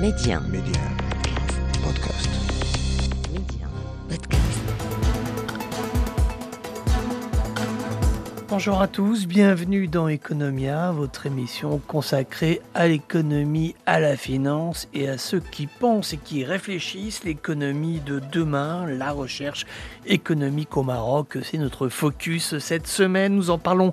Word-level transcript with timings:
Média. 0.00 0.40
Média. 0.48 0.80
Podcast. 1.84 2.30
Média. 3.30 3.68
Podcast. 4.08 4.60
Bonjour 8.48 8.80
à 8.80 8.88
tous, 8.88 9.26
bienvenue 9.26 9.88
dans 9.88 10.08
Economia, 10.08 10.90
votre 10.92 11.26
émission 11.26 11.82
consacrée 11.86 12.62
à 12.72 12.88
l'économie, 12.88 13.74
à 13.84 14.00
la 14.00 14.16
finance 14.16 14.88
et 14.94 15.06
à 15.06 15.18
ceux 15.18 15.40
qui 15.40 15.66
pensent 15.66 16.14
et 16.14 16.16
qui 16.16 16.46
réfléchissent 16.46 17.22
l'économie 17.24 18.00
de 18.00 18.22
demain, 18.32 18.86
la 18.86 19.12
recherche 19.12 19.66
économique 20.06 20.78
au 20.78 20.82
Maroc. 20.82 21.36
C'est 21.42 21.58
notre 21.58 21.88
focus 21.88 22.56
cette 22.56 22.86
semaine. 22.86 23.34
Nous 23.34 23.50
en 23.50 23.58
parlons 23.58 23.92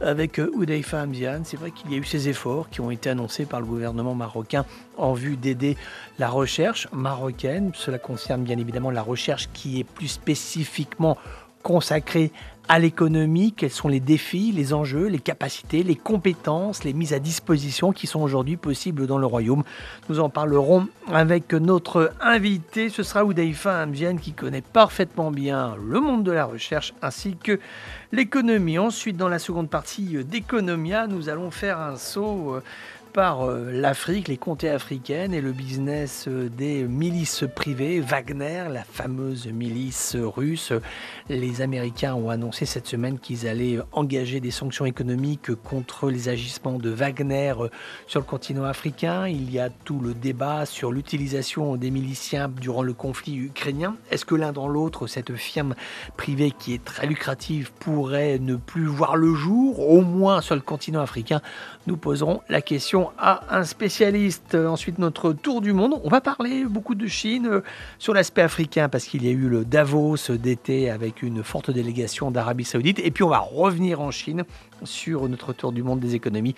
avec 0.00 0.40
Oudaifa 0.54 1.00
Hamzian. 1.00 1.42
C'est 1.44 1.56
vrai 1.56 1.70
qu'il 1.70 1.90
y 1.92 1.94
a 1.94 1.98
eu 1.98 2.04
ces 2.04 2.28
efforts 2.28 2.70
qui 2.70 2.80
ont 2.80 2.90
été 2.90 3.10
annoncés 3.10 3.46
par 3.46 3.60
le 3.60 3.66
gouvernement 3.66 4.14
marocain 4.14 4.64
en 4.96 5.12
vue 5.12 5.36
d'aider 5.36 5.76
la 6.18 6.28
recherche 6.28 6.88
marocaine. 6.92 7.72
Cela 7.74 7.98
concerne 7.98 8.42
bien 8.42 8.58
évidemment 8.58 8.90
la 8.90 9.02
recherche 9.02 9.48
qui 9.52 9.80
est 9.80 9.84
plus 9.84 10.08
spécifiquement 10.08 11.16
consacrée 11.62 12.30
à 12.68 12.78
l'économie, 12.78 13.52
quels 13.52 13.70
sont 13.70 13.88
les 13.88 14.00
défis, 14.00 14.52
les 14.52 14.72
enjeux, 14.72 15.06
les 15.06 15.18
capacités, 15.18 15.82
les 15.82 15.96
compétences, 15.96 16.84
les 16.84 16.92
mises 16.92 17.12
à 17.12 17.18
disposition 17.18 17.92
qui 17.92 18.06
sont 18.06 18.20
aujourd'hui 18.20 18.56
possibles 18.56 19.06
dans 19.06 19.18
le 19.18 19.26
royaume. 19.26 19.64
Nous 20.08 20.20
en 20.20 20.30
parlerons 20.30 20.88
avec 21.12 21.52
notre 21.52 22.12
invité, 22.20 22.88
ce 22.88 23.02
sera 23.02 23.24
Oudaifa 23.24 23.82
Hamzian 23.82 24.16
qui 24.16 24.32
connaît 24.32 24.62
parfaitement 24.62 25.30
bien 25.30 25.76
le 25.86 26.00
monde 26.00 26.24
de 26.24 26.32
la 26.32 26.46
recherche 26.46 26.94
ainsi 27.02 27.36
que 27.36 27.60
l'économie. 28.12 28.78
Ensuite, 28.78 29.16
dans 29.16 29.28
la 29.28 29.38
seconde 29.38 29.68
partie 29.68 30.24
d'Economia, 30.24 31.06
nous 31.06 31.28
allons 31.28 31.50
faire 31.50 31.78
un 31.80 31.96
saut 31.96 32.56
par 33.14 33.46
l'Afrique, 33.46 34.26
les 34.26 34.36
comtés 34.36 34.68
africaines 34.68 35.32
et 35.32 35.40
le 35.40 35.52
business 35.52 36.26
des 36.28 36.82
milices 36.82 37.44
privées, 37.54 38.00
Wagner, 38.00 38.64
la 38.68 38.82
fameuse 38.82 39.46
milice 39.46 40.16
russe. 40.16 40.72
Les 41.28 41.62
Américains 41.62 42.16
ont 42.16 42.28
annoncé 42.28 42.66
cette 42.66 42.88
semaine 42.88 43.20
qu'ils 43.20 43.46
allaient 43.46 43.78
engager 43.92 44.40
des 44.40 44.50
sanctions 44.50 44.84
économiques 44.84 45.54
contre 45.54 46.10
les 46.10 46.28
agissements 46.28 46.78
de 46.78 46.90
Wagner 46.90 47.54
sur 48.08 48.18
le 48.18 48.26
continent 48.26 48.64
africain. 48.64 49.28
Il 49.28 49.48
y 49.52 49.60
a 49.60 49.70
tout 49.70 50.00
le 50.00 50.12
débat 50.12 50.66
sur 50.66 50.90
l'utilisation 50.90 51.76
des 51.76 51.92
miliciens 51.92 52.48
durant 52.48 52.82
le 52.82 52.94
conflit 52.94 53.36
ukrainien. 53.36 53.94
Est-ce 54.10 54.24
que 54.24 54.34
l'un 54.34 54.50
dans 54.50 54.66
l'autre, 54.66 55.06
cette 55.06 55.36
firme 55.36 55.76
privée 56.16 56.50
qui 56.50 56.74
est 56.74 56.84
très 56.84 57.06
lucrative 57.06 57.70
pourrait 57.78 58.40
ne 58.40 58.56
plus 58.56 58.86
voir 58.86 59.14
le 59.14 59.34
jour, 59.34 59.88
au 59.88 60.00
moins 60.00 60.40
sur 60.40 60.56
le 60.56 60.60
continent 60.62 61.00
africain 61.00 61.40
Nous 61.86 61.96
poserons 61.96 62.40
la 62.48 62.60
question 62.60 63.03
à 63.18 63.56
un 63.56 63.64
spécialiste. 63.64 64.54
Ensuite, 64.54 64.98
notre 64.98 65.32
tour 65.32 65.60
du 65.60 65.72
monde. 65.72 66.00
On 66.04 66.08
va 66.08 66.20
parler 66.20 66.64
beaucoup 66.64 66.94
de 66.94 67.06
Chine 67.06 67.62
sur 67.98 68.14
l'aspect 68.14 68.42
africain 68.42 68.88
parce 68.88 69.04
qu'il 69.04 69.24
y 69.24 69.28
a 69.28 69.32
eu 69.32 69.48
le 69.48 69.64
Davos 69.64 70.16
d'été 70.30 70.90
avec 70.90 71.22
une 71.22 71.42
forte 71.42 71.70
délégation 71.70 72.30
d'Arabie 72.30 72.64
Saoudite. 72.64 72.98
Et 73.00 73.10
puis, 73.10 73.24
on 73.24 73.28
va 73.28 73.38
revenir 73.38 74.00
en 74.00 74.10
Chine 74.10 74.44
sur 74.82 75.28
notre 75.28 75.52
tour 75.52 75.72
du 75.72 75.82
monde 75.82 76.00
des 76.00 76.14
économies 76.14 76.54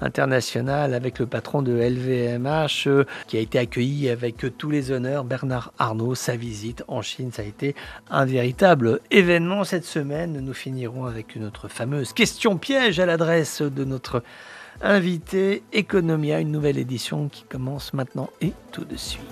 internationales 0.00 0.94
avec 0.94 1.18
le 1.18 1.26
patron 1.26 1.62
de 1.62 1.72
LVMH 1.72 3.04
qui 3.26 3.36
a 3.36 3.40
été 3.40 3.58
accueilli 3.58 4.08
avec 4.08 4.44
tous 4.56 4.70
les 4.70 4.90
honneurs, 4.90 5.24
Bernard 5.24 5.72
Arnault. 5.78 6.14
Sa 6.14 6.36
visite 6.36 6.84
en 6.88 7.02
Chine, 7.02 7.30
ça 7.32 7.42
a 7.42 7.44
été 7.44 7.74
un 8.10 8.24
véritable 8.24 9.00
événement 9.10 9.64
cette 9.64 9.84
semaine. 9.84 10.40
Nous 10.40 10.54
finirons 10.54 11.04
avec 11.04 11.36
notre 11.36 11.68
fameuse 11.68 12.12
question 12.12 12.58
piège 12.58 13.00
à 13.00 13.06
l'adresse 13.06 13.62
de 13.62 13.84
notre 13.84 14.22
invité 14.80 15.62
Economia, 15.72 16.40
une 16.40 16.50
nouvelle 16.52 16.78
édition 16.78 17.28
qui 17.28 17.44
commence 17.44 17.92
maintenant 17.92 18.30
et 18.40 18.52
tout 18.72 18.84
de 18.84 18.96
suite. 18.96 19.22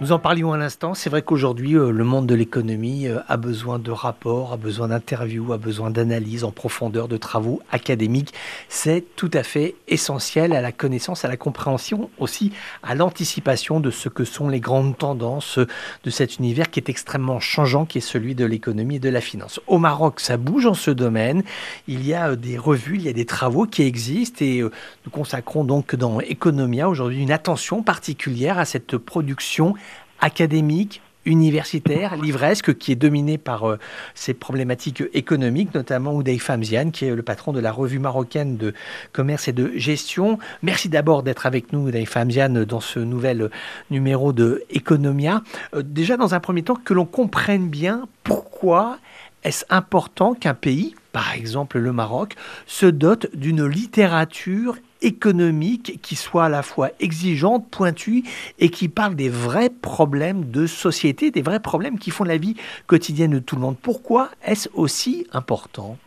Nous 0.00 0.12
en 0.12 0.20
parlions 0.20 0.52
à 0.52 0.56
l'instant, 0.56 0.94
c'est 0.94 1.10
vrai 1.10 1.22
qu'aujourd'hui, 1.22 1.74
euh, 1.74 1.90
le 1.90 2.04
monde 2.04 2.28
de 2.28 2.34
l'économie 2.36 3.08
euh, 3.08 3.18
a 3.26 3.36
besoin 3.36 3.80
de 3.80 3.90
rapports, 3.90 4.52
a 4.52 4.56
besoin 4.56 4.86
d'interviews, 4.86 5.52
a 5.52 5.58
besoin 5.58 5.90
d'analyses 5.90 6.44
en 6.44 6.52
profondeur, 6.52 7.08
de 7.08 7.16
travaux 7.16 7.60
académiques. 7.72 8.32
C'est 8.68 9.04
tout 9.16 9.30
à 9.34 9.42
fait 9.42 9.74
essentiel 9.88 10.52
à 10.52 10.60
la 10.60 10.70
connaissance, 10.70 11.24
à 11.24 11.28
la 11.28 11.36
compréhension, 11.36 12.10
aussi 12.18 12.52
à 12.84 12.94
l'anticipation 12.94 13.80
de 13.80 13.90
ce 13.90 14.08
que 14.08 14.22
sont 14.22 14.48
les 14.48 14.60
grandes 14.60 14.96
tendances 14.96 15.58
de 15.58 16.10
cet 16.10 16.38
univers 16.38 16.70
qui 16.70 16.78
est 16.78 16.88
extrêmement 16.88 17.40
changeant, 17.40 17.84
qui 17.84 17.98
est 17.98 18.00
celui 18.00 18.36
de 18.36 18.44
l'économie 18.44 18.96
et 18.96 19.00
de 19.00 19.08
la 19.08 19.20
finance. 19.20 19.58
Au 19.66 19.78
Maroc, 19.78 20.20
ça 20.20 20.36
bouge 20.36 20.66
en 20.66 20.74
ce 20.74 20.92
domaine. 20.92 21.42
Il 21.88 22.06
y 22.06 22.14
a 22.14 22.28
euh, 22.28 22.36
des 22.36 22.56
revues, 22.56 22.98
il 22.98 23.02
y 23.02 23.08
a 23.08 23.12
des 23.12 23.26
travaux 23.26 23.66
qui 23.66 23.82
existent 23.82 24.44
et 24.44 24.60
nous 24.60 25.10
consacrons 25.10 25.64
donc 25.64 25.96
dans 25.96 26.20
Economia 26.20 26.88
aujourd'hui 26.88 27.20
une 27.20 27.32
attention 27.32 27.82
particulière 27.82 28.58
à 28.58 28.64
cette 28.64 28.96
production 28.96 29.74
académique, 30.20 31.00
universitaire, 31.28 32.16
livresque, 32.16 32.76
qui 32.76 32.92
est 32.92 32.96
dominée 32.96 33.38
par 33.38 33.68
euh, 33.68 33.78
ces 34.14 34.34
problématiques 34.34 35.02
économiques, 35.12 35.74
notamment 35.74 36.14
Oudey 36.14 36.38
Famzian, 36.38 36.90
qui 36.90 37.04
est 37.04 37.14
le 37.14 37.22
patron 37.22 37.52
de 37.52 37.60
la 37.60 37.70
revue 37.70 37.98
marocaine 37.98 38.56
de 38.56 38.74
commerce 39.12 39.48
et 39.48 39.52
de 39.52 39.72
gestion. 39.76 40.38
Merci 40.62 40.88
d'abord 40.88 41.22
d'être 41.22 41.46
avec 41.46 41.72
nous, 41.72 41.88
Oudey 41.88 42.06
Famzian, 42.06 42.64
dans 42.64 42.80
ce 42.80 42.98
nouvel 42.98 43.50
numéro 43.90 44.32
de 44.32 44.64
Economia. 44.70 45.42
Euh, 45.74 45.82
déjà, 45.82 46.16
dans 46.16 46.34
un 46.34 46.40
premier 46.40 46.62
temps, 46.62 46.76
que 46.76 46.94
l'on 46.94 47.06
comprenne 47.06 47.68
bien 47.68 48.08
pourquoi 48.24 48.98
est-ce 49.44 49.64
important 49.70 50.34
qu'un 50.34 50.54
pays, 50.54 50.94
par 51.12 51.34
exemple 51.34 51.78
le 51.78 51.92
Maroc, 51.92 52.34
se 52.66 52.86
dote 52.86 53.34
d'une 53.34 53.66
littérature 53.66 54.76
économique 55.00 56.00
qui 56.02 56.16
soit 56.16 56.46
à 56.46 56.48
la 56.48 56.62
fois 56.62 56.90
exigeante, 57.00 57.70
pointue 57.70 58.24
et 58.58 58.68
qui 58.68 58.88
parle 58.88 59.14
des 59.14 59.28
vrais 59.28 59.70
problèmes 59.70 60.50
de 60.50 60.66
société, 60.66 61.30
des 61.30 61.42
vrais 61.42 61.60
problèmes 61.60 61.98
qui 61.98 62.10
font 62.10 62.24
la 62.24 62.36
vie 62.36 62.56
quotidienne 62.86 63.32
de 63.32 63.38
tout 63.38 63.56
le 63.56 63.62
monde? 63.62 63.76
Pourquoi 63.80 64.30
est-ce 64.44 64.68
aussi 64.74 65.26
important? 65.32 65.98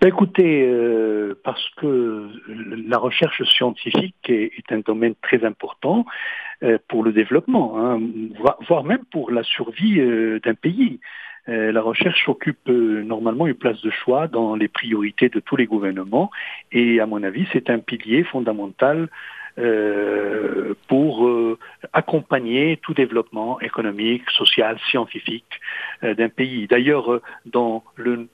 Ben 0.00 0.08
écoutez, 0.08 0.66
euh, 0.66 1.38
parce 1.44 1.64
que 1.76 2.28
la 2.88 2.98
recherche 2.98 3.42
scientifique 3.44 4.16
est, 4.28 4.72
un 4.72 4.80
domaine 4.80 5.14
très 5.22 5.44
important 5.44 6.04
euh, 6.64 6.78
pour 6.88 7.04
le 7.04 7.12
développement, 7.12 7.78
hein, 7.78 8.00
voire, 8.36 8.58
voire, 8.66 8.82
même 8.82 9.04
pour 9.12 9.30
la 9.30 9.44
survie 9.44 10.00
euh, 10.00 10.40
d'un 10.40 10.54
pays. 10.54 10.98
Euh, 11.48 11.72
la 11.72 11.82
recherche 11.82 12.28
occupe 12.28 12.68
euh, 12.68 13.02
normalement 13.02 13.48
une 13.48 13.54
place 13.54 13.80
de 13.82 13.90
choix 13.90 14.28
dans 14.28 14.54
les 14.54 14.68
priorités 14.68 15.28
de 15.28 15.40
tous 15.40 15.56
les 15.56 15.66
gouvernements 15.66 16.30
et 16.70 17.00
à 17.00 17.06
mon 17.06 17.22
avis 17.24 17.48
c'est 17.52 17.68
un 17.68 17.80
pilier 17.80 18.22
fondamental 18.22 19.08
euh, 19.58 20.74
pour 20.86 21.26
euh, 21.26 21.58
accompagner 21.92 22.78
tout 22.80 22.94
développement 22.94 23.60
économique, 23.60 24.22
social, 24.30 24.78
scientifique 24.88 25.60
d'un 26.02 26.28
pays. 26.28 26.66
D'ailleurs, 26.68 27.20
dans 27.44 27.84
le 27.96 28.28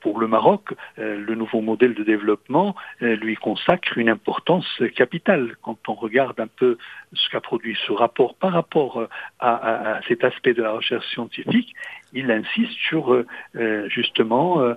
pour 0.00 0.18
le 0.18 0.26
Maroc, 0.26 0.74
le 0.96 1.34
nouveau 1.34 1.60
modèle 1.60 1.94
de 1.94 2.02
développement 2.02 2.74
lui 3.00 3.36
consacre 3.36 3.98
une 3.98 4.08
importance 4.08 4.66
capitale. 4.94 5.56
Quand 5.62 5.78
on 5.88 5.94
regarde 5.94 6.38
un 6.40 6.46
peu 6.46 6.78
ce 7.12 7.28
qu'a 7.30 7.40
produit 7.40 7.76
ce 7.86 7.92
rapport 7.92 8.34
par 8.34 8.52
rapport 8.52 9.06
à, 9.38 9.54
à, 9.54 9.96
à, 9.96 10.02
cet 10.08 10.24
aspect 10.24 10.54
de 10.54 10.62
la 10.62 10.72
recherche 10.72 11.06
scientifique, 11.08 11.74
il 12.12 12.30
insiste 12.30 12.72
sur 12.72 13.24
justement 13.88 14.74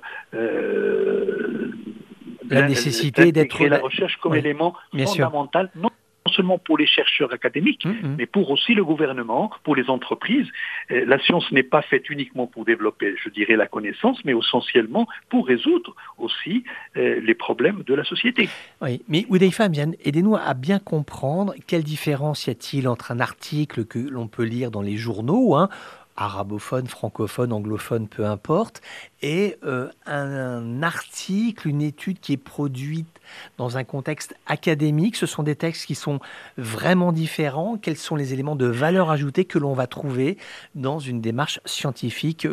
la 2.50 2.68
nécessité 2.68 3.31
d'être 3.31 3.64
la 3.64 3.80
recherche 3.80 4.18
comme 4.18 4.34
oui, 4.34 4.40
élément 4.40 4.76
fondamental 4.94 5.70
non 5.76 5.90
seulement 6.29 6.57
pour 6.57 6.78
les 6.78 6.88
chercheurs 6.88 7.34
académiques, 7.34 7.85
mm 7.85 7.91
-hmm. 7.91 8.16
mais 8.17 8.25
pour 8.25 8.45
aussi 8.53 8.73
le 8.73 8.84
gouvernement, 8.91 9.51
pour 9.66 9.75
les 9.79 9.88
entreprises. 9.90 10.50
La 10.90 11.19
science 11.25 11.47
n'est 11.56 11.69
pas 11.75 11.84
faite 11.91 12.06
uniquement 12.09 12.47
pour 12.53 12.63
développer, 12.66 13.16
je 13.23 13.29
dirais, 13.29 13.56
la 13.56 13.67
connaissance, 13.67 14.17
mais 14.25 14.34
essentiellement 14.44 15.07
pour 15.29 15.47
résoudre 15.47 15.95
aussi 16.17 16.63
euh, 16.97 17.19
les 17.22 17.34
problèmes 17.34 17.84
de 17.84 17.94
la 17.94 18.03
société. 18.03 18.50
Oui, 18.81 19.01
mais 19.07 19.25
Oudeifa, 19.29 19.66
aidez-nous 19.66 20.35
à 20.35 20.53
bien 20.53 20.79
comprendre 20.79 21.53
quelle 21.67 21.84
différence 21.84 22.47
y 22.47 22.49
a-t-il 22.49 22.87
entre 22.87 23.11
un 23.11 23.20
article 23.20 23.85
que 23.85 23.99
l'on 23.99 24.28
peut 24.28 24.43
lire 24.43 24.72
dans 24.72 24.82
les 24.82 24.97
journaux, 24.97 25.55
hein, 25.55 25.70
arabophone, 26.16 26.87
francophone, 26.87 27.53
anglophone, 27.53 28.08
peu 28.08 28.25
importe, 28.25 28.82
et 29.22 29.55
euh, 29.64 29.90
un, 30.05 30.32
un, 30.32 30.84
article, 30.84 31.70
une 31.70 31.82
étude 31.82 32.20
qui 32.20 32.34
est 32.34 32.37
produite 32.37 33.19
dans 33.58 33.78
un 33.78 33.84
contexte 33.84 34.35
académique. 34.47 35.16
Ce 35.16 35.26
sont 35.26 35.43
des 35.43 35.55
textes 35.55 35.85
qui 35.85 35.96
sont 35.96 36.20
vraiment 36.58 37.11
différents. 37.11 37.78
Quels 37.78 37.97
sont 37.97 38.16
les 38.16 38.34
éléments 38.34 38.55
de 38.55 38.67
valeur 38.67 39.09
ajoutée 39.09 39.46
que 39.46 39.59
l'on 39.59 39.73
va 39.73 39.87
trouver 39.87 40.37
dans 40.76 40.99
une 40.99 41.22
démarche 41.22 41.59
scientifique 41.66 42.47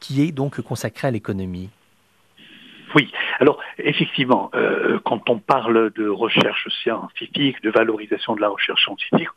qui 0.00 0.22
est 0.22 0.32
donc 0.32 0.60
consacrée 0.60 1.08
à 1.08 1.10
l'économie? 1.10 1.70
Oui, 2.94 3.12
alors 3.38 3.60
effectivement, 3.78 4.50
euh, 4.54 4.98
quand 5.04 5.30
on 5.30 5.38
parle 5.38 5.92
de 5.92 6.08
recherche 6.08 6.68
scientifique, 6.82 7.62
de 7.62 7.70
valorisation 7.70 8.34
de 8.34 8.40
la 8.40 8.48
recherche 8.48 8.82
scientifique, 8.82 9.28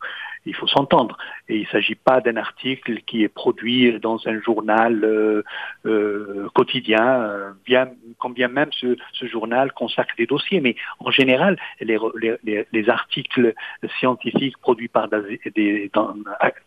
il 0.45 0.55
faut 0.55 0.67
s'entendre. 0.67 1.17
Et 1.49 1.57
il 1.57 1.61
ne 1.63 1.67
s'agit 1.67 1.95
pas 1.95 2.21
d'un 2.21 2.37
article 2.37 3.01
qui 3.05 3.23
est 3.23 3.29
produit 3.29 3.99
dans 3.99 4.19
un 4.27 4.39
journal 4.41 5.03
euh, 5.03 5.43
euh, 5.85 6.49
quotidien, 6.53 7.53
bien, 7.65 7.89
quand 8.19 8.29
bien 8.29 8.47
même 8.47 8.69
ce, 8.71 8.97
ce, 9.13 9.25
journal 9.25 9.71
consacre 9.71 10.15
des 10.17 10.25
dossiers. 10.25 10.61
Mais 10.61 10.75
en 10.99 11.11
général, 11.11 11.57
les, 11.81 11.97
les, 12.43 12.65
les 12.71 12.89
articles 12.89 13.53
scientifiques 13.99 14.57
produits 14.57 14.87
par 14.87 15.07
des, 15.09 15.89
dans, 15.93 16.13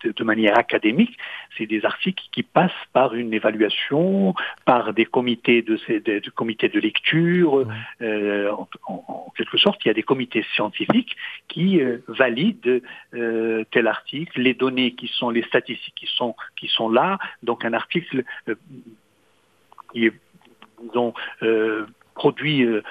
de 0.04 0.24
manière 0.24 0.58
académique, 0.58 1.16
c'est 1.56 1.66
des 1.66 1.84
articles 1.84 2.24
qui 2.32 2.42
passent 2.42 2.70
par 2.92 3.14
une 3.14 3.32
évaluation, 3.32 4.34
par 4.64 4.92
des 4.92 5.04
comités 5.04 5.62
de, 5.62 5.78
de, 5.88 6.18
de 6.20 6.30
comités 6.30 6.68
de 6.68 6.80
lecture. 6.80 7.66
Euh, 8.02 8.50
en, 8.50 8.68
en, 8.86 9.32
quelque 9.36 9.58
sorte, 9.58 9.84
il 9.84 9.88
y 9.88 9.90
a 9.90 9.94
des 9.94 10.02
comités 10.02 10.44
scientifiques 10.54 11.16
qui 11.48 11.80
euh, 11.80 11.98
valident 12.08 12.82
euh, 13.14 13.64
tel 13.70 13.86
article, 13.86 14.40
les 14.40 14.54
données 14.54 14.94
qui 14.94 15.08
sont 15.08 15.30
les 15.30 15.42
statistiques 15.42 16.06
qui 16.56 16.68
sont 16.68 16.88
là. 16.88 17.18
Donc 17.42 17.64
un 17.64 17.72
article 17.72 18.24
euh, 18.48 18.54
qui 19.92 20.06
est 20.06 20.12
disons, 20.82 21.14
euh, 22.16 22.26
produit 22.26 22.64
euh, 22.64 22.82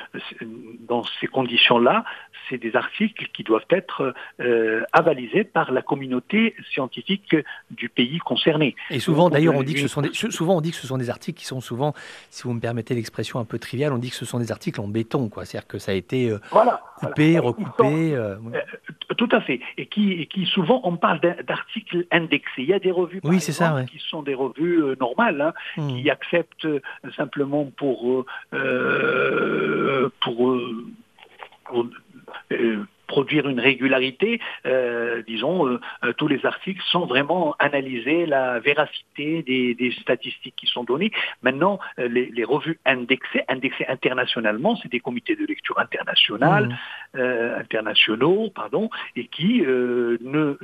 dans 0.87 1.03
ces 1.19 1.27
conditions-là, 1.27 2.03
c'est 2.49 2.57
des 2.57 2.75
articles 2.75 3.27
qui 3.33 3.43
doivent 3.43 3.65
être 3.69 4.13
euh, 4.39 4.83
avalisés 4.93 5.43
par 5.43 5.71
la 5.71 5.81
communauté 5.81 6.55
scientifique 6.71 7.35
du 7.71 7.89
pays 7.89 8.19
concerné. 8.19 8.75
Et 8.89 8.99
souvent, 8.99 9.29
d'ailleurs, 9.29 9.55
on 9.55 9.63
dit 9.63 9.73
que 9.73 9.79
ce 9.79 9.87
sont 9.87 10.01
des, 10.01 10.13
souvent 10.13 10.57
on 10.57 10.61
dit 10.61 10.71
que 10.71 10.77
ce 10.77 10.87
sont 10.87 10.97
des 10.97 11.09
articles 11.09 11.39
qui 11.39 11.45
sont 11.45 11.61
souvent, 11.61 11.93
si 12.29 12.43
vous 12.43 12.53
me 12.53 12.59
permettez 12.59 12.93
l'expression 12.95 13.39
un 13.39 13.45
peu 13.45 13.59
triviale, 13.59 13.93
on 13.93 13.97
dit 13.97 14.09
que 14.09 14.15
ce 14.15 14.25
sont 14.25 14.39
des 14.39 14.51
articles 14.51 14.79
en 14.79 14.87
béton, 14.87 15.29
quoi. 15.29 15.45
C'est-à-dire 15.45 15.67
que 15.67 15.79
ça 15.79 15.91
a 15.91 15.95
été 15.95 16.29
euh, 16.29 16.39
voilà, 16.51 16.81
coupé, 16.97 17.31
voilà. 17.33 17.47
recoupé. 17.47 17.83
Sont, 17.83 18.15
euh, 18.15 18.35
tout 19.17 19.29
à 19.31 19.41
fait. 19.41 19.59
Et 19.77 19.85
qui, 19.85 20.13
et 20.13 20.25
qui 20.27 20.45
souvent, 20.45 20.81
on 20.83 20.97
parle 20.97 21.19
d'articles 21.19 22.05
indexés. 22.11 22.45
Il 22.59 22.65
y 22.65 22.73
a 22.73 22.79
des 22.79 22.91
revues, 22.91 23.21
par 23.21 23.31
oui, 23.31 23.37
exemple, 23.37 23.53
ça, 23.53 23.75
ouais. 23.75 23.85
qui 23.85 23.99
sont 23.99 24.23
des 24.23 24.35
revues 24.35 24.83
euh, 24.83 24.95
normales, 24.99 25.41
hein, 25.41 25.53
mmh. 25.77 25.87
qui 25.87 26.09
acceptent 26.09 26.67
simplement 27.15 27.65
pour 27.77 28.25
euh, 28.53 29.14
pour, 30.21 30.57
pour 31.65 31.85
euh, 32.51 32.85
produire 33.07 33.47
une 33.47 33.59
régularité, 33.59 34.39
euh, 34.65 35.21
disons, 35.27 35.67
euh, 35.67 35.79
tous 36.17 36.27
les 36.27 36.45
articles 36.45 36.81
sont 36.91 37.05
vraiment 37.05 37.55
analysés, 37.59 38.25
la 38.25 38.59
véracité 38.59 39.43
des, 39.43 39.75
des 39.75 39.91
statistiques 40.01 40.55
qui 40.55 40.67
sont 40.67 40.83
données. 40.83 41.11
Maintenant, 41.41 41.79
les, 41.97 42.27
les, 42.31 42.43
revues 42.43 42.79
indexées, 42.85 43.43
indexées 43.47 43.85
internationalement, 43.87 44.75
c'est 44.77 44.91
des 44.91 44.99
comités 44.99 45.35
de 45.35 45.45
lecture 45.45 45.79
internationales, 45.79 46.67
mmh. 46.67 47.17
euh, 47.17 47.59
internationaux, 47.59 48.51
pardon, 48.53 48.89
et 49.15 49.27
qui 49.27 49.61
ne, 49.61 50.17
ne, 50.21 50.57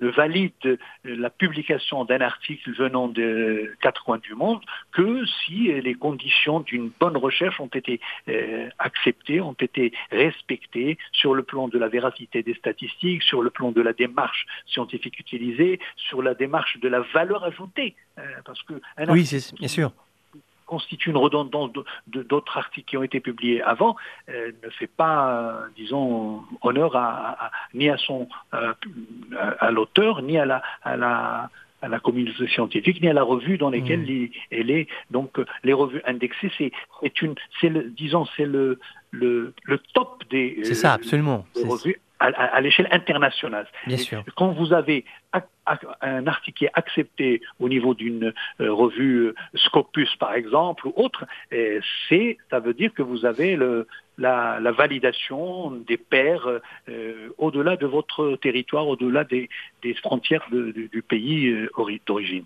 ne, 0.00 0.08
valident 0.08 0.78
la 1.04 1.30
publication 1.30 2.04
d'un 2.04 2.20
article 2.20 2.72
venant 2.72 3.08
de 3.08 3.74
quatre 3.80 4.04
coins 4.04 4.18
du 4.18 4.34
monde 4.34 4.60
que 4.92 5.24
si 5.26 5.72
les 5.72 5.94
conditions 5.94 6.60
d'une 6.60 6.90
bonne 7.00 7.16
recherche 7.16 7.60
ont 7.60 7.70
été 7.72 8.00
acceptées, 8.78 9.40
ont 9.40 9.56
été 9.60 9.92
respectées 10.10 10.98
sur 11.12 11.34
le 11.34 11.42
plan 11.42 11.57
de 11.66 11.78
la 11.78 11.88
véracité 11.88 12.44
des 12.44 12.54
statistiques, 12.54 13.24
sur 13.24 13.42
le 13.42 13.50
plan 13.50 13.72
de 13.72 13.80
la 13.80 13.92
démarche 13.92 14.46
scientifique 14.66 15.18
utilisée, 15.18 15.80
sur 15.96 16.22
la 16.22 16.34
démarche 16.34 16.78
de 16.78 16.88
la 16.88 17.00
valeur 17.00 17.42
ajoutée. 17.42 17.96
Euh, 18.18 18.22
parce 18.44 18.62
que 18.62 18.74
un 18.96 19.08
oui, 19.08 19.26
c'est 19.26 19.52
bien 19.56 19.68
sûr 19.68 19.90
constitue 20.68 21.10
une 21.10 21.16
redondance 21.16 21.70
d'autres 22.06 22.58
articles 22.58 22.88
qui 22.88 22.96
ont 22.96 23.02
été 23.02 23.20
publiés 23.20 23.62
avant, 23.62 23.96
euh, 24.28 24.52
ne 24.62 24.68
fait 24.68 24.86
pas, 24.86 25.30
euh, 25.30 25.66
disons, 25.74 26.44
honneur 26.60 26.94
à, 26.94 27.46
à, 27.46 27.50
ni 27.72 27.88
à 27.88 27.96
son 27.96 28.28
à, 28.52 28.76
à 29.58 29.70
l'auteur, 29.70 30.22
ni 30.22 30.38
à 30.38 30.44
la, 30.44 30.62
à 30.82 30.96
la 30.96 31.50
à 31.82 31.88
la 31.88 32.00
communauté 32.00 32.46
scientifique 32.48 33.00
ni 33.02 33.08
à 33.08 33.12
la 33.12 33.22
revue 33.22 33.58
dans 33.58 33.70
laquelle 33.70 34.00
mmh. 34.00 34.28
elle 34.50 34.70
est. 34.70 34.88
Donc 35.10 35.38
les 35.64 35.72
revues 35.72 36.02
indexées, 36.04 36.50
c'est 36.58 37.22
une, 37.22 37.34
c'est 37.60 37.68
le, 37.68 37.84
disons, 37.90 38.26
c'est 38.36 38.46
le, 38.46 38.78
le, 39.10 39.54
le 39.64 39.78
top 39.94 40.24
des, 40.30 40.58
c'est 40.64 40.74
ça, 40.74 40.92
absolument. 40.92 41.46
des 41.54 41.64
revues 41.64 42.00
à, 42.20 42.26
à, 42.26 42.44
à 42.56 42.60
l'échelle 42.60 42.88
internationale. 42.90 43.68
Bien 43.86 43.96
sûr. 43.96 44.24
Quand 44.36 44.50
vous 44.52 44.72
avez 44.72 45.04
un 46.00 46.26
article 46.26 46.58
qui 46.58 46.64
est 46.64 46.70
accepté 46.74 47.42
au 47.60 47.68
niveau 47.68 47.94
d'une 47.94 48.32
euh, 48.60 48.72
revue 48.72 49.34
Scopus, 49.54 50.14
par 50.16 50.34
exemple, 50.34 50.86
ou 50.88 50.92
autre, 50.96 51.26
c'est, 52.08 52.38
ça 52.50 52.58
veut 52.60 52.74
dire 52.74 52.92
que 52.94 53.02
vous 53.02 53.24
avez 53.24 53.56
le, 53.56 53.86
la, 54.18 54.72
validation 54.72 55.70
des 55.70 55.96
pairs 55.96 56.48
euh, 56.88 57.28
au-delà 57.38 57.76
de 57.76 57.86
votre 57.86 58.36
territoire, 58.36 58.86
au-delà 58.86 59.24
des, 59.24 59.48
frontières 60.02 60.46
du 60.50 61.02
pays 61.06 61.48
euh, 61.48 61.70
d'origine. 62.06 62.44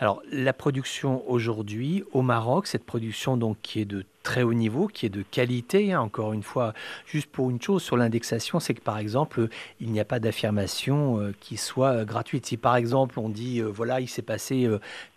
Alors, 0.00 0.22
la 0.30 0.52
production 0.52 1.22
aujourd'hui 1.30 2.04
au 2.12 2.20
Maroc, 2.20 2.66
cette 2.66 2.84
production 2.84 3.38
donc 3.38 3.56
qui 3.62 3.80
est 3.80 3.86
de 3.86 4.04
très 4.22 4.42
haut 4.42 4.52
niveau, 4.52 4.86
qui 4.86 5.06
est 5.06 5.08
de 5.08 5.22
qualité, 5.22 5.94
hein, 5.94 6.02
encore 6.02 6.34
une 6.34 6.42
fois, 6.42 6.74
juste 7.06 7.30
pour 7.30 7.48
une 7.48 7.60
chose 7.60 7.82
sur 7.82 7.96
l'indexation, 7.96 8.60
c'est 8.60 8.74
que 8.74 8.82
par 8.82 8.98
exemple, 8.98 9.48
il 9.80 9.90
n'y 9.90 9.98
a 9.98 10.04
pas 10.04 10.20
d'affirmation 10.20 11.18
euh, 11.18 11.34
qui 11.40 11.56
soit 11.56 12.04
gratuite. 12.04 12.44
Si 12.44 12.58
par 12.58 12.76
exemple 12.76 13.18
on 13.18 13.30
dit, 13.30 13.62
voilà, 13.62 14.00
il 14.00 14.08
s'est 14.08 14.20
passé 14.20 14.68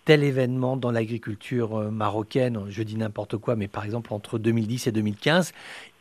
tel 0.06 0.24
événement 0.24 0.78
dans 0.78 0.92
l'agriculture 0.92 1.92
marocaine, 1.92 2.66
je 2.70 2.84
dis 2.84 2.96
n'importe 2.96 3.38
quoi, 3.38 3.56
mais 3.56 3.68
par 3.68 3.86
exemple 3.86 4.14
entre 4.14 4.38
2010 4.38 4.88
et 4.88 4.92
2015, 4.92 5.52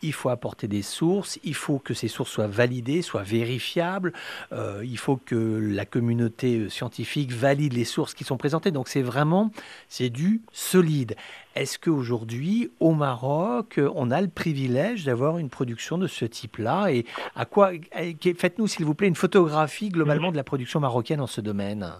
il 0.04 0.12
faut 0.12 0.28
apporter 0.28 0.68
des 0.68 0.82
sources, 0.82 1.38
il 1.44 1.54
faut 1.54 1.78
que 1.78 1.94
ces 1.94 2.08
sources 2.08 2.30
soient 2.30 2.46
validées, 2.46 3.02
soient 3.02 3.22
vérifiables, 3.22 4.12
euh, 4.52 4.82
il 4.84 4.98
faut 4.98 5.16
que 5.16 5.34
la 5.34 5.86
communauté 5.86 6.68
scientifique 6.68 7.32
valide 7.32 7.72
les 7.72 7.84
sources 7.84 8.14
qui 8.14 8.24
sont 8.24 8.36
présentées. 8.36 8.70
Donc 8.70 8.88
c'est 8.88 9.02
vraiment, 9.02 9.50
c'est 9.88 10.10
du 10.10 10.42
solide. 10.52 11.16
Est-ce 11.54 11.78
qu'aujourd'hui, 11.78 12.70
au 12.80 12.92
Maroc, 12.92 13.80
on 13.94 14.10
a 14.10 14.20
le 14.20 14.28
privilège 14.28 15.04
d'avoir 15.04 15.38
une 15.38 15.48
production 15.48 15.98
de 15.98 16.06
ce 16.06 16.24
type-là? 16.24 16.88
Et 16.88 17.06
à 17.34 17.44
quoi 17.44 17.70
Faites-nous, 18.36 18.66
s'il 18.66 18.84
vous 18.84 18.94
plaît, 18.94 19.08
une 19.08 19.14
photographie 19.14 19.88
globalement 19.88 20.32
de 20.32 20.36
la 20.36 20.44
production 20.44 20.80
marocaine 20.80 21.20
en 21.20 21.26
ce 21.26 21.40
domaine. 21.40 21.92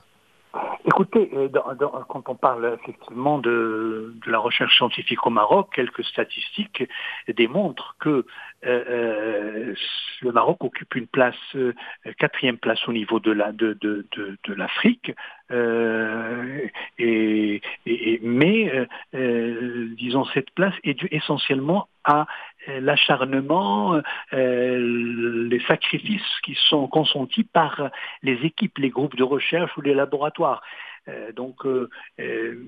Écoutez, 0.87 1.31
dans, 1.51 2.05
quand 2.09 2.29
on 2.29 2.35
parle 2.35 2.79
effectivement 2.81 3.39
de, 3.39 4.15
la 4.27 4.39
recherche 4.39 4.77
scientifique 4.77 5.27
au 5.27 5.31
Maroc, 5.31 5.71
quelques 5.75 6.05
statistiques 6.05 6.85
démontrent 7.29 7.97
que 7.99 8.27
euh, 8.67 9.75
le 10.21 10.33
Maroc 10.33 10.63
occupe 10.63 10.95
une 10.95 11.07
place, 11.07 11.35
euh, 11.55 11.73
quatrième 12.19 12.59
place 12.59 12.87
au 12.87 12.93
niveau 12.93 13.19
de 13.19 13.33
la 13.33 13.53
de, 13.53 13.79
de, 13.81 14.07
de, 14.17 14.37
de 14.45 14.55
l'Afrique, 14.55 15.13
euh, 15.51 16.69
mais 16.99 18.87
euh, 19.15 19.89
disons 19.97 20.25
cette 20.35 20.51
place 20.51 20.75
est 20.85 20.95
due 20.95 21.09
essentiellement 21.11 21.89
à 22.05 22.27
l'acharnement, 22.67 24.01
euh, 24.33 25.49
les 25.49 25.61
sacrifices 25.61 26.41
qui 26.43 26.57
sont 26.69 26.87
consentis 26.87 27.44
par 27.44 27.91
les 28.23 28.35
équipes, 28.44 28.79
les 28.79 28.91
groupes 28.91 29.17
de 29.17 29.23
recherche 29.25 29.77
ou 29.77 29.81
les 29.81 29.94
laboratoires. 29.94 30.63
Euh, 31.09 31.33
donc, 31.33 31.67
euh, 31.67 31.91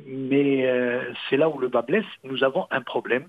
mais 0.06 0.68
c'est 1.28 1.36
là 1.36 1.48
où 1.48 1.58
le 1.58 1.68
bas 1.68 1.82
blesse. 1.82 2.04
Nous 2.24 2.44
avons 2.44 2.66
un 2.70 2.82
problème. 2.82 3.26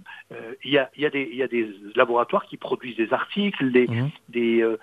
Il 0.64 0.72
y 0.72 0.78
a, 0.78 0.90
y, 0.98 1.06
a 1.06 1.10
des, 1.10 1.30
y, 1.34 1.44
a, 1.44 1.48
des 1.48 1.70
laboratoires 1.96 2.46
qui 2.46 2.58
produisent 2.58 2.98
des 2.98 3.14
articles, 3.14 3.72
des, 3.72 3.88
mmh. 3.88 4.10
des, 4.30 4.76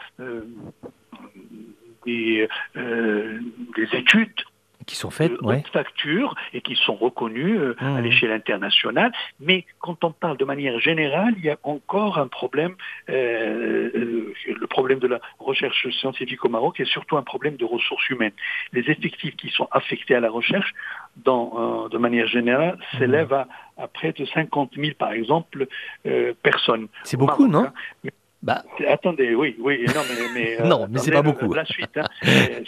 des, 2.06 2.48
des 2.74 3.96
études 3.96 4.40
qui 4.86 4.96
sont 4.96 5.10
faites, 5.10 5.32
de 5.32 5.46
ouais. 5.46 5.62
factures 5.72 6.34
et 6.52 6.60
qui 6.60 6.76
sont 6.76 6.94
reconnues 6.94 7.58
euh, 7.58 7.74
mmh. 7.80 7.96
à 7.96 8.00
l'échelle 8.00 8.32
internationale. 8.32 9.12
Mais 9.40 9.64
quand 9.80 10.04
on 10.04 10.12
parle 10.12 10.36
de 10.36 10.44
manière 10.44 10.78
générale, 10.80 11.34
il 11.38 11.44
y 11.44 11.50
a 11.50 11.58
encore 11.62 12.18
un 12.18 12.28
problème. 12.28 12.74
Euh, 13.08 13.90
le 14.46 14.66
problème 14.66 14.98
de 14.98 15.06
la 15.06 15.20
recherche 15.38 15.88
scientifique 15.90 16.44
au 16.44 16.48
Maroc 16.48 16.80
est 16.80 16.84
surtout 16.84 17.16
un 17.16 17.22
problème 17.22 17.56
de 17.56 17.64
ressources 17.64 18.08
humaines. 18.10 18.32
Les 18.72 18.82
effectifs 18.90 19.36
qui 19.36 19.50
sont 19.50 19.68
affectés 19.70 20.14
à 20.14 20.20
la 20.20 20.30
recherche, 20.30 20.74
dans, 21.16 21.84
euh, 21.84 21.88
de 21.88 21.98
manière 21.98 22.26
générale, 22.26 22.78
mmh. 22.94 22.98
s'élèvent 22.98 23.32
à, 23.32 23.48
à, 23.76 23.88
près 23.88 24.12
de 24.12 24.24
50 24.24 24.72
000, 24.76 24.92
par 24.98 25.12
exemple, 25.12 25.66
euh, 26.06 26.34
personnes. 26.42 26.88
C'est 27.04 27.16
beaucoup, 27.16 27.46
Maroc, 27.46 27.72
non? 28.02 28.08
hein. 28.08 28.10
Bah... 28.44 28.62
Attendez, 28.86 29.34
oui, 29.34 29.56
oui, 29.58 29.86
non, 29.94 30.02
mais, 30.06 30.58
mais 30.58 30.68
non, 30.68 30.86
mais 30.90 30.98
c'est 30.98 31.10
pas 31.10 31.22
beaucoup. 31.22 31.54
La 31.54 31.64
suite, 31.64 31.96
hein. 31.96 32.04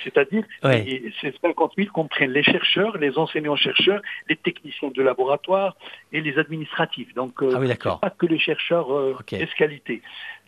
c'est-à-dire, 0.02 0.42
ouais. 0.64 1.12
ces 1.20 1.34
50 1.42 1.72
000 1.76 1.90
comprennent 1.92 2.32
les 2.32 2.42
chercheurs, 2.42 2.96
les 2.96 3.18
enseignants-chercheurs, 3.18 4.00
les 4.30 4.36
techniciens 4.36 4.88
de 4.88 5.02
laboratoire 5.02 5.76
et 6.12 6.22
les 6.22 6.38
administratifs. 6.38 7.12
Donc, 7.12 7.42
euh, 7.42 7.52
ah 7.54 7.58
oui, 7.60 7.68
pas 8.00 8.10
que 8.10 8.24
les 8.24 8.38
chercheurs 8.38 8.90
euh, 8.90 9.16
okay. 9.20 9.46
qualité. 9.58 10.00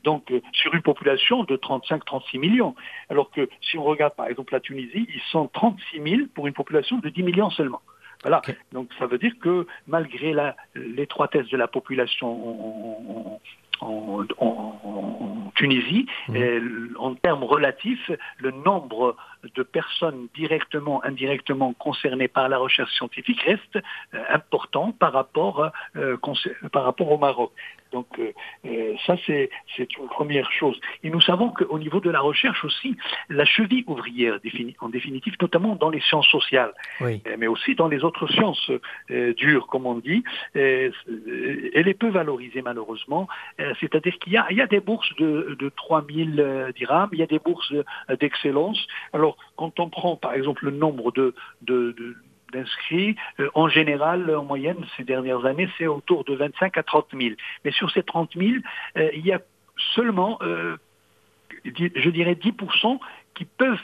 Donc, 0.03 0.31
euh, 0.31 0.41
sur 0.53 0.75
une 0.75 0.81
population 0.81 1.45
de 1.45 1.57
35-36 1.59 2.39
millions. 2.39 2.75
Alors 3.11 3.31
que 3.31 3.51
si 3.61 3.77
on 3.77 3.85
regarde 3.85 4.15
par 4.15 4.29
exemple 4.29 4.55
la 4.55 4.61
Tunisie, 4.61 5.07
ils 5.15 5.23
sont 5.31 5.49
36 5.49 6.01
000 6.03 6.23
pour 6.35 6.47
une 6.47 6.55
population 6.55 6.97
de 7.01 7.11
10 7.11 7.23
millions 7.23 7.51
seulement. 7.51 7.83
Voilà. 8.23 8.39
Okay. 8.39 8.57
Donc 8.73 8.89
ça 8.99 9.07
veut 9.07 9.19
dire 9.19 9.33
que 9.43 9.67
malgré 9.87 10.35
l'étroitesse 10.75 11.49
de 11.49 11.57
la 11.59 11.69
population, 11.69 12.29
on, 12.29 13.35
on, 13.35 13.41
en, 13.81 14.25
Tunisie, 15.55 16.07
mmh. 16.29 16.97
en 16.99 17.15
termes 17.15 17.43
relatifs, 17.43 18.11
le 18.39 18.51
nombre 18.53 19.17
de 19.57 19.63
personnes 19.63 20.29
directement, 20.35 21.05
indirectement 21.05 21.73
concernées 21.73 22.29
par 22.29 22.49
la 22.49 22.59
recherche 22.59 22.93
scientifique 22.93 23.41
reste 23.41 23.79
important 24.31 24.93
par 24.93 25.13
rapport, 25.13 25.71
par 26.73 26.85
rapport 26.85 27.11
au 27.11 27.19
Maroc. 27.19 27.53
Donc 27.93 28.07
euh, 28.19 28.33
euh, 28.67 28.95
ça, 29.07 29.17
c'est 29.27 29.51
une 29.79 30.09
première 30.09 30.51
chose. 30.53 30.79
Et 31.03 31.11
nous 31.11 31.21
savons 31.21 31.51
qu'au 31.51 31.79
niveau 31.79 32.01
de 32.01 32.11
la 32.11 32.21
recherche 32.21 32.65
aussi, 32.65 32.97
la 33.29 33.45
cheville 33.45 33.85
ouvrière, 33.87 34.39
en 34.81 34.89
définitive, 34.89 35.37
notamment 35.41 35.77
dans 35.77 35.91
les 35.91 36.01
sciences 36.01 36.29
sociales, 36.29 36.73
euh, 37.01 37.17
mais 37.39 37.47
aussi 37.47 37.75
dans 37.75 37.89
les 37.89 38.05
autres 38.05 38.27
sciences 38.29 38.71
dures, 39.37 39.67
comme 39.67 39.87
on 39.87 39.97
dit, 39.97 40.23
elle 40.55 40.93
est 41.75 41.99
peu 41.99 42.09
valorisée 42.09 42.63
malheureusement. 42.63 43.29
C'est-à-dire 43.81 44.19
qu'il 44.19 44.33
y, 44.33 44.55
y, 44.55 44.61
a 44.61 44.67
des 44.67 44.81
bourses 44.81 45.15
de, 45.17 45.57
de 45.59 45.69
3000 45.69 46.73
dirhams, 46.77 47.11
il 47.13 47.19
y 47.19 47.23
a 47.23 47.27
des 47.27 47.39
bourses 47.39 47.73
d'excellence. 48.21 48.87
Alors, 49.13 49.37
quand 49.57 49.81
on 49.81 49.89
prend 49.89 50.17
par 50.17 50.35
exemple 50.35 50.65
le 50.65 50.73
nombre 50.73 51.13
de, 51.13 51.35
de 51.63 51.95
d'inscrits. 52.53 53.17
Euh, 53.41 53.49
en 53.55 53.69
général, 53.69 54.35
en 54.35 54.45
moyenne, 54.45 54.85
ces 54.97 55.05
dernières 55.05 55.45
années, 55.45 55.69
c'est 55.79 55.87
autour 55.87 56.25
de 56.25 56.35
25 56.35 56.77
à 56.77 56.83
30 56.83 57.07
000. 57.19 57.35
Mais 57.65 57.73
sur 57.73 57.91
ces 57.91 58.03
30 58.03 58.31
000, 58.37 58.49
euh, 58.97 59.11
il 59.15 59.27
y 59.27 59.33
a 59.33 59.41
seulement, 59.95 60.39
euh, 60.43 60.77
je 61.65 62.11
dirais, 62.11 62.35
10% 62.35 62.99
qui 63.35 63.45
peuvent 63.45 63.79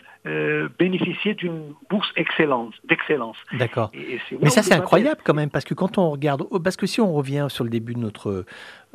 bénéficier 0.79 1.35
d'une 1.35 1.75
bourse 1.89 2.11
excellence, 2.17 2.75
d'excellence. 2.89 3.37
D'accord. 3.53 3.93
Mais 4.41 4.49
ça, 4.49 4.63
c'est 4.63 4.75
incroyable 4.75 5.21
quand 5.23 5.35
même, 5.35 5.51
parce 5.51 5.67
que 5.67 5.75
quand 5.75 5.99
on 5.99 6.11
regarde, 6.11 6.45
oh, 6.51 6.59
parce 6.59 6.77
que 6.77 6.87
si 6.87 7.01
on 7.01 7.13
revient 7.13 7.47
sur 7.51 7.63
le 7.63 7.71
début 7.71 7.93
de 7.93 8.01
notre 8.01 8.47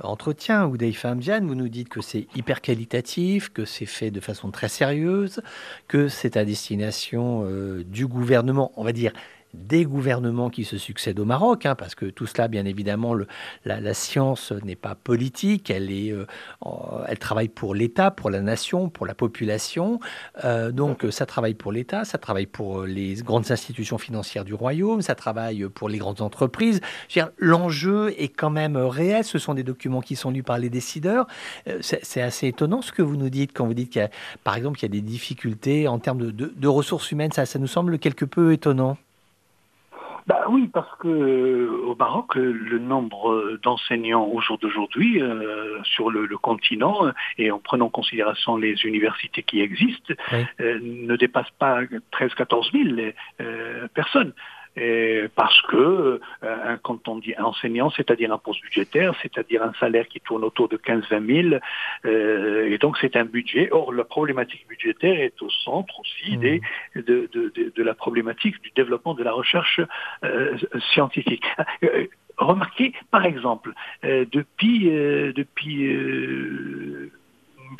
entretien, 0.01 0.65
où 0.65 0.75
Amdian, 1.03 1.39
vous 1.43 1.55
nous 1.55 1.69
dites 1.69 1.87
que 1.87 2.01
c'est 2.01 2.27
hyper 2.35 2.59
qualitatif, 2.59 3.49
que 3.49 3.63
c'est 3.63 3.85
fait 3.85 4.11
de 4.11 4.19
façon 4.19 4.49
très 4.49 4.67
sérieuse, 4.67 5.41
que 5.87 6.07
c'est 6.09 6.35
à 6.35 6.43
destination 6.43 7.45
du 7.85 8.07
gouvernement, 8.07 8.73
on 8.75 8.83
va 8.83 8.91
dire, 8.91 9.13
des 9.53 9.85
gouvernements 9.85 10.49
qui 10.49 10.63
se 10.63 10.77
succèdent 10.77 11.19
au 11.19 11.25
Maroc, 11.25 11.65
hein, 11.65 11.75
parce 11.75 11.95
que 11.95 12.05
tout 12.05 12.27
cela, 12.27 12.47
bien 12.47 12.65
évidemment, 12.65 13.15
la, 13.65 13.93
science 13.93 14.51
n'est 14.63 14.75
pas 14.75 14.95
politique, 14.95 15.71
euh, 15.71 16.25
elle 17.07 17.19
travaille 17.19 17.49
pour 17.49 17.73
l'État, 17.73 18.11
pour 18.11 18.29
la 18.29 18.41
nation, 18.41 18.89
pour 18.89 19.05
la 19.05 19.15
population. 19.15 19.99
Euh, 20.43 20.71
donc 20.71 21.05
ça 21.09 21.25
travaille 21.25 21.55
pour 21.55 21.71
l'État, 21.71 22.05
ça 22.05 22.17
travaille 22.17 22.45
pour 22.45 22.83
les 22.83 23.15
grandes 23.15 23.51
institutions 23.51 23.97
financières 23.97 24.45
du 24.45 24.53
royaume, 24.53 25.01
ça 25.01 25.15
travaille 25.15 25.67
pour 25.69 25.89
les 25.89 25.97
grandes 25.97 26.21
entreprises. 26.21 26.81
L'enjeu 27.37 28.13
est 28.17 28.27
quand 28.29 28.49
même 28.49 28.77
réel, 28.77 29.23
ce 29.23 29.39
sont 29.39 29.53
des 29.53 29.63
documents 29.63 30.01
qui 30.01 30.15
sont 30.15 30.31
lus 30.31 30.43
par 30.43 30.59
les 30.59 30.69
décideurs. 30.69 31.27
Euh, 31.67 31.79
c'est 31.81 32.21
assez 32.21 32.47
étonnant 32.47 32.81
ce 32.81 32.91
que 32.91 33.01
vous 33.01 33.17
nous 33.17 33.29
dites 33.29 33.51
quand 33.53 33.65
vous 33.65 33.73
dites 33.73 33.89
qu'il 33.89 34.01
y 34.01 34.05
a, 34.05 34.09
par 34.43 34.55
exemple, 34.55 34.77
qu'il 34.77 34.87
y 34.87 34.91
a 34.91 35.01
des 35.01 35.05
difficultés 35.05 35.87
en 35.87 35.99
termes 35.99 36.19
de, 36.19 36.31
de, 36.31 36.53
de 36.55 36.67
ressources 36.67 37.11
humaines, 37.11 37.31
ça, 37.31 37.45
ça 37.45 37.59
nous 37.59 37.67
semble 37.67 37.97
quelque 37.99 38.25
peu 38.25 38.53
étonnant. 38.53 38.97
Bah 40.29 40.45
oui, 40.47 40.69
parce 40.71 40.95
que 40.99 41.07
euh, 41.07 41.87
au 41.87 41.95
Maroc, 41.95 42.35
le 42.35 42.77
nombre 42.77 43.57
d'enseignants 43.63 44.27
au 44.27 44.39
jour 44.41 44.59
d'aujourd'hui 44.59 45.19
euh, 45.23 45.81
sur 45.81 46.11
le, 46.11 46.27
continent 46.37 47.11
et 47.39 47.49
en 47.49 47.57
prenant 47.57 47.87
en 47.87 47.89
considération 47.89 48.55
les 48.55 48.75
universités 48.85 49.41
qui 49.41 49.59
existent, 49.59 50.13
euh, 50.61 50.79
ne 50.83 51.15
dépasse 51.15 51.49
pas 51.57 51.81
13-14 52.13 52.71
000 53.39 53.47
personnes 53.95 54.33
parce 55.35 55.61
que 55.63 56.19
euh, 56.43 56.77
quand 56.83 57.07
on 57.07 57.17
dit 57.17 57.35
enseignant, 57.37 57.89
c'est-à-dire 57.89 58.31
un 58.31 58.37
poste 58.37 58.61
budgétaire, 58.61 59.13
c'est-à-dire 59.21 59.63
un 59.63 59.73
salaire 59.79 60.07
qui 60.07 60.19
tourne 60.19 60.43
autour 60.43 60.69
de 60.69 60.77
15-20 60.77 61.49
000, 61.49 61.61
euh, 62.05 62.69
et 62.69 62.77
donc 62.77 62.97
c'est 62.99 63.15
un 63.15 63.25
budget. 63.25 63.69
Or, 63.71 63.91
la 63.93 64.03
problématique 64.03 64.67
budgétaire 64.67 65.19
est 65.19 65.41
au 65.41 65.49
centre 65.49 65.99
aussi 65.99 66.37
mmh. 66.37 66.39
des, 66.39 66.61
de, 66.95 67.29
de, 67.33 67.71
de, 67.75 67.83
la 67.83 67.93
problématique 67.93 68.61
du 68.61 68.71
développement 68.75 69.13
de 69.13 69.23
la 69.23 69.31
recherche 69.31 69.81
euh, 70.23 70.57
scientifique. 70.91 71.43
remarquez, 72.37 72.93
par 73.11 73.25
exemple, 73.25 73.73
depuis, 74.03 74.85
depuis 74.89 75.83
une 75.83 77.09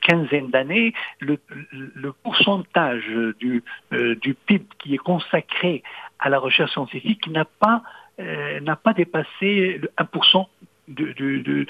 quinzaine 0.01 0.49
d'années, 0.49 0.93
le, 1.19 1.37
le, 1.71 2.11
pourcentage 2.11 3.05
du, 3.39 3.63
du 3.91 4.33
PIB 4.33 4.65
qui 4.79 4.95
est 4.95 4.97
consacré 4.97 5.83
à 6.19 6.29
la 6.29 6.39
recherche 6.39 6.71
scientifique 6.71 7.27
n'a 7.27 7.45
pas, 7.45 7.83
euh, 8.19 8.59
n'a 8.59 8.75
pas 8.75 8.93
dépassé 8.93 9.79
le 9.81 9.89
1%. 9.97 10.45
De, 10.87 11.13
de, 11.13 11.67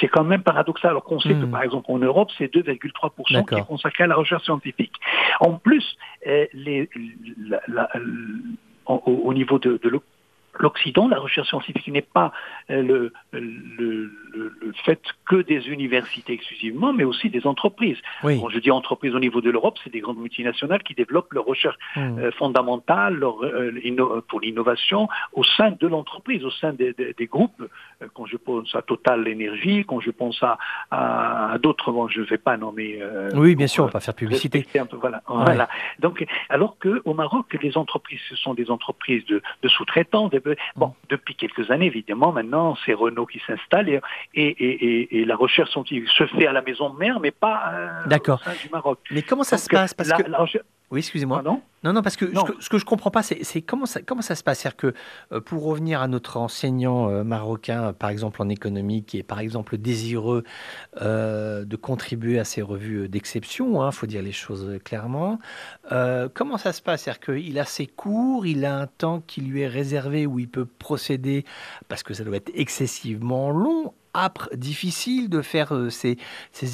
c'est 0.00 0.08
quand 0.08 0.24
même 0.24 0.42
paradoxal. 0.42 0.90
Alors 0.90 1.04
qu'on 1.04 1.20
sait 1.20 1.28
que, 1.28 1.44
hmm. 1.44 1.50
par 1.52 1.62
exemple, 1.62 1.86
en 1.92 1.98
Europe, 1.98 2.28
c'est 2.36 2.52
2,3% 2.52 3.46
qui 3.46 3.54
est 3.54 3.64
consacré 3.64 4.02
à 4.02 4.08
la 4.08 4.16
recherche 4.16 4.42
scientifique. 4.42 4.94
En 5.38 5.52
plus, 5.52 5.96
euh, 6.26 6.44
les, 6.52 6.90
au, 8.86 9.32
niveau 9.32 9.60
de, 9.60 9.78
de 9.80 10.00
l'Occident, 10.58 11.06
la 11.06 11.20
recherche 11.20 11.48
scientifique 11.48 11.86
n'est 11.86 12.02
pas 12.02 12.32
euh, 12.70 12.82
le, 12.82 13.12
le, 13.32 14.12
le, 14.32 14.72
fait 14.84 15.00
que 15.26 15.36
des 15.36 15.68
universités 15.68 16.32
exclusivement, 16.32 16.92
mais 16.92 17.04
aussi 17.04 17.30
des 17.30 17.46
entreprises. 17.46 17.98
je 18.50 18.58
dis 18.58 18.70
entreprises 18.70 19.14
au 19.14 19.20
niveau 19.20 19.40
de 19.40 19.50
l'Europe, 19.50 19.78
c'est 19.82 19.90
des 19.90 20.00
grandes 20.00 20.18
multinationales 20.18 20.82
qui 20.82 20.94
développent 20.94 21.32
leur 21.32 21.44
recherche 21.44 21.76
hmm. 21.96 22.18
euh, 22.18 22.30
fondamentale 22.32 23.14
leur, 23.14 23.42
euh, 23.44 24.24
pour 24.28 24.40
l'innovation 24.40 25.08
au 25.32 25.44
sein 25.44 25.72
de 25.72 25.86
l'entreprise, 25.86 26.44
au 26.44 26.50
sein 26.50 26.72
des, 26.72 26.92
des, 26.94 27.26
groupes. 27.26 27.62
quand 28.14 28.26
je 28.26 28.36
pense 28.36 28.74
à 28.74 28.82
Total 28.82 29.26
Énergie, 29.28 29.84
quand 29.86 30.00
je 30.00 30.10
pense 30.10 30.42
à, 30.42 30.58
à, 30.90 31.58
d'autres, 31.58 31.92
bon, 31.92 32.08
je 32.08 32.20
ne 32.20 32.26
vais 32.26 32.38
pas 32.38 32.56
nommer. 32.56 33.00
oui, 33.34 33.54
bien 33.54 33.66
sûr, 33.66 33.84
on 33.84 33.86
va 33.86 33.92
pas 33.92 34.00
faire 34.00 34.14
publicité. 34.14 34.66
voilà, 34.92 35.22
voilà. 35.26 35.68
Donc, 35.98 36.26
alors 36.48 36.76
qu'au 36.78 37.14
Maroc, 37.14 37.56
les 37.62 37.76
entreprises, 37.76 38.20
ce 38.28 38.36
sont 38.36 38.54
des 38.54 38.70
entreprises 38.70 39.24
de, 39.26 39.42
de 39.62 39.68
sous-traitants, 39.68 40.30
Bon, 40.76 40.94
depuis 41.08 41.34
quelques 41.34 41.70
années, 41.70 41.86
évidemment, 41.86 42.32
maintenant, 42.32 42.76
c'est 42.84 42.92
Renault 42.92 43.26
qui 43.26 43.40
s'installe 43.46 43.88
et, 43.88 44.00
et, 44.34 45.24
la 45.24 45.36
recherche 45.36 45.70
scientifique 45.70 46.08
se 46.08 46.26
fait 46.26 46.46
à 46.46 46.52
la 46.52 46.62
maison 46.62 46.92
mère, 46.92 47.20
mais 47.20 47.30
pas 47.30 47.72
euh, 47.74 48.18
au 48.18 48.38
sein 48.38 48.52
du 48.62 48.68
Maroc. 48.70 48.98
Mais 49.10 49.22
comment 49.22 49.44
ça 49.44 49.58
se 49.58 49.68
passe 49.68 49.94
Parce 49.94 50.10
que... 50.12 50.22
Oui, 50.90 50.98
excusez-moi. 50.98 51.42
Non, 51.42 51.92
non, 51.92 52.02
parce 52.02 52.16
que 52.16 52.26
Ce, 52.26 52.68
que 52.68 52.76
je 52.76 52.84
ne 52.84 52.88
comprends 52.88 53.12
pas, 53.12 53.22
c'est 53.22 53.62
comment 53.62 53.86
ça, 53.86 54.02
comment 54.02 54.22
ça 54.22 54.34
se 54.34 54.42
passe. 54.42 54.58
C'est-à-dire 54.58 54.76
que, 54.76 54.94
euh, 55.32 55.40
pour 55.40 55.62
revenir 55.62 56.02
à 56.02 56.08
notre 56.08 56.36
enseignant 56.36 57.08
euh, 57.08 57.22
marocain, 57.22 57.92
par 57.92 58.10
exemple 58.10 58.42
en 58.42 58.48
économie, 58.48 59.04
qui 59.04 59.18
est 59.18 59.22
par 59.22 59.38
exemple 59.38 59.78
désireux 59.78 60.42
euh, 61.00 61.64
de 61.64 61.76
contribuer 61.76 62.40
à 62.40 62.44
ces 62.44 62.60
revues 62.60 63.08
d'exception, 63.08 63.82
il 63.82 63.86
hein, 63.86 63.92
faut 63.92 64.06
dire 64.06 64.20
les 64.20 64.32
choses 64.32 64.78
clairement, 64.84 65.38
comment 66.34 66.58
ça 66.58 66.72
se 66.72 66.82
passe 66.82 67.02
C'est-à-dire 67.02 67.20
qu'il 67.20 67.58
a 67.58 67.64
ses 67.64 67.86
cours, 67.86 68.44
il 68.44 68.64
a 68.64 68.76
un 68.76 68.86
temps 68.88 69.20
qui 69.20 69.40
lui 69.42 69.62
est 69.62 69.68
réservé 69.68 70.26
où 70.26 70.40
il 70.40 70.48
peut 70.48 70.66
procéder, 70.66 71.44
parce 71.88 72.02
que 72.02 72.14
ça 72.14 72.24
doit 72.24 72.36
être 72.36 72.50
excessivement 72.54 73.50
long, 73.50 73.94
âpre, 74.14 74.48
difficile 74.54 75.28
de 75.28 75.42
faire 75.42 75.74
euh, 75.74 75.90
ces, 75.90 76.16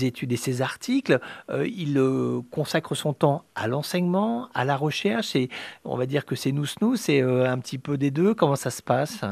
études 0.05 0.33
et 0.33 0.37
ces 0.37 0.63
articles. 0.63 1.19
Euh, 1.51 1.67
il 1.67 1.99
euh, 1.99 2.41
consacre 2.51 2.95
son 2.95 3.13
temps 3.13 3.45
à 3.55 3.69
l'enseignement, 3.69 4.49
à 4.55 4.65
la 4.65 4.77
recherche. 4.77 5.37
Et 5.37 5.49
on 5.85 5.97
va 5.97 6.07
dire 6.07 6.25
que 6.25 6.35
c'est 6.35 6.53
nous-nous, 6.53 6.97
c'est 6.97 7.21
un 7.23 7.59
petit 7.59 7.79
peu 7.79 7.97
des 7.97 8.11
deux. 8.11 8.35
Comment 8.35 8.57
ça 8.57 8.71
se 8.71 8.83
passe? 8.83 9.25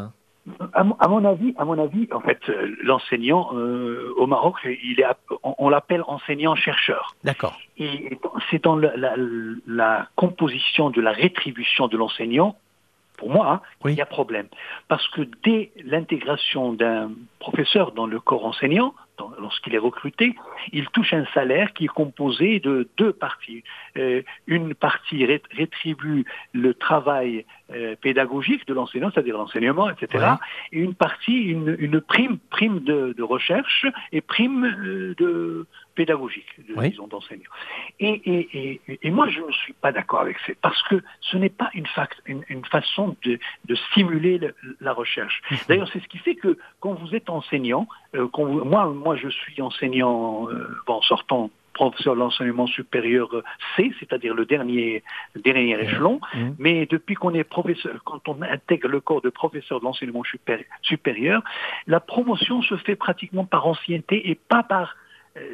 À, 0.75 0.85
mon 0.85 1.25
avis, 1.25 1.55
à 1.57 1.65
mon 1.65 1.79
avis, 1.79 2.07
en 2.13 2.21
fait, 2.21 2.39
l'enseignant 2.83 3.51
au 3.51 4.27
Maroc, 4.27 4.57
il 4.65 5.01
est, 5.01 5.07
on, 5.43 5.71
l'appelle 5.71 6.03
enseignant-chercheur. 6.07 7.15
D'accord. 7.25 7.59
Et 7.79 8.19
c'est 8.51 8.63
dans 8.63 8.77
la, 8.77 10.09
composition 10.17 10.91
de 10.91 11.01
la 11.01 11.13
rétribution 11.13 11.89
de 11.89 11.97
l'enseignant 11.97 12.57
pour 13.25 13.33
moi, 13.33 13.63
il 13.87 13.95
y 13.95 14.03
a 14.03 14.07
problème. 14.07 14.49
Parce 14.87 15.09
que 15.09 15.23
dès 15.45 15.73
l'intégration 15.83 16.75
d'un 16.75 17.11
professeur 17.39 17.93
dans 17.93 18.07
le 18.07 18.21
corps 18.21 18.45
enseignant, 18.45 18.95
lorsqu'il 19.39 19.75
est 19.75 19.79
recruté, 19.79 20.35
il 20.73 20.89
touche 20.89 21.15
un 21.15 21.25
salaire 21.33 21.73
qui 21.73 21.85
est 21.87 21.95
composé 22.03 22.61
de 22.61 22.87
deux 22.99 23.15
parties. 23.15 23.65
Euh, 23.97 24.21
une 24.47 24.75
partie 24.75 25.25
rétribue 25.25 26.27
le 26.53 26.75
travail 26.75 27.47
euh, 27.73 27.97
pédagogique 27.97 28.67
de 28.67 28.75
l'enseignant, 28.75 29.11
c'est-à-dire 29.11 29.39
l'enseignement, 29.39 29.89
etc. 29.89 30.35
Et 30.73 30.81
une 30.81 30.95
partie, 30.95 31.45
une, 31.45 32.01
prime, 32.03 32.37
prime 32.51 32.81
de, 32.81 33.23
recherche 33.23 33.87
et 34.13 34.21
prime 34.21 34.65
euh, 34.65 35.15
de 35.17 35.67
pédagogique, 35.95 36.47
de, 36.69 36.81
disons, 36.89 37.07
d'enseignant. 37.07 37.51
Et, 38.01 38.81
moi, 39.11 39.29
je 39.29 39.41
ne 39.41 39.53
suis 39.53 39.73
pas 39.75 39.93
d'accord 39.93 40.21
avec 40.21 40.39
ça, 40.47 40.53
parce 40.61 40.83
que 40.85 41.03
ce 41.21 41.37
n'est 41.37 41.49
pas 41.49 41.71
une, 41.75 41.87
une, 42.49 42.65
façon 42.65 43.17
de, 43.25 43.39
stimuler 43.91 44.41
la 44.81 44.93
recherche. 44.93 45.43
Mhm. 45.51 45.59
D'ailleurs, 45.69 45.89
c'est 45.93 46.01
ce 46.01 46.09
qui 46.09 46.19
fait 46.19 46.35
que 46.35 46.59
quand 46.81 46.95
vous 46.95 47.15
êtes 47.15 47.31
enseignant, 47.31 47.87
quand 48.33 48.45
moi, 48.45 48.87
moi, 48.87 49.17
je 49.17 49.29
suis 49.29 49.61
enseignant 49.63 50.49
en 50.87 51.03
sortant 51.03 51.51
professeur 51.75 52.15
de 52.15 52.21
l'enseignement 52.21 52.67
supérieur 52.67 53.29
C, 53.77 53.93
c'est-à-dire 54.01 54.35
le 54.35 54.47
dernier, 54.47 55.03
dernier 55.37 55.79
échelon. 55.79 56.21
Mmh. 56.33 56.51
Mais 56.59 56.87
depuis 56.87 57.17
qu'on 57.17 57.35
est 57.35 57.45
professeur, 57.45 58.01
quand 58.05 58.27
on 58.29 58.41
intègre 58.41 58.89
le 58.89 59.01
corps 59.01 59.21
de 59.21 59.29
professeur 59.29 59.81
de 59.81 59.85
l'enseignement 59.85 60.23
supérieur, 60.83 61.43
la 61.87 62.01
promotion 62.01 62.63
se 62.63 62.77
fait 62.77 62.97
pratiquement 62.97 63.45
par 63.45 63.67
ancienneté 63.67 64.31
et 64.31 64.37
pas 64.37 64.63
par 64.63 64.89
euh, 64.91 65.04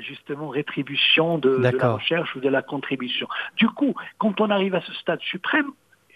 justement 0.00 0.48
rétribution 0.48 1.38
de, 1.38 1.56
de, 1.56 1.76
la 1.76 1.92
recherche 1.92 2.34
ou 2.36 2.40
de 2.40 2.48
la 2.48 2.62
contribution. 2.62 3.28
Du 3.56 3.68
coup, 3.68 3.94
quand 4.18 4.40
on 4.40 4.50
arrive 4.50 4.74
à 4.74 4.80
ce 4.82 4.92
stade 4.94 5.20
suprême, 5.22 5.72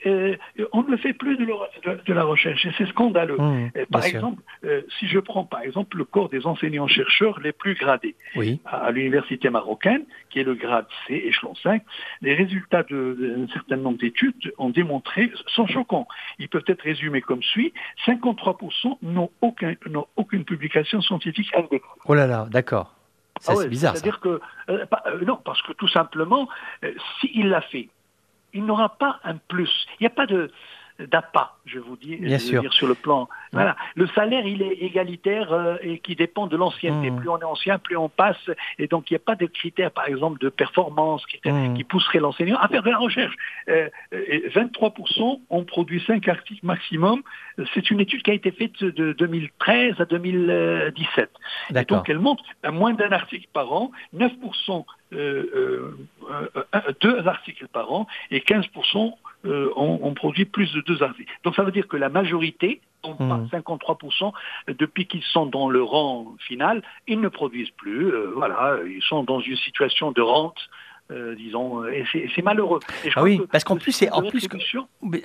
euh, 0.06 0.36
on 0.72 0.82
ne 0.82 0.96
fait 0.96 1.12
plus 1.12 1.36
de, 1.36 1.46
de, 1.46 2.12
la 2.12 2.24
recherche 2.24 2.64
et 2.66 2.72
c'est 2.76 2.86
scandaleux. 2.88 3.38
Mmh, 3.38 3.70
euh, 3.76 3.84
par 3.90 4.04
exemple, 4.04 4.42
euh, 4.64 4.82
si 4.98 5.08
je 5.08 5.18
prends 5.18 5.44
par 5.44 5.62
exemple 5.62 5.96
le 5.96 6.04
corps 6.04 6.28
des 6.28 6.46
enseignants-chercheurs 6.46 7.40
les 7.40 7.52
plus 7.52 7.74
gradés 7.74 8.14
oui. 8.36 8.60
à, 8.66 8.90
l'université 8.90 9.48
marocaine, 9.50 10.04
qui 10.30 10.40
est 10.40 10.44
le 10.44 10.54
grade 10.54 10.86
C, 11.06 11.14
échelon 11.14 11.54
5, 11.54 11.82
les 12.20 12.34
résultats 12.34 12.82
d'un 12.82 13.46
certain 13.52 13.76
nombre 13.76 13.98
d'études 13.98 14.52
ont 14.58 14.70
démontré, 14.70 15.30
sont 15.46 15.66
choquants. 15.66 16.06
Ils 16.38 16.48
peuvent 16.48 16.64
être 16.66 16.82
résumés 16.82 17.22
comme 17.22 17.42
suit 17.42 17.72
53% 18.06 18.98
n'ont 19.02 19.30
aucun, 19.40 19.74
aucune 20.16 20.44
publication 20.44 21.00
scientifique 21.00 21.50
indexée. 21.54 21.80
Oh 22.06 22.14
là 22.14 22.26
là, 22.26 22.46
d'accord. 22.50 22.94
Ah 23.46 23.54
c'est 23.56 23.68
bizarre. 23.68 23.96
C'est-à-dire 23.96 24.20
que, 24.20 24.40
non, 25.24 25.36
parce 25.44 25.60
que 25.62 25.72
tout 25.72 25.88
simplement, 25.88 26.48
s'il 27.20 27.48
l'a 27.48 27.60
fait, 27.60 27.88
il 28.52 28.64
n'aura 28.64 28.90
pas 28.96 29.18
un 29.24 29.36
plus. 29.36 29.86
Il 29.98 30.04
n'y 30.04 30.06
a 30.06 30.10
pas 30.10 30.26
de 30.26 30.50
d'appât, 30.98 31.56
je 31.66 31.78
vous 31.78 31.96
dis, 31.96 32.16
Bien 32.16 32.38
je 32.38 32.58
dire 32.58 32.72
sur 32.72 32.86
le 32.86 32.94
plan. 32.94 33.28
Voilà, 33.52 33.76
le 33.94 34.06
salaire 34.08 34.46
il 34.46 34.62
est 34.62 34.74
égalitaire 34.74 35.52
euh, 35.52 35.76
et 35.80 35.98
qui 35.98 36.16
dépend 36.16 36.46
de 36.46 36.56
l'ancienneté. 36.56 37.10
Mmh. 37.10 37.20
Plus 37.20 37.28
on 37.28 37.38
est 37.38 37.44
ancien, 37.44 37.78
plus 37.78 37.96
on 37.96 38.08
passe, 38.08 38.50
et 38.78 38.86
donc 38.86 39.10
il 39.10 39.14
n'y 39.14 39.16
a 39.16 39.24
pas 39.24 39.36
de 39.36 39.46
critères, 39.46 39.90
par 39.90 40.08
exemple, 40.08 40.40
de 40.40 40.48
performance 40.48 41.24
qui, 41.26 41.40
Mmh. 41.44 41.74
qui 41.74 41.84
pousserait 41.84 42.20
l'enseignant 42.20 42.56
à 42.58 42.68
faire 42.68 42.82
de 42.82 42.90
la 42.90 42.98
recherche. 42.98 43.34
Euh, 43.68 43.88
et 44.12 44.48
23% 44.48 45.40
ont 45.50 45.64
produit 45.64 46.02
5 46.06 46.26
articles 46.28 46.64
maximum. 46.64 47.22
C'est 47.74 47.90
une 47.90 48.00
étude 48.00 48.22
qui 48.22 48.30
a 48.30 48.34
été 48.34 48.50
faite 48.50 48.82
de 48.82 49.12
2013 49.12 50.00
à 50.00 50.04
2017. 50.04 51.30
Et 51.74 51.84
donc 51.84 52.08
elle 52.08 52.18
montre 52.18 52.44
à 52.62 52.70
moins 52.70 52.94
d'un 52.94 53.12
article 53.12 53.46
par 53.52 53.72
an, 53.72 53.90
9% 54.16 54.30
euh, 54.30 54.32
euh, 54.32 54.78
euh, 54.78 54.84
deux 57.00 57.26
articles 57.26 57.68
par 57.68 57.92
an 57.92 58.06
et 58.30 58.40
15% 58.40 59.14
euh, 59.46 59.70
ont, 59.76 60.00
ont 60.02 60.14
produit 60.14 60.44
plus 60.46 60.72
de 60.72 60.80
deux 60.80 61.02
articles. 61.02 61.30
Donc 61.44 61.54
ça 61.54 61.62
veut 61.62 61.72
dire 61.72 61.86
que 61.88 61.96
la 61.96 62.08
majorité, 62.08 62.80
donc 63.02 63.20
Mhm. 63.20 63.28
par 63.28 63.60
53%, 63.60 64.32
depuis 64.68 65.06
qu'ils 65.06 65.22
sont 65.22 65.46
dans 65.46 65.68
le 65.68 65.82
rang 65.82 66.34
final, 66.40 66.82
ils 67.06 67.20
ne 67.20 67.28
produisent 67.28 67.70
plus. 67.70 68.06
euh, 68.12 68.32
voilà, 68.34 68.78
ils 68.86 69.02
sont 69.02 69.22
dans 69.22 69.40
une 69.40 69.56
situation 69.56 70.12
de 70.12 70.22
rente. 70.22 70.58
Euh, 71.14 71.34
disons, 71.36 71.82
euh, 71.84 71.90
et 71.92 72.04
c'est 72.34 72.42
malheureux. 72.42 72.80
Et 73.04 73.10
je 73.10 73.14
Ah 73.16 73.22
oui, 73.22 73.40
parce 73.52 73.64
qu'en 73.64 73.76
plus, 73.76 73.92
c'est- 73.92 74.10
en 74.10 74.22
plus, 74.22 74.46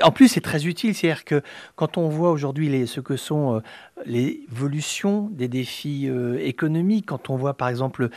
En 0.01 0.11
plus, 0.11 0.27
c'est 0.27 0.41
très 0.41 0.65
utile, 0.67 0.93
c'est-à-dire 0.93 1.25
que 1.25 1.41
quand 1.75 1.97
on 1.97 2.07
voit 2.09 2.31
aujourd'hui 2.31 2.69
les- 2.69 2.85
ce 2.85 2.99
que 3.01 3.15
sont 3.17 3.55
euh, 3.55 3.59
l'évolution 4.05 5.29
des 5.31 5.47
défis 5.47 6.07
euh, 6.09 6.37
économiques, 6.39 7.05
quand 7.07 7.29
on 7.29 7.35
voit 7.35 7.53
par 7.55 7.69
exemple, 7.69 8.09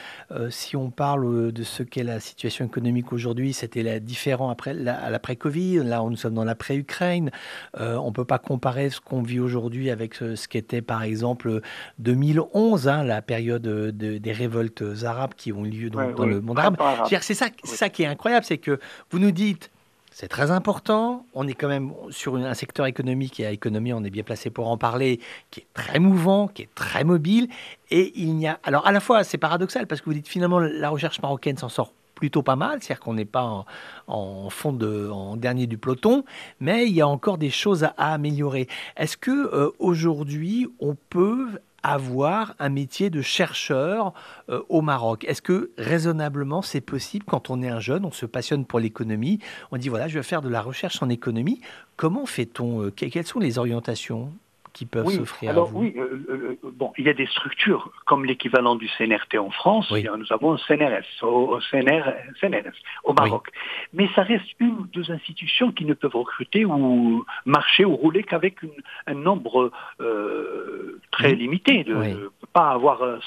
si 0.51 0.77
on 0.77 0.91
parle 0.91 1.53
de 1.53 1.63
ce 1.63 1.83
qu'est 1.83 2.03
la 2.05 2.21
situation 2.21 2.65
économique 2.65 3.13
aujourd'hui, 3.13 3.53
c'était 3.53 4.01
différent 4.01 4.51
après 4.51 4.75
la- 4.75 4.95
à 4.99 5.11
l'après-Covid, 5.11 5.79
là 5.85 6.03
nous 6.09 6.17
sommes 6.17 6.35
dans 6.35 6.45
l'après-Ukraine, 6.45 7.31
on 7.79 8.07
ne 8.07 8.13
peut 8.13 8.25
pas 8.25 8.39
comparer 8.39 8.91
ce 8.91 9.01
qu'on 9.01 9.23
vit 9.23 9.41
aujourd'hui 9.41 9.91
avec 9.91 10.15
ce, 10.15 10.37
ce 10.37 10.49
qu'était 10.49 10.83
par 10.83 11.03
exemple 11.03 11.61
2011, 11.99 12.89
hein, 12.89 13.05
la 13.05 13.23
période 13.23 13.63
de- 13.63 13.91
des 14.19 14.33
révoltes 14.33 14.83
arabes 15.05 15.35
qui 15.37 15.53
ont 15.53 15.65
eu 15.65 15.71
lieu 15.71 15.91
dans, 15.91 15.99
Ouais, 16.01 16.13
dans 16.15 16.25
ouais, 16.25 16.31
le 16.31 16.41
monde 16.41 16.59
arabe. 16.59 16.77
C'est 17.21 17.35
ça, 17.35 17.47
c'est 17.65 17.77
ça 17.77 17.89
qui 17.89 18.03
est 18.03 18.07
incroyable, 18.07 18.45
c'est 18.45 18.59
que 18.59 18.79
vous 19.11 19.19
nous 19.19 19.31
dites, 19.31 19.71
c'est 20.11 20.29
très 20.29 20.51
important, 20.51 21.25
on 21.35 21.49
est 21.49 21.55
quand 21.55 21.69
même 21.69 21.93
sur 22.11 22.37
un 22.37 22.55
secteur 22.55 22.85
économique 22.87 23.41
et 23.41 23.47
à 23.47 23.51
économie, 23.51 23.95
on 23.95 24.05
est 24.05 24.11
bien 24.11 24.23
placé 24.23 24.51
pour 24.51 24.69
en 24.69 24.77
parler, 24.77 25.21
qui 25.51 25.61
est 25.61 25.67
très 25.73 25.99
mouvant, 25.99 26.49
qui 26.49 26.63
est 26.63 26.75
très 26.75 27.03
mobile, 27.03 27.49
et 27.91 28.13
il 28.17 28.35
n'y 28.37 28.47
a... 28.47 28.61
Alors 28.63 28.87
à 28.87 28.93
la 28.93 29.01
fois, 29.01 29.25
c'est 29.25 29.39
paradoxal, 29.39 29.87
parce 29.87 30.03
que 30.03 30.07
vous 30.07 30.15
dites 30.15 30.29
finalement, 30.29 30.59
la 30.59 30.91
recherche 30.91 31.23
marocaine 31.23 31.57
s'en 31.57 31.71
sort 31.71 31.93
plutôt 32.15 32.43
pas 32.43 32.57
mal, 32.57 32.79
c'est-à-dire 32.81 33.01
qu'on 33.01 33.15
n'est 33.15 33.25
pas 33.25 33.65
en, 34.07 34.51
fond 34.51 34.73
de, 34.73 35.09
en 35.09 35.37
dernier 35.37 35.67
du 35.67 35.79
peloton, 35.79 36.25
mais 36.61 36.87
il 36.87 36.93
y 36.93 37.01
a 37.01 37.09
encore 37.09 37.39
des 37.39 37.51
choses 37.51 37.83
à, 37.83 37.95
à 37.97 38.13
améliorer. 38.13 38.69
Est-ce 38.97 39.17
que 39.17 39.31
euh, 39.31 39.71
aujourd'hui, 39.79 40.69
on 40.79 40.95
peut 41.09 41.59
avoir 41.83 42.55
un 42.59 42.69
métier 42.69 43.11
de 43.11 43.23
chercheur 43.23 44.13
euh, 44.51 44.63
au 44.69 44.83
Maroc 44.83 45.25
Est-ce 45.25 45.43
que 45.43 45.71
raisonnablement 45.79 46.63
c'est 46.63 46.81
possible 46.81 47.25
quand 47.27 47.51
on 47.51 47.63
est 47.63 47.69
un 47.69 47.81
jeune, 47.81 48.05
on 48.05 48.13
se 48.13 48.27
passionne 48.27 48.65
pour 48.67 48.79
l'économie, 48.81 49.39
on 49.71 49.77
dit 49.77 49.89
voilà, 49.89 50.09
je 50.09 50.19
vais 50.19 50.23
faire 50.23 50.43
de 50.43 50.49
la 50.49 50.63
recherche 50.63 51.03
en 51.03 51.09
économie. 51.09 51.61
Comment 51.97 52.27
fait-on 52.27 52.83
euh, 52.83 52.91
que- 52.91 53.07
Quelles 53.07 53.27
sont 53.27 53.41
les 53.41 53.59
orientations? 53.59 54.33
Qui 54.73 54.87
peuvent 54.87 55.07
Oui, 55.07 55.15
s'offrir 55.17 55.51
à 55.51 55.53
alors 55.53 55.67
vous 55.69 55.81
oui, 55.81 55.95
euh, 55.97 56.25
euh, 56.31 56.57
bon, 56.73 56.93
il 56.99 57.05
y 57.05 57.09
a 57.09 57.15
des 57.15 57.27
structures 57.27 57.91
comme 58.07 58.25
l'équivalent 58.25 58.75
du 58.75 58.89
CNRT 58.89 59.37
en 59.39 59.51
France. 59.51 59.91
Oui. 59.91 60.07
Nous 60.19 60.33
avons 60.33 60.55
un 60.55 60.59
CNRS 60.59 61.05
au, 61.23 61.57
au 61.57 61.61
CNR, 61.61 62.03
CNRS 62.41 62.73
au 63.05 63.13
Maroc. 63.13 63.49
Mais 63.93 64.09
ça 64.15 64.23
reste 64.23 64.47
une 64.61 64.71
ou 64.71 64.87
deux 64.93 65.11
institutions 65.11 65.73
qui 65.73 65.85
ne 65.85 65.95
peuvent 65.95 66.15
recruter 66.17 66.65
ou 66.65 67.25
marcher 67.45 67.85
ou 67.85 67.95
rouler 67.97 68.23
qu'avec 68.23 68.63
une- 68.63 68.71
un 69.07 69.15
nombre 69.15 69.71
euh, 70.01 71.01
très 71.11 71.35
limité. 71.35 71.85
De, 71.85 71.95
de 71.95 72.31
pas 72.53 72.71
avoir 72.71 73.03
euh, 73.03 73.19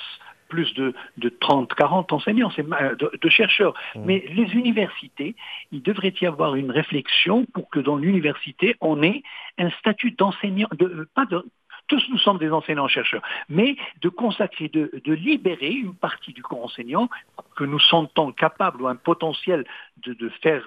plus 0.47 0.73
de, 0.75 0.93
de 1.17 1.29
30, 1.29 1.73
40 1.73 2.13
enseignants, 2.13 2.51
c'est 2.55 2.67
de, 2.67 3.11
de 3.21 3.29
chercheurs. 3.29 3.73
Mhm. 3.95 4.03
Mais 4.05 4.25
les 4.29 4.53
universités, 4.53 5.35
il 5.71 5.81
devrait 5.81 6.13
y 6.21 6.25
avoir 6.25 6.55
une 6.55 6.71
réflexion 6.71 7.45
pour 7.53 7.69
que 7.69 7.79
dans 7.79 7.95
l'université, 7.95 8.75
on 8.81 9.01
ait 9.03 9.23
un 9.57 9.69
statut 9.71 10.11
d'enseignant, 10.11 10.67
de, 10.77 11.07
pas 11.15 11.25
de, 11.25 11.43
tous 11.87 12.03
nous 12.09 12.17
sommes 12.17 12.39
des 12.39 12.51
enseignants-chercheurs, 12.51 13.21
mais 13.49 13.75
de 14.01 14.09
consacrer, 14.09 14.69
de, 14.69 14.89
de 15.03 15.13
libérer 15.13 15.71
une 15.71 15.93
partie 15.93 16.33
du 16.33 16.41
corps 16.41 16.63
enseignant 16.63 17.09
que 17.55 17.63
nous 17.63 17.79
sentons 17.79 18.31
capable 18.31 18.81
ou 18.81 18.87
un 18.87 18.95
potentiel 18.95 19.65
de, 20.03 20.13
de 20.13 20.29
faire 20.41 20.63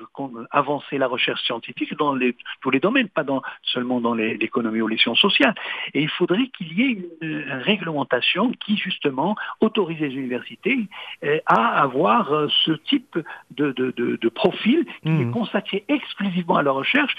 avancer 0.50 0.98
la 0.98 1.06
recherche 1.06 1.42
scientifique 1.42 1.96
dans 1.96 2.14
les, 2.14 2.36
tous 2.60 2.70
les 2.70 2.80
domaines, 2.80 3.08
pas 3.08 3.24
dans, 3.24 3.42
seulement 3.62 4.00
dans 4.00 4.14
l'économie 4.14 4.80
ou 4.80 4.88
les 4.88 4.98
sciences 4.98 5.20
sociales. 5.20 5.54
Et 5.94 6.02
il 6.02 6.08
faudrait 6.08 6.48
qu'il 6.56 6.72
y 6.72 6.82
ait 6.82 6.98
une, 7.20 7.28
une 7.28 7.52
réglementation 7.52 8.52
qui 8.52 8.76
justement 8.76 9.36
autorise 9.60 10.00
les 10.00 10.14
universités 10.14 10.78
euh, 11.24 11.38
à 11.46 11.80
avoir 11.82 12.32
euh, 12.32 12.48
ce 12.64 12.72
type 12.72 13.18
de, 13.50 13.72
de, 13.72 13.90
de, 13.96 14.28
profil 14.28 14.84
qui 15.02 15.08
Mhm. 15.08 15.28
est 15.28 15.32
consacré 15.32 15.84
exclusivement 15.88 16.56
à 16.56 16.62
la 16.62 16.70
recherche, 16.70 17.14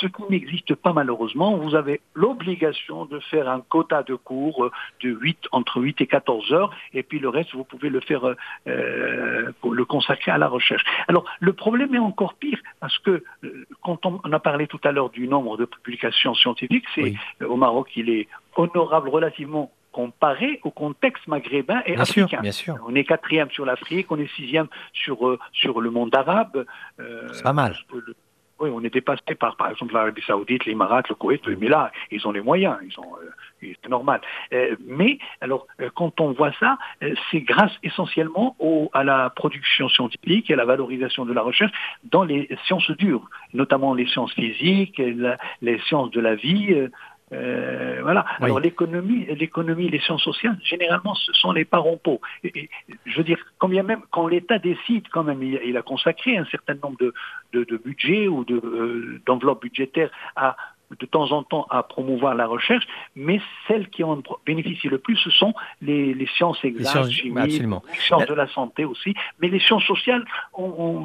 ce 0.00 0.06
qui 0.06 0.22
n'existe 0.28 0.74
pas 0.74 0.92
malheureusement. 0.92 1.56
Vous 1.56 1.74
avez 1.74 2.00
l'obligation 2.14 3.06
de 3.06 3.18
faire 3.20 3.48
un 3.48 3.60
quota 3.60 4.02
de 4.02 4.14
cours 4.14 4.64
euh, 4.64 4.70
de 5.02 5.10
8, 5.10 5.48
entre 5.52 5.80
8 5.80 6.00
et 6.00 6.06
14 6.06 6.52
heures, 6.52 6.70
et 6.92 7.02
puis 7.02 7.18
le 7.18 7.28
reste, 7.28 7.54
vous 7.54 7.64
pouvez 7.64 7.88
le 7.90 8.00
faire, 8.00 8.34
euh, 8.66 9.52
pour 9.60 9.72
le 9.72 9.84
consacrer 9.84 10.30
à 10.30 10.38
la 10.38 10.48
recherche. 10.48 10.82
Alors, 11.06 11.24
le 11.40 11.47
problème 11.50 11.94
est 11.94 11.98
encore 11.98 12.34
pire, 12.34 12.58
parce 12.80 12.98
que 12.98 13.22
euh, 13.44 13.66
quand 13.82 14.04
on, 14.06 14.20
on 14.24 14.32
a 14.32 14.38
parlé 14.40 14.66
tout 14.66 14.80
à 14.84 14.92
l'heure 14.92 15.10
du 15.10 15.28
nombre 15.28 15.56
de 15.56 15.64
publications 15.64 16.34
scientifiques, 16.34 16.84
c'est 16.94 17.02
Oui. 17.02 17.16
euh, 17.42 17.46
au 17.48 17.56
Maroc, 17.56 17.90
il 17.96 18.10
est 18.10 18.28
honorable 18.56 19.08
relativement 19.08 19.70
comparé 19.92 20.60
au 20.64 20.70
contexte 20.70 21.26
maghrébin 21.26 21.82
et 21.86 21.94
Bien 21.94 22.04
sûr, 22.04 22.24
africain. 22.24 22.42
bien 22.42 22.52
sûr. 22.52 22.76
On 22.86 22.94
est 22.94 23.04
quatrième 23.04 23.50
sur 23.50 23.64
l'Afrique, 23.64 24.10
on 24.12 24.18
est 24.18 24.32
sixième 24.36 24.68
sur, 24.92 25.26
euh, 25.26 25.38
sur 25.52 25.80
le 25.80 25.90
monde 25.90 26.14
arabe. 26.14 26.64
euh, 27.00 27.28
C'est 27.32 27.42
pas 27.42 27.52
mal. 27.52 27.74
le- 27.92 28.14
oui, 28.60 28.70
on 28.72 28.82
est 28.82 28.92
dépassé 28.92 29.34
par, 29.38 29.56
par 29.56 29.70
exemple, 29.70 29.94
l'Arabie 29.94 30.22
Saoudite, 30.22 30.64
l'Émirat, 30.66 31.02
le 31.08 31.14
Koweït, 31.14 31.46
mais 31.46 31.68
là, 31.68 31.92
ils 32.10 32.26
ont 32.26 32.32
les 32.32 32.40
moyens, 32.40 32.76
ils 32.82 32.98
ont, 32.98 33.14
euh, 33.22 33.30
c'est 33.60 33.88
normal. 33.88 34.20
Euh, 34.52 34.76
mais 34.86 35.18
alors, 35.40 35.66
euh, 35.80 35.90
quand 35.94 36.20
on 36.20 36.32
voit 36.32 36.52
ça, 36.60 36.78
euh, 37.02 37.14
c'est 37.30 37.40
grâce 37.40 37.72
essentiellement 37.82 38.56
au, 38.58 38.90
à 38.92 39.04
la 39.04 39.30
production 39.30 39.88
scientifique 39.88 40.50
et 40.50 40.54
à 40.54 40.56
la 40.56 40.64
valorisation 40.64 41.24
de 41.24 41.32
la 41.32 41.42
recherche 41.42 41.72
dans 42.04 42.24
les 42.24 42.48
sciences 42.64 42.90
dures, 42.92 43.28
notamment 43.54 43.94
les 43.94 44.06
sciences 44.06 44.32
physiques, 44.32 45.00
les 45.62 45.78
sciences 45.80 46.10
de 46.10 46.20
la 46.20 46.34
vie. 46.34 46.88
Euh, 47.32 48.00
voilà. 48.02 48.24
Oui. 48.40 48.46
Alors 48.46 48.60
l'économie, 48.60 49.26
l'économie, 49.26 49.88
les 49.88 50.00
sciences 50.00 50.22
sociales, 50.22 50.58
généralement, 50.62 51.14
ce 51.14 51.32
sont 51.32 51.52
les 51.52 51.64
parents 51.64 51.96
pauvres. 51.96 52.20
Et, 52.44 52.58
et, 52.58 52.70
je 53.04 53.16
veux 53.18 53.24
dire, 53.24 53.38
quand 53.58 53.68
bien 53.68 53.82
même, 53.82 54.00
quand 54.10 54.26
l'État 54.26 54.58
décide, 54.58 55.08
quand 55.10 55.24
même, 55.24 55.42
il, 55.42 55.60
il 55.64 55.76
a 55.76 55.82
consacré 55.82 56.36
un 56.36 56.46
certain 56.46 56.74
nombre 56.74 56.96
de, 56.98 57.12
de, 57.52 57.64
de 57.64 57.76
budgets 57.76 58.28
ou 58.28 58.44
de, 58.44 58.56
euh, 58.56 59.20
d'enveloppes 59.26 59.62
budgétaires 59.62 60.10
à 60.36 60.56
de 60.98 61.06
temps 61.06 61.30
en 61.32 61.42
temps 61.42 61.66
à 61.70 61.82
promouvoir 61.82 62.34
la 62.34 62.46
recherche, 62.46 62.84
mais 63.14 63.40
celles 63.66 63.88
qui 63.90 64.02
en 64.04 64.22
bénéficient 64.46 64.88
le 64.88 64.98
plus, 64.98 65.16
ce 65.16 65.30
sont 65.30 65.52
les, 65.82 66.14
les 66.14 66.26
sciences 66.26 66.58
exactes, 66.64 66.88
sciences- 66.90 67.10
chimie, 67.10 67.38
absolument. 67.40 67.82
les 67.92 67.98
sciences 67.98 68.26
de 68.26 68.34
la 68.34 68.48
santé 68.48 68.84
aussi, 68.84 69.14
mais 69.40 69.48
les 69.48 69.60
sciences 69.60 69.84
sociales, 69.84 70.24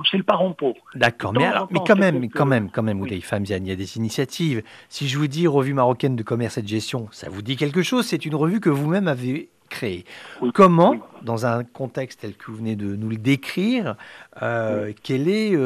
c'est 0.10 0.17
le 0.17 0.24
parent 0.24 0.52
pauvre. 0.54 0.80
D'accord, 0.96 1.34
mais, 1.34 1.46
alors, 1.46 1.67
mais 1.72 1.80
quand 1.86 1.96
même, 1.98 2.30
quand 2.30 2.46
même, 2.46 2.69
quand 2.72 2.84
même, 2.84 3.02
Oui. 3.02 3.22
Famzian, 3.22 3.58
il 3.58 3.67
y 3.67 3.72
a 3.72 3.76
des 3.76 3.98
initiatives. 3.98 4.63
Si 4.89 5.08
je 5.08 5.17
vous 5.17 5.28
dis 5.28 5.48
Revue 5.48 5.74
marocaine 5.74 6.15
de 6.15 6.24
commerce 6.24 6.58
et 6.58 6.62
de 6.62 6.67
gestion, 6.67 7.08
ça 7.12 7.30
vous 7.30 7.41
dit 7.41 7.56
quelque 7.56 7.82
chose? 7.84 8.06
C'est 8.06 8.26
une 8.26 8.36
revue 8.36 8.60
que 8.60 8.69
vous-même 8.69 9.08
avez 9.08 9.50
créer. 9.74 10.06
Comment, 10.54 10.96
dans 11.24 11.46
un 11.46 11.64
contexte 11.64 12.22
tel 12.22 12.36
que 12.36 12.52
vous 12.52 12.58
venez 12.58 12.76
de 12.76 12.96
nous 12.96 13.10
le 13.10 13.18
décrire, 13.18 13.96
quelle 15.04 15.28
est 15.28 15.58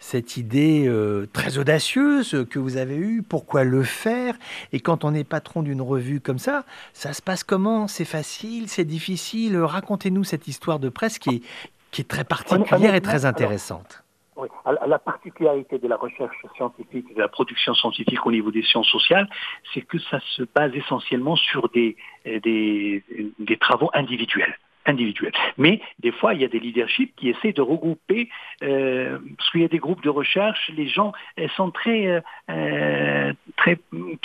cette 0.00 0.36
idée 0.36 0.84
euh, 0.86 1.26
très 1.32 1.58
audacieuse 1.58 2.46
que 2.50 2.58
vous 2.58 2.76
avez 2.76 2.96
eue, 2.96 3.22
pourquoi 3.22 3.64
le 3.64 3.82
faire? 3.82 4.34
Et 4.72 4.80
quand 4.80 5.04
on 5.04 5.14
est 5.14 5.24
patron 5.24 5.62
d'une 5.62 5.82
revue 5.82 6.20
comme 6.20 6.38
ça, 6.38 6.64
ça 6.92 7.12
se 7.12 7.22
passe 7.22 7.42
comment? 7.42 7.88
C'est 7.88 8.04
facile, 8.04 8.68
c'est 8.68 8.84
difficile? 8.84 9.58
Racontez-nous 9.58 10.24
cette 10.24 10.46
histoire 10.46 10.78
de 10.78 10.88
presse 10.88 11.18
qui 11.18 11.36
est, 11.36 11.42
qui 11.90 12.02
est 12.02 12.08
très 12.08 12.24
particulière 12.24 12.94
et 12.94 13.00
très 13.00 13.24
intéressante. 13.24 14.04
Oui. 14.38 14.48
La 14.86 14.98
particularité 14.98 15.78
de 15.78 15.88
la 15.88 15.96
recherche 15.96 16.36
scientifique, 16.56 17.14
de 17.14 17.20
la 17.20 17.28
production 17.28 17.74
scientifique 17.74 18.24
au 18.24 18.30
niveau 18.30 18.50
des 18.50 18.62
sciences 18.62 18.88
sociales, 18.88 19.28
c'est 19.74 19.82
que 19.82 19.98
ça 19.98 20.20
se 20.36 20.42
base 20.42 20.74
essentiellement 20.74 21.36
sur 21.36 21.68
des, 21.70 21.96
des, 22.24 23.04
des 23.38 23.56
travaux 23.56 23.90
individuels 23.92 24.56
individuels. 24.86 25.32
Mais 25.56 25.80
des 25.98 26.12
fois, 26.12 26.34
il 26.34 26.40
y 26.40 26.44
a 26.44 26.48
des 26.48 26.58
leaderships 26.58 27.14
qui 27.16 27.28
essaient 27.28 27.52
de 27.52 27.62
regrouper, 27.62 28.28
euh, 28.62 29.18
parce 29.36 29.50
qu'il 29.50 29.60
y 29.60 29.64
a 29.64 29.68
des 29.68 29.78
groupes 29.78 30.02
de 30.02 30.08
recherche, 30.08 30.70
les 30.74 30.88
gens 30.88 31.12
sont 31.56 31.70
très, 31.70 32.06
euh, 32.06 32.20
euh, 32.50 33.32
très, 33.56 33.78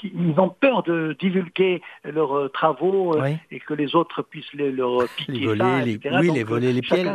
ils 0.03 0.39
ont 0.39 0.49
peur 0.49 0.83
de 0.83 1.15
divulguer 1.19 1.81
leurs 2.05 2.51
travaux 2.51 3.17
et 3.51 3.59
que 3.59 3.73
les 3.73 3.95
autres 3.95 4.21
puissent 4.21 4.53
les, 4.53 4.71
leur 4.71 5.07
piquer 5.17 5.31
les 5.31 5.45
voler, 5.45 5.81
les, 5.85 6.17
Oui, 6.19 6.31
les 6.31 6.43
voler, 6.43 6.73
les 6.73 6.81
pieds. 6.81 7.05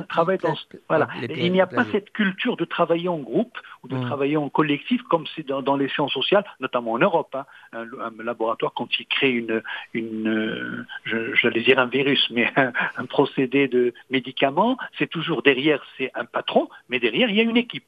voilà. 0.89 1.09
il 1.29 1.53
n'y 1.53 1.61
a 1.61 1.67
pas 1.67 1.85
cette 1.93 2.11
culture 2.13 2.57
de 2.57 2.65
travailler 2.65 3.09
en 3.09 3.19
groupe 3.19 3.57
ou 3.83 3.89
de 3.89 3.97
mm. 3.97 4.07
travailler 4.07 4.37
en 4.37 4.49
collectif 4.49 5.03
comme 5.05 5.25
c'est 5.35 5.47
dans, 5.47 5.77
les 5.77 5.89
sciences 5.89 6.13
sociales, 6.13 6.45
notamment 6.61 6.93
en 6.93 6.99
Europe. 6.99 7.35
Hein. 7.35 7.47
Un, 7.73 8.23
laboratoire, 8.23 8.73
quand 8.75 8.89
il 8.99 9.07
crée 9.07 9.31
une, 9.31 9.63
une 9.95 10.87
j'allais 11.35 11.63
dire 11.63 11.79
un 11.79 11.87
virus, 11.87 12.29
mais 12.31 12.51
un, 12.57 12.73
un 12.97 13.07
de 13.47 13.95
médicaments, 14.11 14.77
c'est 14.99 15.09
toujours 15.09 15.43
derrière, 15.43 15.85
c'est 15.97 16.11
un 16.15 16.25
patron, 16.25 16.69
mais 16.89 16.99
derrière, 16.99 17.31
il 17.31 17.37
y 17.37 17.41
a 17.41 17.45
une 17.45 17.57
équipe. 17.57 17.85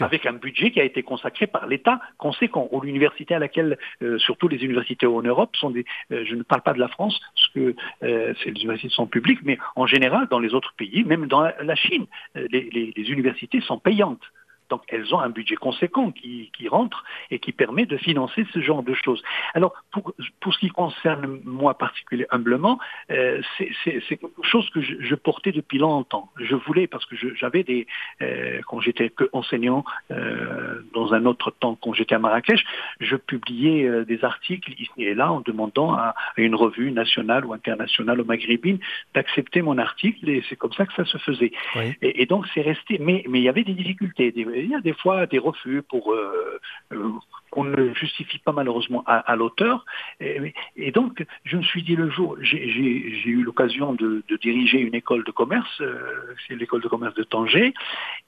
avec 0.00 0.26
un 0.26 0.34
budget 0.34 0.70
qui 0.70 0.80
a 0.80 0.84
été 0.84 1.02
consacré 1.02 1.48
par 1.48 1.66
l'État 1.66 2.00
conséquent. 2.16 2.68
Ou 2.70 2.82
l'université 2.82 3.34
à 3.34 3.40
laquelle, 3.40 3.78
euh, 4.02 4.16
surtout 4.18 4.46
les 4.46 4.62
universités 4.62 5.06
en 5.06 5.22
Europe, 5.22 5.56
sont 5.56 5.70
des, 5.70 5.84
euh, 6.12 6.24
je 6.24 6.36
ne 6.36 6.44
parle 6.44 6.62
pas 6.62 6.72
de 6.72 6.78
la 6.78 6.86
France, 6.86 7.20
parce 7.34 7.48
que 7.48 7.74
euh, 8.04 8.32
les 8.44 8.62
universités 8.62 8.94
sont 8.94 9.08
publiques, 9.08 9.40
mais 9.42 9.58
en 9.74 9.86
général, 9.86 10.28
dans 10.30 10.38
les 10.38 10.54
autres 10.54 10.72
pays, 10.76 11.02
même 11.04 11.26
dans 11.26 11.42
la 11.42 11.74
Chine, 11.74 12.06
les 12.36 13.10
universités 13.10 13.60
sont 13.60 13.78
payantes. 13.78 14.22
Donc 14.70 14.82
elles 14.88 15.14
ont 15.14 15.20
un 15.20 15.28
budget 15.28 15.56
conséquent 15.56 16.10
qui, 16.10 16.50
rentre 16.68 17.04
et 17.30 17.38
qui 17.38 17.52
permet 17.52 17.86
de 17.86 17.96
financer 17.96 18.46
ce 18.54 18.60
genre 18.60 18.82
de 18.82 18.94
choses. 18.94 19.22
Alors 19.52 19.74
pour, 19.90 20.14
ce 20.18 20.58
qui 20.58 20.68
concerne 20.68 21.40
moi 21.44 21.76
particulièrement 21.76 22.32
humblement, 22.32 22.78
euh, 23.10 23.42
c'est 23.58 24.16
quelque 24.16 24.42
chose 24.42 24.68
que 24.70 24.80
je, 24.80 25.14
portais 25.14 25.52
depuis 25.52 25.78
longtemps. 25.78 26.30
Je 26.38 26.54
voulais 26.54 26.86
parce 26.86 27.04
que 27.04 27.16
j'avais 27.34 27.62
des 27.62 27.86
euh, 28.22 28.60
quand 28.66 28.80
j'étais 28.80 29.12
enseignant 29.32 29.84
euh, 30.10 30.80
dans 30.94 31.12
un 31.14 31.26
autre 31.26 31.50
temps 31.50 31.76
quand 31.80 31.92
j'étais 31.92 32.14
à 32.14 32.18
Marrakech, 32.18 32.64
je 33.00 33.16
publiais 33.16 34.04
des 34.04 34.24
articles 34.24 34.72
ici 34.78 34.90
et 34.98 35.14
là 35.14 35.30
en 35.32 35.40
demandant 35.40 35.92
à, 35.94 36.14
une 36.36 36.54
revue 36.54 36.92
nationale 36.92 37.44
ou 37.44 37.52
internationale 37.52 38.20
au 38.20 38.24
maghrébine 38.24 38.78
d'accepter 39.14 39.62
mon 39.62 39.78
article 39.78 40.28
et 40.28 40.42
c'est 40.48 40.56
comme 40.56 40.72
ça 40.72 40.86
que 40.86 40.94
ça 40.94 41.04
se 41.04 41.18
faisait. 41.18 41.52
Et, 42.00 42.26
donc 42.26 42.46
c'est 42.54 42.62
resté. 42.62 42.98
Mais 42.98 43.24
mais 43.28 43.40
il 43.40 43.44
y 43.44 43.48
avait 43.48 43.64
des 43.64 43.74
difficultés 43.74 44.32
il 44.62 44.70
y 44.70 44.74
a 44.74 44.80
des 44.80 44.94
fois 44.94 45.26
des 45.26 45.38
refus 45.38 45.82
pour 45.82 46.12
euh, 46.12 46.60
euh, 46.92 47.12
qu'on 47.52 47.64
ne 47.64 47.92
justifie 47.92 48.38
pas 48.38 48.52
malheureusement 48.52 49.04
à, 49.06 49.36
l'auteur. 49.36 49.84
Et, 50.20 50.90
donc, 50.90 51.24
je 51.44 51.58
me 51.58 51.62
suis 51.62 51.82
dit 51.82 51.96
le 51.96 52.08
jour, 52.08 52.36
j'ai 52.40 52.58
eu 52.58 53.42
l'occasion 53.42 53.92
de, 53.92 54.24
diriger 54.40 54.78
une 54.80 54.94
école 54.94 55.22
de 55.24 55.30
commerce, 55.30 55.80
euh, 55.82 56.34
c'est 56.48 56.56
l'école 56.56 56.80
de 56.80 56.88
commerce 56.88 57.14
de 57.14 57.22
Tanger, 57.22 57.74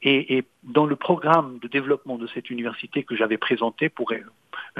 et, 0.03 0.45
dans 0.63 0.85
le 0.85 0.97
programme 0.97 1.59
de 1.61 1.69
développement 1.69 2.17
de 2.19 2.27
cette 2.29 2.51
université 2.51 3.03
que 3.03 3.17
j'avais 3.17 3.39
présenté 3.39 3.89
pour 3.89 4.13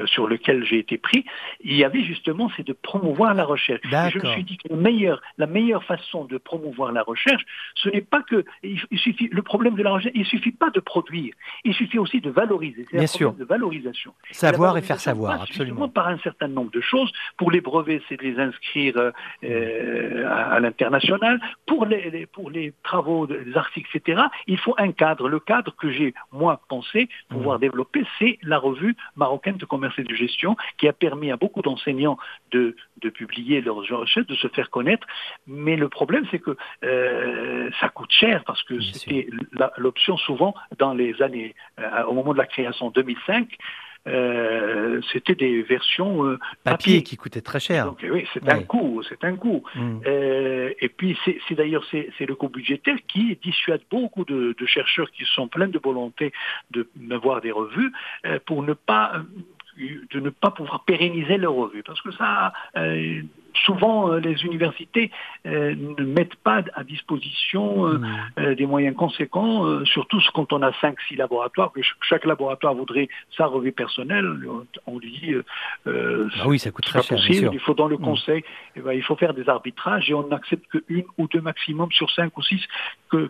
sur 0.07 0.27
lequel 0.27 0.65
j'ai 0.65 0.79
été 0.79 0.99
pris, 0.99 1.25
il 1.63 1.75
y 1.75 1.85
avait 1.85 2.03
justement 2.03 2.51
c'est 2.57 2.67
de 2.67 2.73
promouvoir 2.73 3.35
la 3.35 3.45
recherche. 3.45 3.81
je 3.85 4.19
me 4.19 4.33
suis 4.33 4.45
dit 4.45 4.57
que 4.57 4.69
le 4.69 4.77
meilleur, 4.77 5.23
la 5.39 5.47
meilleure 5.47 5.85
façon 5.85 6.25
de 6.25 6.37
promouvoir 6.39 6.93
la 6.93 7.03
recherche, 7.03 7.43
ce 7.75 7.89
n'est 7.89 8.01
pas 8.01 8.23
que 8.23 8.45
il, 8.63 8.81
suffit 8.99 9.29
le 9.29 9.43
problème 9.43 9.75
de 9.75 9.83
la 9.83 9.93
recherche, 9.93 10.15
il 10.17 10.27
suffit 10.27 10.53
pas 10.53 10.71
de 10.71 10.81
produire, 10.81 11.35
il 11.65 11.75
suffit 11.75 11.99
aussi 11.99 12.21
de 12.21 12.31
valoriser. 12.31 12.87
C'est 12.91 12.99
un 12.99 13.07
problème 13.07 13.37
de 13.39 13.45
valorisation. 13.45 14.15
Savoir 14.35 14.77
et, 14.77 14.83
faire 14.83 14.99
savoir, 14.99 15.43
absolument. 15.43 15.89
Par 15.89 16.09
un 16.09 16.19
certain 16.19 16.49
nombre 16.49 16.73
de 16.73 16.81
choses. 16.81 17.13
Pour 17.37 17.53
les 17.53 17.61
brevets, 17.61 18.03
c'est 18.09 18.17
de 18.17 18.23
les 18.23 18.41
inscrire 18.41 19.13
euh, 19.45 20.29
à, 20.29 20.59
l'international. 20.59 21.41
Pour 21.67 21.87
les, 21.87 22.27
pour 22.27 22.51
les 22.51 22.75
travaux, 22.83 23.27
les 23.27 23.57
articles, 23.57 23.89
etc., 23.97 24.23
il 24.49 24.59
faut 24.59 24.75
un 24.77 24.91
cadre. 24.91 25.29
Le 25.29 25.39
cadre 25.39 25.73
que 25.77 25.89
j'ai, 25.89 26.15
moi, 26.33 26.61
pensé 26.69 27.09
pouvoir 27.29 27.59
mmh. 27.59 27.61
développer, 27.61 28.05
c'est 28.19 28.39
la 28.43 28.59
revue 28.59 28.97
marocaine 29.15 29.57
de 29.57 29.65
commerce 29.67 29.97
et 30.01 30.05
de 30.05 30.15
gestion, 30.15 30.57
qui 30.79 30.89
a 30.89 30.93
permis 30.93 31.31
à 31.31 31.37
beaucoup 31.37 31.63
d'enseignants 31.63 32.19
de, 32.51 32.75
de 33.03 33.11
publier 33.11 33.61
leurs 33.61 33.77
recherches, 33.77 34.27
de 34.27 34.35
se 34.35 34.49
faire 34.49 34.71
connaître. 34.71 35.07
Mais 35.47 35.77
le 35.77 35.89
problème, 35.89 36.25
c'est 36.33 36.41
que 36.41 36.57
euh, 36.83 37.71
ça 37.81 37.89
coûte 37.89 38.11
cher, 38.11 38.43
parce 38.45 38.65
que 38.65 38.81
c'était 38.81 39.29
l'option 39.77 40.17
souvent 40.17 40.55
dans 40.79 40.93
les 40.93 41.23
années, 41.23 41.55
euh, 41.79 42.05
au 42.05 42.15
moment 42.15 42.33
de 42.33 42.39
la 42.39 42.47
création 42.47 42.91
2005, 42.91 43.57
euh, 44.07 45.01
c'était 45.13 45.35
des 45.35 45.63
versions 45.63 46.25
euh, 46.25 46.39
papier. 46.63 47.03
qui 47.03 47.17
coûtaient 47.17 47.41
très 47.41 47.61
cher. 47.61 47.87
Donc, 47.87 48.05
oui, 48.11 48.27
c'est 48.35 48.47
un 48.49 48.63
coût, 48.63 49.03
c'est 49.09 49.25
un 49.25 49.37
coût. 49.37 49.63
Mm. 49.75 50.01
Euh, 50.07 50.71
et 50.81 50.89
puis 50.89 51.17
c'est 51.25 51.55
d'ailleurs 51.55 51.85
c'est 51.91 52.27
le 52.27 52.35
coût 52.35 52.49
budgétaire 52.49 52.97
qui 53.09 53.39
dissuade 53.43 53.83
beaucoup 53.91 54.25
de, 54.25 54.55
de, 54.59 54.67
chercheurs 54.67 55.11
qui 55.11 55.25
sont 55.25 55.49
pleins 55.49 55.69
de 55.69 55.79
volonté 55.79 56.33
de 56.71 56.89
d'avoir 56.97 57.41
des 57.41 57.53
revues 57.53 57.93
pour 58.47 58.63
ne 58.63 58.75
pas 58.75 59.23
de 60.13 60.21
ne 60.21 60.31
pas 60.31 60.51
pouvoir 60.51 60.85
pérenniser 60.85 61.37
leur 61.37 61.55
revue 61.55 61.83
parce 61.83 62.01
que 62.03 62.13
ça 62.13 62.53
souvent 63.65 64.11
euh, 64.11 64.19
les 64.19 64.45
universités 64.45 65.11
euh, 65.47 65.75
ne 65.75 66.05
mettent 66.05 66.37
pas 66.37 66.63
à 66.75 66.85
disposition 66.85 67.87
euh, 67.87 67.99
mmh. 68.37 68.55
des 68.55 68.67
moyens 68.67 68.97
conséquents, 68.97 69.85
surtout 69.85 70.21
quand 70.33 70.53
on 70.53 70.63
a 70.63 70.71
5-6 70.71 71.17
laboratoires, 71.17 71.73
que 71.73 71.81
chaque 72.03 72.25
laboratoire 72.25 72.75
voudrait 72.75 73.09
sa 73.37 73.47
revue 73.47 73.73
personnelle, 73.73 74.27
on 74.87 74.99
lui 74.99 75.11
dit 75.11 75.35
ah 75.87 75.91
oui, 76.47 76.59
ça 76.59 76.71
coûte 76.71 76.85
très 76.85 77.03
cher, 77.03 77.51
il 77.53 77.61
faut 77.61 77.75
dans 77.75 77.89
le 77.89 77.97
mmh. 77.97 78.01
conseil, 78.01 78.45
eh 78.77 78.81
ben, 78.81 78.93
il 78.93 79.03
faut 79.03 79.17
faire 79.17 79.35
des 79.35 79.49
arbitrages 79.49 80.11
et 80.11 80.15
on 80.15 80.27
n'accepte 80.27 80.67
qu'une 80.69 81.05
ou 81.19 81.29
deux 81.29 81.41
maximum 81.41 81.91
sur 81.93 82.11
5 82.11 82.37
ou 82.37 82.43
6 82.43 82.61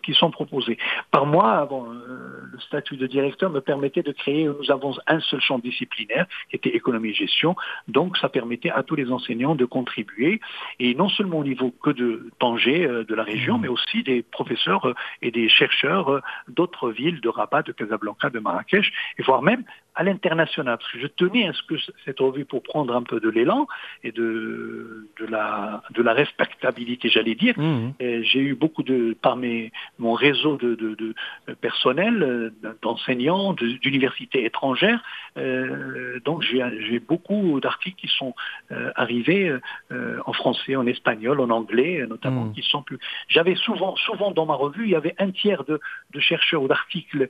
qui 0.02 0.14
sont 0.14 0.30
proposés. 0.30 0.78
Par 1.10 1.26
mois, 1.26 1.68
le 1.70 2.60
statut 2.60 2.96
de 2.96 3.06
directeur 3.06 3.50
me 3.50 3.60
permettait 3.60 4.02
de 4.02 4.12
créer, 4.12 4.44
nous 4.46 4.70
avons 4.70 4.94
un 5.06 5.20
seul 5.20 5.40
champ 5.40 5.58
disciplinaire 5.58 6.26
qui 6.48 6.56
était 6.56 6.70
économie 6.70 7.10
et 7.10 7.14
gestion, 7.14 7.54
donc 7.88 8.16
ça 8.16 8.28
permettait 8.28 8.70
à 8.70 8.82
tous 8.82 8.94
les 8.94 9.10
enseignants 9.10 9.54
de 9.54 9.64
contribuer 9.64 10.13
et 10.18 10.94
non 10.94 11.08
seulement 11.08 11.38
au 11.38 11.44
niveau 11.44 11.70
que 11.70 11.90
de 11.90 12.30
Tanger, 12.38 12.86
euh, 12.86 13.04
de 13.04 13.14
la 13.14 13.22
région, 13.22 13.58
mmh. 13.58 13.60
mais 13.62 13.68
aussi 13.68 14.02
des 14.02 14.22
professeurs 14.22 14.88
euh, 14.88 14.94
et 15.22 15.30
des 15.30 15.48
chercheurs 15.48 16.08
euh, 16.10 16.20
d'autres 16.48 16.90
villes, 16.90 17.20
de 17.20 17.28
Rabat, 17.28 17.62
de 17.62 17.72
Casablanca, 17.72 18.30
de 18.30 18.38
Marrakech, 18.38 18.92
et 19.18 19.22
voire 19.22 19.42
même 19.42 19.64
à 19.94 20.02
l'international, 20.02 20.78
parce 20.78 20.90
que 20.92 20.98
je 20.98 21.06
tenais 21.06 21.48
à 21.48 21.52
ce 21.52 21.62
que 21.62 21.74
cette 22.04 22.20
revue, 22.20 22.44
pour 22.44 22.62
prendre 22.62 22.94
un 22.94 23.02
peu 23.02 23.20
de 23.20 23.28
l'élan 23.28 23.66
et 24.02 24.12
de, 24.12 25.08
de, 25.20 25.26
la, 25.26 25.82
de 25.90 26.02
la 26.02 26.12
respectabilité, 26.12 27.08
j'allais 27.08 27.34
dire, 27.34 27.58
mmh. 27.58 27.94
j'ai 28.00 28.40
eu 28.40 28.54
beaucoup 28.54 28.82
de, 28.82 29.16
par 29.20 29.36
mes, 29.36 29.72
mon 29.98 30.12
réseau 30.12 30.56
de, 30.56 30.74
de, 30.74 30.94
de 30.94 31.14
personnel, 31.60 32.52
d'enseignants, 32.82 33.52
d'universités 33.52 34.44
étrangères, 34.44 35.02
euh, 35.36 36.20
donc 36.24 36.42
j'ai 36.42 36.98
beaucoup 37.00 37.60
d'articles 37.60 37.96
qui 37.96 38.08
sont 38.08 38.34
euh, 38.70 38.90
arrivés 38.96 39.52
euh, 39.92 40.18
en 40.26 40.32
français, 40.32 40.76
en 40.76 40.86
espagnol, 40.86 41.40
en 41.40 41.50
anglais, 41.50 42.04
notamment, 42.08 42.46
mmh. 42.46 42.54
qui 42.54 42.62
sont 42.62 42.82
plus... 42.82 42.98
J'avais 43.28 43.54
souvent, 43.56 43.96
souvent 43.96 44.30
dans 44.30 44.46
ma 44.46 44.54
revue, 44.54 44.84
il 44.84 44.90
y 44.90 44.96
avait 44.96 45.14
un 45.18 45.30
tiers 45.30 45.64
de, 45.64 45.80
de 46.12 46.20
chercheurs 46.20 46.62
ou 46.62 46.68
d'articles 46.68 47.28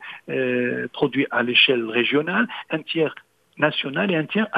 produits 0.92 1.26
à 1.30 1.42
l'échelle 1.42 1.88
régionale, 1.88 2.48
un 2.70 2.82
tiers 2.82 3.14
national 3.58 4.10
et 4.10 4.16
un 4.16 4.24
tiers 4.24 4.48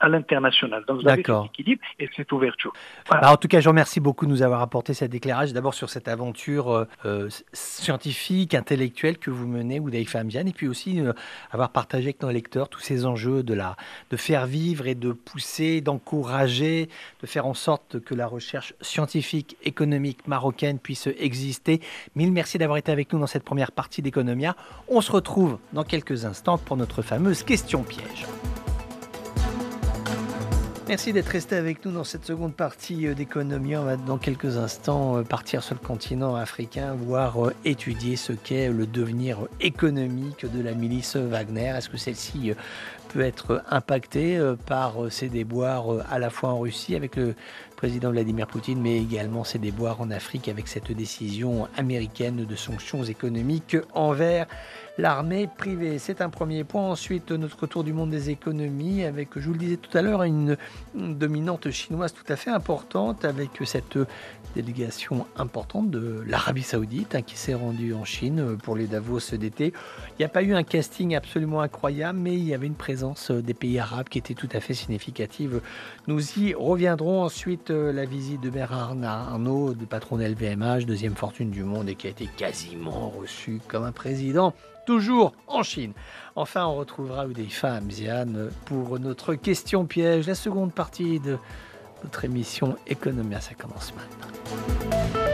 à 0.00 0.08
l'international. 0.08 0.84
Donc 0.86 1.02
vous 1.02 1.08
avez 1.08 1.22
cet 1.22 1.44
équilibre 1.46 1.82
et 1.98 2.08
cette 2.16 2.32
ouverture. 2.32 2.72
Bah, 3.10 3.32
en 3.32 3.36
tout 3.36 3.48
cas, 3.48 3.60
je 3.60 3.64
vous 3.64 3.70
remercie 3.70 4.00
beaucoup 4.00 4.26
de 4.26 4.30
nous 4.30 4.42
avoir 4.42 4.62
apporté 4.62 4.94
cet 4.94 5.14
éclairage, 5.14 5.52
d'abord 5.52 5.74
sur 5.74 5.90
cette 5.90 6.08
aventure 6.08 6.70
euh, 6.70 6.84
euh, 7.04 7.28
scientifique, 7.52 8.54
intellectuelle 8.54 9.18
que 9.18 9.30
vous 9.30 9.46
menez, 9.46 9.80
Oudaï 9.80 10.04
Fambian, 10.04 10.46
et 10.46 10.52
puis 10.52 10.66
aussi 10.66 11.00
euh, 11.00 11.12
avoir 11.50 11.70
partagé 11.70 12.04
avec 12.04 12.22
nos 12.22 12.30
lecteurs 12.30 12.68
tous 12.68 12.80
ces 12.80 13.06
enjeux 13.06 13.42
de, 13.42 13.54
la, 13.54 13.76
de 14.10 14.16
faire 14.16 14.46
vivre 14.46 14.86
et 14.86 14.94
de 14.94 15.12
pousser, 15.12 15.80
d'encourager, 15.80 16.88
de 17.22 17.26
faire 17.26 17.46
en 17.46 17.54
sorte 17.54 18.00
que 18.00 18.14
la 18.14 18.26
recherche 18.26 18.74
scientifique, 18.80 19.56
économique 19.62 20.26
marocaine 20.26 20.78
puisse 20.78 21.08
exister. 21.18 21.80
Mille 22.16 22.32
merci 22.32 22.58
d'avoir 22.58 22.78
été 22.78 22.90
avec 22.90 23.12
nous 23.12 23.20
dans 23.20 23.26
cette 23.26 23.44
première 23.44 23.72
partie 23.72 24.02
d'Economia. 24.02 24.56
On 24.88 25.00
se 25.00 25.12
retrouve 25.12 25.58
dans 25.72 25.84
quelques 25.84 26.24
instants 26.24 26.58
pour 26.58 26.76
notre 26.76 27.02
fameuse 27.02 27.42
question 27.42 27.83
piège. 27.84 28.26
Merci 30.86 31.14
d'être 31.14 31.28
resté 31.28 31.56
avec 31.56 31.82
nous 31.86 31.92
dans 31.92 32.04
cette 32.04 32.26
seconde 32.26 32.54
partie 32.54 33.06
euh, 33.06 33.14
d'économie. 33.14 33.74
On 33.74 33.84
va 33.84 33.96
dans 33.96 34.18
quelques 34.18 34.58
instants 34.58 35.16
euh, 35.16 35.22
partir 35.22 35.62
sur 35.62 35.74
le 35.74 35.80
continent 35.80 36.36
africain, 36.36 36.94
voir 36.94 37.46
euh, 37.46 37.54
étudier 37.64 38.16
ce 38.16 38.34
qu'est 38.34 38.68
le 38.68 38.86
devenir 38.86 39.48
économique 39.62 40.44
de 40.44 40.62
la 40.62 40.74
milice 40.74 41.16
Wagner. 41.16 41.72
Est-ce 41.74 41.88
que 41.88 41.96
celle-ci 41.96 42.52
peut 43.08 43.22
être 43.22 43.64
impactée 43.70 44.38
par 44.66 45.10
ces 45.10 45.28
déboires 45.28 45.86
à 46.10 46.18
la 46.18 46.28
fois 46.28 46.50
en 46.50 46.58
Russie 46.58 46.94
avec 46.94 47.16
le 47.16 47.34
président 47.76 48.10
Vladimir 48.10 48.46
Poutine, 48.46 48.80
mais 48.80 48.98
également 48.98 49.44
ses 49.44 49.58
déboires 49.58 50.00
en 50.00 50.10
Afrique 50.10 50.48
avec 50.48 50.68
cette 50.68 50.92
décision 50.92 51.66
américaine 51.76 52.44
de 52.44 52.56
sanctions 52.56 53.04
économiques 53.04 53.76
envers 53.94 54.46
l'armée 54.98 55.48
privée. 55.48 55.98
C'est 55.98 56.20
un 56.20 56.30
premier 56.30 56.64
point. 56.64 56.82
Ensuite, 56.82 57.32
notre 57.32 57.66
tour 57.66 57.84
du 57.84 57.92
monde 57.92 58.10
des 58.10 58.30
économies 58.30 59.04
avec, 59.04 59.30
je 59.36 59.46
vous 59.46 59.52
le 59.52 59.58
disais 59.58 59.76
tout 59.76 59.96
à 59.96 60.02
l'heure, 60.02 60.22
une, 60.22 60.56
dominante 60.94 61.70
chinoise 61.70 62.12
tout 62.12 62.30
à 62.32 62.36
fait 62.36 62.50
importante 62.50 63.24
avec 63.24 63.50
cette 63.64 63.98
délégation 64.54 65.26
importante 65.36 65.90
de 65.90 66.22
l'Arabie 66.26 66.62
saoudite 66.62 67.14
hein, 67.14 67.22
qui 67.22 67.36
s'est 67.36 67.54
rendue 67.54 67.94
en 67.94 68.04
Chine 68.04 68.56
pour 68.62 68.76
les 68.76 68.86
Davos 68.86 69.20
d'été. 69.32 69.72
Il 70.10 70.20
n'y 70.20 70.24
a 70.24 70.28
pas 70.28 70.42
eu 70.42 70.54
un 70.54 70.62
casting 70.62 71.16
absolument 71.16 71.60
incroyable, 71.60 72.18
mais 72.18 72.34
il 72.34 72.44
y 72.44 72.54
avait 72.54 72.66
une 72.66 72.74
présence 72.74 73.30
des 73.30 73.54
pays 73.54 73.78
arabes 73.78 74.08
qui 74.08 74.18
était 74.18 74.34
tout 74.34 74.48
à 74.52 74.60
fait 74.60 74.74
significative. 74.74 75.60
Nous 76.06 76.38
y 76.38 76.54
reviendrons 76.54 77.22
ensuite 77.22 77.70
la 77.70 78.04
visite 78.04 78.40
de 78.40 78.50
Bernard 78.50 79.32
Arnault, 79.32 79.74
patron 79.88 80.16
d'LVMH, 80.16 80.86
deuxième 80.86 81.14
fortune 81.14 81.50
du 81.50 81.64
monde 81.64 81.88
et 81.88 81.94
qui 81.94 82.06
a 82.06 82.10
été 82.10 82.26
quasiment 82.36 83.10
reçu 83.10 83.60
comme 83.68 83.84
un 83.84 83.92
président 83.92 84.54
toujours 84.84 85.32
en 85.46 85.62
Chine. 85.62 85.92
Enfin, 86.36 86.66
on 86.66 86.74
retrouvera 86.74 87.26
Udeifa 87.26 87.74
Amzian 87.74 88.48
pour 88.64 88.98
notre 88.98 89.34
question 89.34 89.86
piège, 89.86 90.26
la 90.26 90.34
seconde 90.34 90.72
partie 90.72 91.20
de 91.20 91.38
notre 92.02 92.24
émission 92.24 92.76
Économia. 92.86 93.40
Ça 93.40 93.54
commence 93.54 93.92
maintenant. 93.94 95.24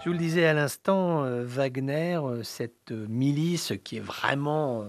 Je 0.00 0.08
vous 0.08 0.12
le 0.14 0.18
disais 0.18 0.46
à 0.46 0.54
l'instant, 0.54 1.24
euh, 1.24 1.44
Wagner, 1.44 2.18
euh, 2.24 2.42
cette 2.42 2.90
milice 2.90 3.74
qui 3.84 3.98
est 3.98 4.00
vraiment 4.00 4.80
euh, 4.80 4.86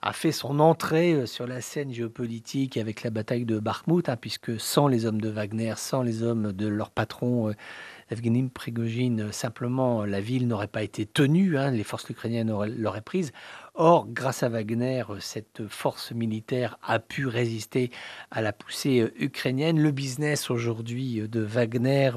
a 0.00 0.14
fait 0.14 0.32
son 0.32 0.58
entrée 0.58 1.26
sur 1.26 1.46
la 1.46 1.60
scène 1.60 1.92
géopolitique 1.92 2.78
avec 2.78 3.02
la 3.02 3.10
bataille 3.10 3.44
de 3.44 3.58
Bakhmut, 3.58 4.08
hein, 4.08 4.16
puisque 4.16 4.58
sans 4.58 4.88
les 4.88 5.04
hommes 5.04 5.20
de 5.20 5.28
Wagner, 5.28 5.74
sans 5.76 6.02
les 6.02 6.22
hommes 6.22 6.52
de 6.52 6.66
leur 6.66 6.90
patron 6.90 7.52
Evgeny 8.10 8.48
Prigogine, 8.48 9.22
euh, 9.22 9.32
simplement, 9.32 10.02
euh, 10.02 10.06
la 10.06 10.20
ville 10.20 10.46
n'aurait 10.46 10.68
pas 10.68 10.82
été 10.82 11.06
tenue, 11.06 11.56
hein, 11.56 11.70
les 11.70 11.84
forces 11.84 12.08
ukrainiennes 12.08 12.52
l'auraient 12.76 13.00
prise. 13.00 13.32
Or, 13.76 14.06
grâce 14.06 14.42
à 14.42 14.48
Wagner, 14.48 15.02
euh, 15.10 15.18
cette 15.20 15.66
force 15.68 16.12
militaire 16.12 16.78
a 16.82 16.98
pu 16.98 17.26
résister 17.26 17.90
à 18.30 18.42
la 18.42 18.52
poussée 18.52 19.10
ukrainienne. 19.18 19.80
Le 19.80 19.90
business 19.90 20.50
aujourd'hui 20.50 21.28
de 21.28 21.40
Wagner, 21.40 22.12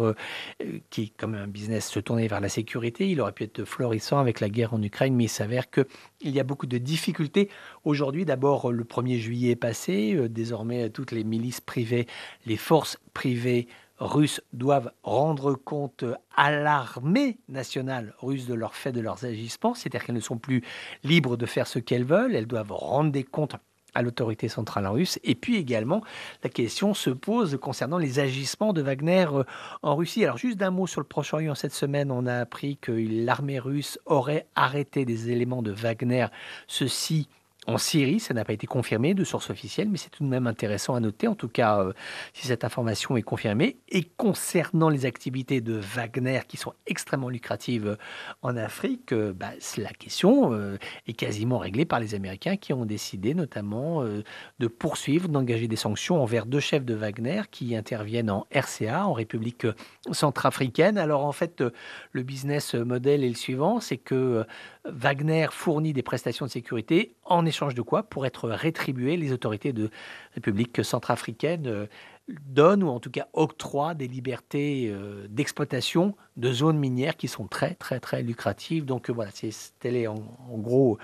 qui 0.89 1.03
est 1.03 1.17
comme 1.17 1.33
un 1.33 1.47
business 1.47 1.89
se 1.89 1.99
tourner 1.99 2.27
vers 2.27 2.41
la 2.41 2.49
sécurité, 2.49 3.09
il 3.09 3.21
aurait 3.21 3.31
pu 3.31 3.43
être 3.43 3.65
florissant 3.65 4.19
avec 4.19 4.39
la 4.39 4.49
guerre 4.49 4.73
en 4.73 4.81
Ukraine, 4.81 5.15
mais 5.15 5.25
il 5.25 5.29
s'avère 5.29 5.69
qu'il 5.71 5.85
y 6.21 6.39
a 6.39 6.43
beaucoup 6.43 6.67
de 6.67 6.77
difficultés 6.77 7.49
aujourd'hui. 7.85 8.25
D'abord, 8.25 8.71
le 8.71 8.83
1er 8.83 9.17
juillet 9.17 9.55
passé, 9.55 10.17
désormais 10.29 10.89
toutes 10.89 11.11
les 11.11 11.23
milices 11.23 11.61
privées, 11.61 12.07
les 12.45 12.57
forces 12.57 12.99
privées 13.13 13.67
russes 13.99 14.41
doivent 14.53 14.91
rendre 15.03 15.55
compte 15.55 16.05
à 16.35 16.51
l'armée 16.51 17.37
nationale 17.49 18.13
russe 18.19 18.45
de 18.45 18.53
leur 18.53 18.75
fait, 18.75 18.91
de 18.91 19.01
leurs 19.01 19.25
agissements, 19.25 19.73
c'est-à-dire 19.73 20.05
qu'elles 20.05 20.15
ne 20.15 20.21
sont 20.21 20.37
plus 20.37 20.63
libres 21.03 21.37
de 21.37 21.45
faire 21.45 21.67
ce 21.67 21.79
qu'elles 21.79 22.05
veulent, 22.05 22.35
elles 22.35 22.47
doivent 22.47 22.71
rendre 22.71 23.11
des 23.11 23.23
comptes 23.23 23.55
à 23.95 24.03
l'autorité 24.03 24.47
centrale 24.47 24.85
russe. 24.87 25.19
Et 25.23 25.33
puis 25.33 25.57
également, 25.57 26.03
la 26.43 26.49
question 26.49 26.93
se 26.93 27.09
pose 27.09 27.57
concernant 27.59 27.97
les 27.97 28.19
agissements 28.19 28.71
de 28.71 28.81
Wagner 28.81 29.25
euh, 29.33 29.43
en 29.81 29.95
Russie. 29.95 30.23
Alors 30.23 30.37
juste 30.37 30.57
d'un 30.57 30.69
mot 30.69 30.85
sur 30.85 31.01
le 31.01 31.07
Proche-Orient, 31.07 31.55
cette 31.55 31.73
semaine, 31.73 32.11
on 32.11 32.27
a 32.27 32.35
appris 32.35 32.77
que 32.77 32.91
l'armée 32.91 33.57
russe 33.57 33.97
aurait 34.05 34.45
arrêté 34.55 35.03
des 35.03 35.31
éléments 35.31 35.63
de 35.63 35.71
Wagner, 35.71 36.27
ceci 36.67 37.27
en 37.67 37.77
Syrie. 37.77 38.19
Ça 38.19 38.33
n'a 38.33 38.45
pas 38.45 38.53
été 38.53 38.65
confirmé 38.65 39.13
de 39.13 39.23
source 39.23 39.49
officielle, 39.49 39.89
mais 39.89 39.97
c'est 39.97 40.09
tout 40.09 40.23
de 40.23 40.29
même 40.29 40.47
intéressant 40.47 40.95
à 40.95 40.99
noter, 40.99 41.27
en 41.27 41.35
tout 41.35 41.49
cas 41.49 41.79
euh, 41.79 41.93
si 42.33 42.47
cette 42.47 42.63
information 42.63 43.17
est 43.17 43.21
confirmée. 43.21 43.77
Et 43.89 44.03
concernant 44.03 44.89
les 44.89 45.05
activités 45.05 45.59
de 45.61 45.73
Wagner 45.73 46.41
qui 46.47 46.57
sont 46.57 46.73
extrêmement 46.87 47.29
lucratives 47.29 47.87
euh, 47.87 47.95
en 48.41 48.55
Afrique, 48.55 49.11
euh, 49.11 49.33
bah, 49.33 49.51
la 49.77 49.91
question 49.91 50.77
est 51.07 51.13
quasiment 51.13 51.57
réglée 51.57 51.85
par 51.85 51.99
les 51.99 52.15
Américains 52.15 52.55
qui 52.55 52.71
ont 52.71 52.85
décidé 52.85 53.33
notamment 53.33 54.03
de 54.03 54.67
poursuivre, 54.67 55.27
d'engager 55.27 55.67
des 55.67 55.75
sanctions 55.75 56.21
envers 56.21 56.45
deux 56.45 56.61
chefs 56.61 56.85
de 56.85 56.93
Wagner 56.93 57.41
qui 57.51 57.75
interviennent 57.75 58.29
en 58.29 58.47
RCA, 58.53 59.05
en 59.05 59.13
République 59.13 59.67
centrafricaine. 60.11 60.97
Alors 60.97 61.25
en 61.25 61.33
fait, 61.33 61.63
le 62.11 62.23
business 62.23 62.75
model 62.75 63.23
est 63.23 63.29
le 63.29 63.35
suivant, 63.35 63.79
c'est 63.79 63.97
que 63.97 64.45
Wagner 64.85 65.47
fournit 65.51 65.93
des 65.93 66.03
prestations 66.03 66.45
de 66.45 66.51
sécurité 66.51 67.13
en 67.25 67.45
échange 67.45 67.56
de 67.65 67.81
quoi 67.81 68.03
Pour 68.03 68.25
être 68.25 68.49
rétribué, 68.49 69.17
les 69.17 69.31
autorités 69.31 69.73
de 69.73 69.89
République 70.35 70.83
centrafricaine 70.83 71.67
euh, 71.67 71.85
donne 72.27 72.83
ou 72.83 72.89
en 72.89 72.99
tout 72.99 73.09
cas 73.09 73.27
octroie 73.33 73.93
des 73.93 74.07
libertés 74.07 74.89
euh, 74.91 75.27
d'exploitation 75.29 76.15
de 76.35 76.51
zones 76.51 76.77
minières 76.77 77.15
qui 77.15 77.27
sont 77.27 77.47
très 77.47 77.73
très 77.75 77.99
très 77.99 78.21
lucratives. 78.21 78.85
Donc 78.85 79.09
euh, 79.09 79.13
voilà, 79.13 79.31
c'est 79.33 79.49
tel 79.79 79.95
est 79.95 80.07
en, 80.07 80.17
gros 80.49 80.97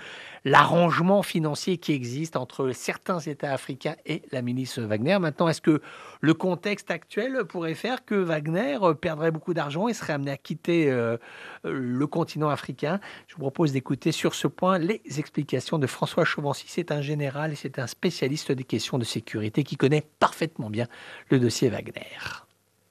l'arrangement 0.44 1.22
financier 1.22 1.78
qui 1.78 1.92
existe 1.92 2.36
entre 2.36 2.70
certains 2.72 3.18
États 3.20 3.52
africains 3.52 3.96
et 4.04 4.22
la 4.32 4.42
milice 4.42 4.78
Wagner. 4.78 5.18
Maintenant, 5.18 5.48
est-ce 5.48 5.62
que 5.62 5.80
le 6.20 6.34
contexte 6.34 6.90
actuel 6.90 7.44
pourrait 7.48 7.74
faire 7.74 8.04
que 8.04 8.14
Wagner 8.14 8.78
perdrait 9.00 9.30
beaucoup 9.30 9.54
d'argent 9.54 9.88
et 9.88 9.94
serait 9.94 10.12
amené 10.12 10.30
à 10.30 10.36
quitter 10.36 10.90
euh, 10.90 11.16
le 11.64 12.06
continent 12.06 12.50
africain? 12.50 13.00
Je 13.26 13.34
vous 13.34 13.40
propose 13.40 13.72
d'écouter 13.72 14.12
sur 14.12 14.34
ce 14.34 14.46
point 14.46 14.78
les 14.78 15.00
explications 15.18 15.78
de 15.78 15.86
François 15.86 16.24
Chauvency. 16.24 16.66
C'est 16.68 16.92
un 16.92 17.00
général 17.00 17.52
et 17.52 17.56
c'est 17.56 17.78
un 17.78 17.86
spécialiste 17.86 18.52
des 18.52 18.64
questions 18.64 18.98
de 18.98 19.04
sécurité 19.04 19.64
qui 19.64 19.76
connaît 19.76 20.04
parfaitement 20.18 20.68
bien 20.68 20.86
le 21.30 21.38
dossier 21.38 21.68
Wagner. 21.68 22.18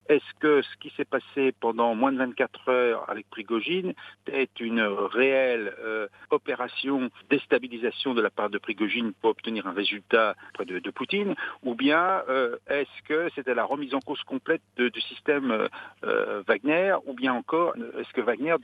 Est-ce 0.10 0.40
que 0.40 0.62
ce 0.62 0.78
qui 0.82 0.92
s'est 0.98 1.06
passé 1.06 1.54
pendant 1.60 1.96
moins 1.96 2.12
de 2.12 2.18
24 2.18 2.70
heures 2.70 3.10
avec 3.10 3.30
Prigogine 3.30 3.94
est 4.28 4.60
une 4.60 4.82
réelle 4.82 5.74
euh, 5.80 6.08
opération 6.30 7.10
déstabilisation 7.30 8.14
de 8.14 8.22
la 8.22 8.30
part 8.30 8.50
de 8.50 8.58
Prigogine 8.58 9.14
pour 9.14 9.30
obtenir 9.30 9.66
un 9.66 9.72
résultat 9.72 10.36
près 10.54 10.66
de, 10.66 10.92
Poutine? 10.92 11.36
Ou 11.64 11.74
bien 11.74 12.22
euh, 12.28 12.58
est-ce 12.68 13.04
que 13.08 13.30
c'était 13.34 13.56
la 13.56 13.64
remise 13.64 13.94
en 13.94 14.02
cause 14.02 14.22
complète 14.24 14.62
du 14.78 15.02
système 15.02 15.70
euh, 16.04 16.44
Wagner? 16.48 16.96
Ou 17.06 17.14
bien 17.14 17.34
encore, 17.34 17.74
est-ce 17.98 18.12
que 18.12 18.22
Wagner 18.22 18.56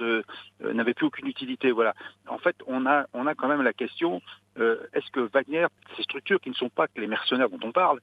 n'avait 0.60 0.94
plus 0.94 1.06
aucune 1.06 1.28
utilité? 1.28 1.72
Voilà. 1.72 1.94
En 2.28 2.38
fait, 2.38 2.58
on 2.68 2.86
a, 2.86 3.06
on 3.14 3.28
a 3.28 3.34
quand 3.34 3.48
même 3.48 3.62
la 3.62 3.74
question 3.74 4.22
est-ce 4.58 5.10
que 5.12 5.22
Wagner, 5.22 5.68
ces 5.96 6.04
structures 6.04 6.42
qui 6.42 6.50
ne 6.50 6.56
sont 6.56 6.68
pas 6.68 6.90
que 6.90 7.00
les 7.00 7.08
mercenaires 7.08 7.50
dont 7.50 7.66
on 7.66 7.72
parle, 7.72 8.02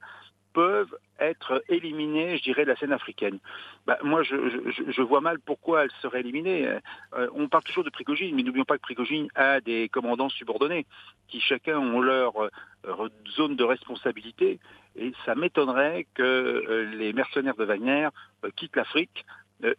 peuvent 0.53 0.95
être 1.19 1.63
éliminées, 1.69 2.37
je 2.37 2.43
dirais, 2.43 2.63
de 2.63 2.69
la 2.69 2.75
scène 2.75 2.91
africaine. 2.91 3.39
Bah, 3.85 3.97
moi, 4.03 4.23
je, 4.23 5.01
vois 5.01 5.21
mal 5.21 5.39
pourquoi 5.39 5.83
elles 5.83 5.91
seraient 6.01 6.19
éliminées. 6.19 6.67
Euh, 7.13 7.27
on 7.33 7.47
parle 7.47 7.63
toujours 7.63 7.83
de 7.83 7.89
Prigogine, 7.89 8.35
mais 8.35 8.43
n'oublions 8.43 8.65
pas 8.65 8.77
que 8.77 8.81
Prigogine 8.81 9.27
a 9.35 9.61
des 9.61 9.89
commandants 9.89 10.29
subordonnés 10.29 10.85
qui 11.27 11.39
chacun 11.39 11.77
ont 11.77 12.01
leur 12.01 12.33
euh, 12.41 13.09
zone 13.35 13.55
de 13.55 13.63
responsabilité. 13.63 14.59
Et 14.95 15.13
ça 15.25 15.35
m'étonnerait 15.35 16.07
que 16.13 16.23
euh, 16.23 16.95
les 16.95 17.13
mercenaires 17.13 17.55
de 17.55 17.65
Wagner 17.65 18.09
quittent 18.55 18.75
l'Afrique 18.75 19.25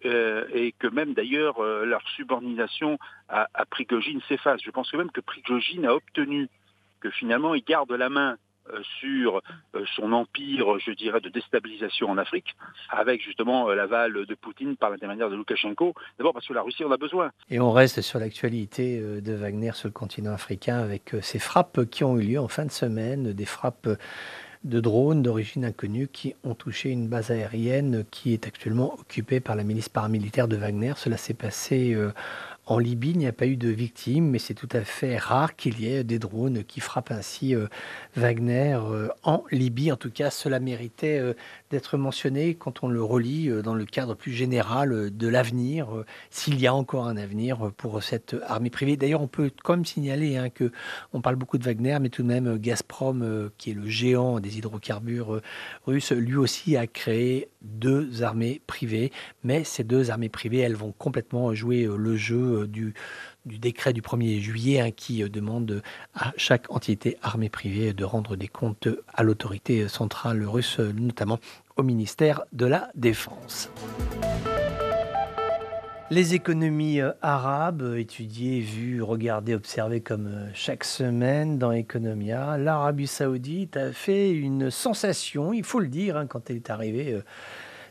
et 0.03 0.75
que 0.81 0.89
même 0.89 1.15
d'ailleurs 1.15 1.63
leur 1.63 2.03
subordination 2.17 2.99
à, 3.29 3.47
à 3.55 3.65
Prigogine 3.65 4.21
s'efface. 4.29 4.61
Je 4.61 4.73
pense 4.73 4.91
que 4.91 4.97
même 4.97 5.13
que 5.13 5.21
Prigogine 5.21 5.87
a 5.87 5.95
obtenu 5.95 6.49
que 7.01 7.11
finalement 7.11 7.55
il 7.55 7.63
garde 7.63 7.93
la 7.93 8.09
main 8.09 8.39
sur 9.01 9.41
euh, 9.75 9.85
son 9.95 10.13
empire, 10.13 10.79
je 10.79 10.93
dirais, 10.93 11.21
de 11.21 11.29
déstabilisation 11.29 12.11
en 12.11 12.19
Afrique, 12.19 12.57
avec 12.91 13.23
justement 13.23 13.69
euh, 13.69 13.75
l'aval 13.75 14.27
de 14.27 14.35
Poutine 14.35 14.77
par 14.77 14.91
l'intermédiaire 14.91 15.31
de 15.31 15.37
Loukachenko. 15.37 15.95
D'abord 16.19 16.33
parce 16.33 16.47
que 16.47 16.53
la 16.53 16.63
Russie 16.63 16.85
en 16.85 16.91
a 16.91 16.97
besoin. 16.97 17.31
Et 17.51 17.61
on 17.61 17.73
reste 17.73 18.01
sur 18.01 18.19
l'actualité 18.19 19.01
de 19.01 19.33
Wagner 19.35 19.73
sur 19.73 19.89
le 19.89 19.93
continent 19.93 20.33
africain 20.33 20.79
avec 20.79 21.15
ces 21.23 21.39
frappes 21.39 21.85
qui 21.91 22.05
ont 22.05 22.19
eu 22.19 22.23
lieu 22.23 22.41
en 22.41 22.49
fin 22.49 22.65
de 22.65 22.71
semaine, 22.71 23.33
des 23.33 23.45
frappes 23.45 23.89
de 24.65 24.81
drones 24.81 25.23
d'origine 25.23 25.65
inconnue 25.65 26.09
qui 26.09 26.35
ont 26.45 26.55
touché 26.55 26.91
une 26.91 27.09
base 27.09 27.31
aérienne 27.31 28.05
qui 28.11 28.33
est 28.33 28.47
actuellement 28.47 28.95
occupée 28.95 29.41
par 29.41 29.55
la 29.57 29.63
milice 29.63 29.89
paramilitaire 29.89 30.49
de 30.49 30.57
Wagner. 30.57 30.95
Cela 30.97 31.17
s'est 31.17 31.35
passé 31.35 31.97
En 32.71 32.79
Libye, 32.79 33.13
il 33.13 33.19
n'y 33.19 33.27
a 33.27 33.33
pas 33.33 33.47
eu 33.47 33.57
de 33.57 33.71
victimes, 33.71 34.29
mais 34.29 34.39
c'est 34.39 34.53
tout 34.53 34.69
à 34.73 34.83
fait 34.83 35.17
rare 35.17 35.57
qu'il 35.57 35.81
y 35.81 35.89
ait 35.91 36.05
des 36.05 36.19
drones 36.19 36.65
qui 36.65 36.81
frappent 36.81 37.11
ainsi 37.11 37.55
euh, 37.55 37.67
Wagner 38.15 38.79
euh, 38.83 39.09
en 39.23 39.43
Libye. 39.51 39.91
En 39.91 39.97
tout 39.97 40.11
cas, 40.11 40.29
cela 40.29 40.61
méritait 40.61 41.19
euh, 41.19 41.33
d'être 41.71 41.97
mentionné 41.97 42.57
quand 42.57 42.83
on 42.83 42.89
le 42.89 43.03
relit 43.03 43.49
dans 43.63 43.73
le 43.73 43.87
cadre 43.87 44.15
plus 44.15 44.33
général 44.33 45.17
de 45.17 45.29
l'avenir, 45.29 45.89
s'il 46.29 46.61
y 46.61 46.67
a 46.67 46.75
encore 46.75 47.07
un 47.07 47.17
avenir 47.17 47.73
pour 47.79 48.03
cette 48.03 48.37
armée 48.47 48.69
privée. 48.69 48.99
D'ailleurs, 48.99 49.23
on 49.23 49.29
peut 49.29 49.51
quand 49.65 49.75
même 49.75 49.87
signaler 49.87 50.37
hein, 50.37 50.51
que 50.51 50.71
on 51.15 51.23
parle 51.23 51.37
beaucoup 51.37 51.57
de 51.57 51.65
Wagner, 51.65 51.97
mais 52.01 52.11
tout 52.11 52.23
de 52.23 52.29
même 52.29 52.59
Gazprom, 52.59 53.51
qui 53.57 53.71
est 53.71 53.75
le 53.75 53.87
géant 53.87 54.41
des 54.41 54.59
hydrocarbures 54.59 55.41
russes, 55.87 56.13
lui 56.13 56.37
aussi 56.37 56.77
a 56.77 56.87
créé 56.87 57.49
deux 57.63 58.23
armées 58.23 58.61
privées. 58.67 59.13
Mais 59.43 59.65
ces 59.65 59.85
deux 59.85 60.11
armées 60.11 60.29
privées, 60.29 60.59
elles 60.59 60.77
vont 60.77 60.93
complètement 60.93 61.55
jouer 61.55 61.89
le 61.97 62.17
jeu 62.17 62.63
euh, 62.63 62.67
du, 62.67 62.95
décret 63.45 63.93
du 63.93 64.03
1er 64.03 64.41
juillet 64.41 64.81
hein, 64.81 64.91
qui 64.91 65.23
euh, 65.23 65.29
demande 65.29 65.83
à 66.15 66.33
chaque 66.37 66.71
entité 66.71 67.17
armée 67.23 67.49
privée 67.49 67.93
de 67.93 68.05
rendre 68.05 68.37
des 68.37 68.49
comptes 68.49 68.89
à 69.13 69.23
l'autorité 69.23 69.89
centrale 69.89 70.45
russe, 70.45 70.79
notamment 70.79 71.39
au 71.77 71.83
ministère 71.83 72.43
de 72.53 72.67
la 72.67 72.91
Défense. 72.95 73.71
Les 76.11 76.35
économies 76.35 77.03
euh, 77.03 77.13
arabes, 77.21 77.95
étudiées, 77.99 78.61
vues, 78.61 79.03
regardées, 79.03 79.55
observées 79.55 80.01
comme 80.01 80.49
chaque 80.55 80.85
semaine 80.85 81.59
dans 81.59 81.71
Economia, 81.71 82.57
l'Arabie 82.57 83.07
saoudite 83.07 83.77
a 83.77 83.93
fait 83.93 84.31
une 84.31 84.71
sensation, 84.71 85.53
il 85.53 85.65
faut 85.65 85.81
le 85.81 85.89
dire, 85.89 86.17
hein, 86.17 86.27
quand 86.27 86.49
elle 86.49 86.57
est 86.57 86.71
arrivée 86.71 87.21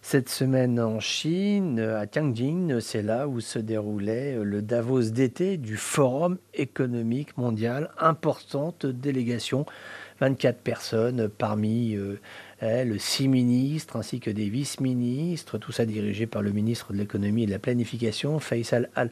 cette 0.01 0.29
semaine 0.29 0.79
en 0.79 0.99
Chine, 0.99 1.79
à 1.79 2.07
Tianjin, 2.07 2.79
c'est 2.81 3.03
là 3.03 3.27
où 3.27 3.39
se 3.39 3.59
déroulait 3.59 4.39
le 4.41 4.63
Davos 4.63 5.11
d'été 5.11 5.57
du 5.57 5.77
Forum 5.77 6.39
économique 6.55 7.37
mondial. 7.37 7.91
Importante 7.99 8.87
délégation, 8.87 9.65
24 10.21 10.57
personnes 10.59 11.29
parmi 11.29 11.95
euh, 12.63 12.81
elles, 12.81 12.99
6 12.99 13.27
ministres 13.27 13.97
ainsi 13.97 14.19
que 14.19 14.29
des 14.29 14.49
vice-ministres, 14.49 15.57
tout 15.57 15.71
ça 15.71 15.85
dirigé 15.85 16.27
par 16.27 16.41
le 16.41 16.51
ministre 16.51 16.93
de 16.93 16.97
l'économie 16.97 17.43
et 17.43 17.45
de 17.45 17.51
la 17.51 17.59
planification, 17.59 18.39
Faisal 18.39 18.89
Al. 18.95 19.11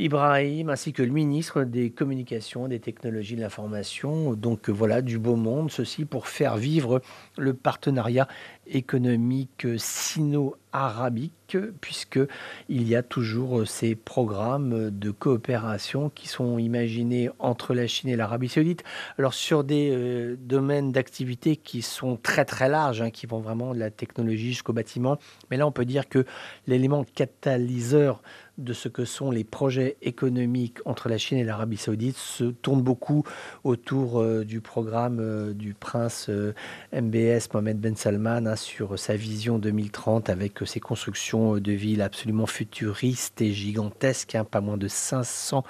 Ibrahim, 0.00 0.70
ainsi 0.70 0.94
que 0.94 1.02
le 1.02 1.12
ministre 1.12 1.64
des 1.64 1.90
Communications, 1.90 2.68
des 2.68 2.80
Technologies 2.80 3.36
de 3.36 3.42
l'Information. 3.42 4.32
Donc 4.32 4.70
voilà, 4.70 5.02
du 5.02 5.18
beau 5.18 5.36
monde, 5.36 5.70
ceci 5.70 6.06
pour 6.06 6.26
faire 6.26 6.56
vivre 6.56 7.02
le 7.36 7.52
partenariat 7.52 8.26
économique 8.66 9.66
sino-arabique, 9.76 11.58
puisqu'il 11.80 12.88
y 12.88 12.94
a 12.94 13.02
toujours 13.02 13.66
ces 13.66 13.94
programmes 13.94 14.90
de 14.90 15.10
coopération 15.10 16.08
qui 16.08 16.28
sont 16.28 16.58
imaginés 16.58 17.28
entre 17.38 17.74
la 17.74 17.86
Chine 17.86 18.08
et 18.08 18.16
l'Arabie 18.16 18.48
saoudite. 18.48 18.84
Alors 19.18 19.34
sur 19.34 19.64
des 19.64 19.90
euh, 19.92 20.36
domaines 20.40 20.92
d'activité 20.92 21.56
qui 21.56 21.82
sont 21.82 22.16
très 22.16 22.44
très 22.44 22.68
larges, 22.68 23.02
hein, 23.02 23.10
qui 23.10 23.26
vont 23.26 23.40
vraiment 23.40 23.74
de 23.74 23.78
la 23.78 23.90
technologie 23.90 24.50
jusqu'au 24.50 24.72
bâtiment, 24.72 25.18
mais 25.50 25.56
là 25.56 25.66
on 25.66 25.72
peut 25.72 25.84
dire 25.84 26.08
que 26.08 26.24
l'élément 26.66 27.04
catalyseur 27.04 28.22
de 28.64 28.72
ce 28.72 28.88
que 28.88 29.04
sont 29.04 29.30
les 29.30 29.44
projets 29.44 29.96
économiques 30.02 30.78
entre 30.84 31.08
la 31.08 31.18
Chine 31.18 31.38
et 31.38 31.44
l'Arabie 31.44 31.76
saoudite 31.76 32.16
se 32.16 32.44
tourne 32.44 32.82
beaucoup 32.82 33.24
autour 33.64 34.20
euh, 34.20 34.44
du 34.44 34.60
programme 34.60 35.18
euh, 35.20 35.52
du 35.52 35.74
prince 35.74 36.30
MBS 36.92 37.48
Mohamed 37.52 37.80
Ben 37.80 37.96
Salman 37.96 38.46
hein, 38.46 38.56
sur 38.56 38.98
sa 38.98 39.16
vision 39.16 39.58
2030 39.58 40.28
avec 40.28 40.58
ses 40.66 40.80
constructions 40.80 41.58
de 41.58 41.72
villes 41.72 42.02
absolument 42.02 42.46
futuristes 42.46 43.40
et 43.40 43.52
gigantesques, 43.52 44.34
hein, 44.34 44.44
pas 44.44 44.60
moins 44.60 44.76
de 44.76 44.88
500 44.88 45.64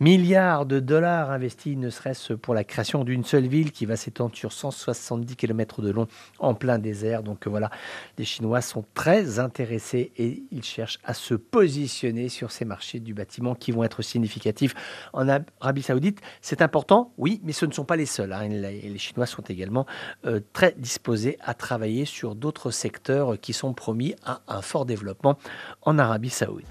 milliards 0.00 0.66
de 0.66 0.80
dollars 0.80 1.30
investis, 1.30 1.76
ne 1.76 1.90
serait-ce 1.90 2.32
pour 2.32 2.54
la 2.54 2.64
création 2.64 3.04
d'une 3.04 3.24
seule 3.24 3.46
ville 3.46 3.72
qui 3.72 3.86
va 3.86 3.96
s'étendre 3.96 4.34
sur 4.34 4.52
170 4.52 5.36
km 5.36 5.82
de 5.82 5.90
long 5.90 6.08
en 6.38 6.54
plein 6.54 6.78
désert. 6.78 7.22
Donc 7.22 7.46
voilà, 7.46 7.70
les 8.18 8.24
Chinois 8.24 8.60
sont 8.60 8.84
très 8.94 9.38
intéressés 9.38 10.12
et 10.16 10.42
ils 10.50 10.64
cherchent 10.64 10.98
à 11.04 11.14
se 11.14 11.34
positionner 11.34 12.28
sur 12.32 12.50
ces 12.50 12.64
marchés 12.64 12.98
du 12.98 13.14
bâtiment 13.14 13.54
qui 13.54 13.72
vont 13.72 13.84
être 13.84 14.02
significatifs 14.02 14.74
en 15.12 15.28
Arabie 15.28 15.82
Saoudite. 15.82 16.20
C'est 16.40 16.62
important, 16.62 17.12
oui, 17.18 17.40
mais 17.44 17.52
ce 17.52 17.66
ne 17.66 17.72
sont 17.72 17.84
pas 17.84 17.96
les 17.96 18.06
seuls. 18.06 18.32
Hein. 18.32 18.48
Les 18.48 18.98
Chinois 18.98 19.26
sont 19.26 19.42
également 19.42 19.86
euh, 20.26 20.40
très 20.52 20.74
disposés 20.76 21.38
à 21.40 21.54
travailler 21.54 22.04
sur 22.04 22.34
d'autres 22.34 22.70
secteurs 22.70 23.38
qui 23.40 23.52
sont 23.52 23.74
promis 23.74 24.14
à 24.24 24.40
un 24.48 24.62
fort 24.62 24.86
développement 24.86 25.38
en 25.82 25.98
Arabie 25.98 26.30
Saoudite. 26.30 26.68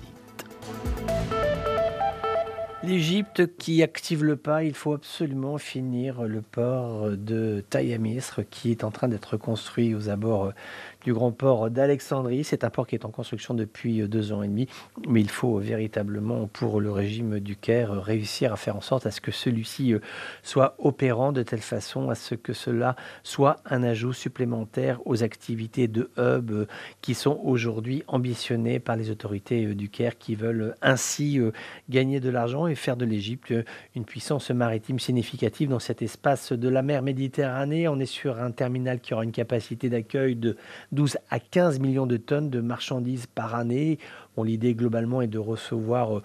L'Égypte 2.84 3.56
qui 3.58 3.84
active 3.84 4.24
le 4.24 4.36
pas, 4.36 4.64
il 4.64 4.74
faut 4.74 4.94
absolument 4.94 5.60
finir 5.60 6.24
le 6.24 6.42
port 6.42 7.12
de 7.12 7.64
Taïamisre 7.70 8.42
qui 8.50 8.72
est 8.72 8.84
en 8.84 8.90
train 8.90 9.08
d'être 9.08 9.38
construit 9.38 9.94
aux 9.94 10.10
abords 10.10 10.52
du 11.04 11.14
grand 11.14 11.32
port 11.32 11.70
d'Alexandrie. 11.70 12.44
C'est 12.44 12.64
un 12.64 12.70
port 12.70 12.88
qui 12.88 12.96
est 12.96 13.06
en 13.06 13.12
construction 13.12 13.54
depuis 13.54 14.08
deux 14.08 14.32
ans 14.34 14.44
et 14.44 14.48
demi, 14.48 14.68
mais 15.08 15.22
il 15.22 15.30
faut 15.30 15.58
véritablement, 15.58 16.48
pour 16.48 16.82
le 16.82 16.92
régime 16.92 17.40
du 17.40 17.56
Caire, 17.56 17.92
réussir 18.02 18.54
à 18.54 18.56
faire 18.56 18.76
en 18.76 18.82
sorte 18.82 19.06
à 19.06 19.12
ce 19.12 19.22
que 19.22 19.32
celui-ci 19.32 19.94
soit 20.44 20.76
opérant 20.80 21.32
de 21.32 21.44
telle 21.44 21.62
façon 21.62 22.10
à 22.10 22.16
ce 22.16 22.36
que 22.36 22.54
cela 22.54 22.96
soit 23.24 23.58
un 23.66 23.84
ajout 23.84 24.14
supplémentaire 24.14 25.00
aux 25.06 25.24
activités 25.24 25.88
de 25.88 26.10
hub 26.18 26.66
qui 27.02 27.14
sont 27.14 27.40
aujourd'hui 27.44 28.04
ambitionnées 28.08 28.80
par 28.80 28.96
les 28.96 29.10
autorités 29.10 29.74
du 29.76 29.90
Caire 29.90 30.18
qui 30.18 30.36
veulent 30.36 30.76
ainsi 30.82 31.40
gagner 31.90 32.20
de 32.20 32.30
l'argent 32.30 32.68
et 32.68 32.76
faire 32.76 32.98
de 32.98 33.06
l'Égypte 33.06 33.54
une 33.96 34.06
puissance 34.06 34.52
maritime 34.52 35.00
significative 35.00 35.70
dans 35.70 35.80
cet 35.80 36.02
espace 36.02 36.54
de 36.54 36.70
la 36.70 36.82
mer 36.82 37.02
Méditerranée. 37.02 37.88
On 37.88 38.00
est 38.00 38.06
sur 38.06 38.40
un 38.40 38.52
terminal 38.52 39.00
qui 39.00 39.14
aura 39.14 39.24
une 39.24 39.32
capacité 39.32 39.90
d'accueil 39.90 40.36
de 40.36 40.56
12 40.92 41.18
à 41.30 41.40
15 41.40 41.80
millions 41.80 42.06
de 42.06 42.18
tonnes 42.18 42.50
de 42.50 42.62
marchandises 42.62 43.26
par 43.28 43.56
année. 43.56 44.00
L'idée 44.44 44.74
globalement 44.74 45.22
est 45.22 45.28
de 45.28 45.38
recevoir 45.38 46.18
euh, 46.18 46.24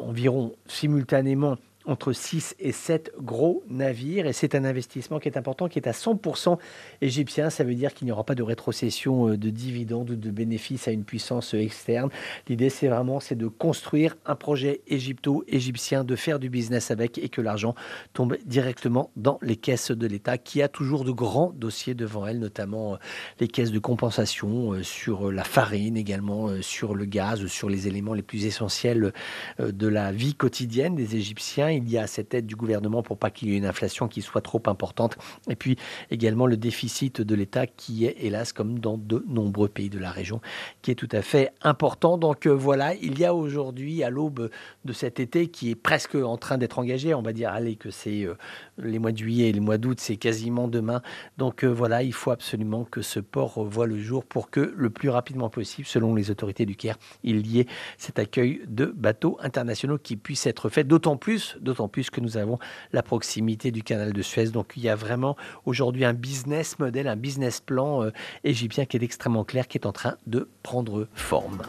environ 0.00 0.54
simultanément 0.66 1.58
entre 1.86 2.12
6 2.12 2.56
et 2.58 2.72
7 2.72 3.12
gros 3.20 3.64
navires. 3.68 4.26
Et 4.26 4.32
c'est 4.32 4.54
un 4.54 4.64
investissement 4.64 5.18
qui 5.18 5.28
est 5.28 5.38
important, 5.38 5.68
qui 5.68 5.78
est 5.78 5.88
à 5.88 5.92
100% 5.92 6.58
égyptien. 7.00 7.50
Ça 7.50 7.64
veut 7.64 7.74
dire 7.74 7.94
qu'il 7.94 8.06
n'y 8.06 8.12
aura 8.12 8.24
pas 8.24 8.34
de 8.34 8.42
rétrocession 8.42 9.28
euh, 9.28 9.36
de 9.36 9.50
dividendes 9.50 10.10
ou 10.10 10.16
de 10.16 10.30
bénéfices 10.30 10.88
à 10.88 10.90
une 10.90 11.04
puissance 11.04 11.54
euh, 11.54 11.60
externe. 11.60 12.10
L'idée, 12.48 12.68
c'est 12.68 12.88
vraiment 12.88 13.20
c'est 13.20 13.34
de 13.34 13.46
construire 13.46 14.16
un 14.26 14.34
projet 14.34 14.82
égypto-égyptien, 14.88 16.04
de 16.04 16.16
faire 16.16 16.38
du 16.38 16.50
business 16.50 16.90
avec 16.90 17.16
et 17.18 17.28
que 17.28 17.40
l'argent 17.40 17.74
tombe 18.12 18.36
directement 18.44 19.10
dans 19.16 19.38
les 19.40 19.56
caisses 19.56 19.90
de 19.90 20.06
l'État, 20.06 20.36
qui 20.36 20.62
a 20.62 20.68
toujours 20.68 21.04
de 21.04 21.12
grands 21.12 21.52
dossiers 21.56 21.94
devant 21.94 22.26
elle, 22.26 22.40
notamment 22.40 22.94
euh, 22.94 22.96
les 23.40 23.48
caisses 23.48 23.72
de 23.72 23.78
compensation 23.78 24.82
sur 24.82 25.32
la 25.32 25.44
farine, 25.44 25.96
également 25.96 26.50
sur 26.60 26.94
le 26.94 27.04
gaz, 27.04 27.46
sur 27.46 27.70
les 27.70 27.88
éléments 27.88 28.14
les 28.14 28.22
plus 28.22 28.44
essentiels 28.44 29.12
de 29.58 29.88
la 29.88 30.12
vie 30.12 30.34
quotidienne 30.34 30.94
des 30.94 31.16
Égyptiens 31.16 31.69
il 31.70 31.88
y 31.88 31.98
a 31.98 32.06
cette 32.06 32.34
aide 32.34 32.46
du 32.46 32.56
gouvernement 32.56 33.02
pour 33.02 33.18
pas 33.18 33.30
qu'il 33.30 33.48
y 33.48 33.54
ait 33.54 33.58
une 33.58 33.66
inflation 33.66 34.08
qui 34.08 34.22
soit 34.22 34.40
trop 34.40 34.62
importante. 34.66 35.16
Et 35.48 35.56
puis 35.56 35.76
également 36.10 36.46
le 36.46 36.56
déficit 36.56 37.20
de 37.20 37.34
l'État 37.34 37.66
qui 37.66 38.06
est, 38.06 38.16
hélas, 38.20 38.52
comme 38.52 38.78
dans 38.78 38.98
de 38.98 39.24
nombreux 39.28 39.68
pays 39.68 39.90
de 39.90 39.98
la 39.98 40.10
région, 40.10 40.40
qui 40.82 40.90
est 40.90 40.94
tout 40.94 41.08
à 41.12 41.22
fait 41.22 41.52
important. 41.62 42.18
Donc 42.18 42.46
euh, 42.46 42.50
voilà, 42.50 42.94
il 42.94 43.18
y 43.18 43.24
a 43.24 43.34
aujourd'hui, 43.34 44.02
à 44.02 44.10
l'aube 44.10 44.50
de 44.84 44.92
cet 44.92 45.20
été 45.20 45.48
qui 45.48 45.70
est 45.70 45.74
presque 45.74 46.14
en 46.14 46.36
train 46.36 46.58
d'être 46.58 46.78
engagé, 46.78 47.14
on 47.14 47.22
va 47.22 47.32
dire, 47.32 47.50
allez, 47.50 47.76
que 47.76 47.90
c'est 47.90 48.22
euh, 48.22 48.34
les 48.78 48.98
mois 48.98 49.12
de 49.12 49.18
juillet 49.18 49.48
et 49.48 49.52
les 49.52 49.60
mois 49.60 49.78
d'août, 49.78 49.98
c'est 50.00 50.16
quasiment 50.16 50.68
demain. 50.68 51.02
Donc 51.38 51.64
euh, 51.64 51.68
voilà, 51.68 52.02
il 52.02 52.12
faut 52.12 52.30
absolument 52.30 52.84
que 52.84 53.02
ce 53.02 53.20
port 53.20 53.64
voit 53.64 53.86
le 53.86 53.98
jour 53.98 54.24
pour 54.24 54.50
que 54.50 54.72
le 54.76 54.90
plus 54.90 55.10
rapidement 55.10 55.50
possible, 55.50 55.86
selon 55.86 56.14
les 56.14 56.30
autorités 56.30 56.66
du 56.66 56.76
Caire, 56.76 56.96
il 57.22 57.46
y 57.46 57.60
ait 57.60 57.66
cet 57.98 58.18
accueil 58.18 58.62
de 58.66 58.86
bateaux 58.86 59.38
internationaux 59.42 59.98
qui 59.98 60.16
puisse 60.16 60.46
être 60.46 60.68
fait, 60.68 60.84
d'autant 60.84 61.16
plus 61.16 61.56
d'autant 61.60 61.88
plus 61.88 62.10
que 62.10 62.20
nous 62.20 62.36
avons 62.36 62.58
la 62.92 63.02
proximité 63.02 63.70
du 63.70 63.82
canal 63.82 64.12
de 64.12 64.22
Suez. 64.22 64.48
Donc 64.48 64.72
il 64.76 64.82
y 64.82 64.88
a 64.88 64.96
vraiment 64.96 65.36
aujourd'hui 65.66 66.04
un 66.04 66.14
business 66.14 66.78
model, 66.78 67.06
un 67.06 67.16
business 67.16 67.60
plan 67.60 68.04
euh, 68.04 68.10
égyptien 68.44 68.86
qui 68.86 68.96
est 68.96 69.02
extrêmement 69.02 69.44
clair, 69.44 69.68
qui 69.68 69.78
est 69.78 69.86
en 69.86 69.92
train 69.92 70.16
de 70.26 70.48
prendre 70.62 71.06
forme. 71.14 71.62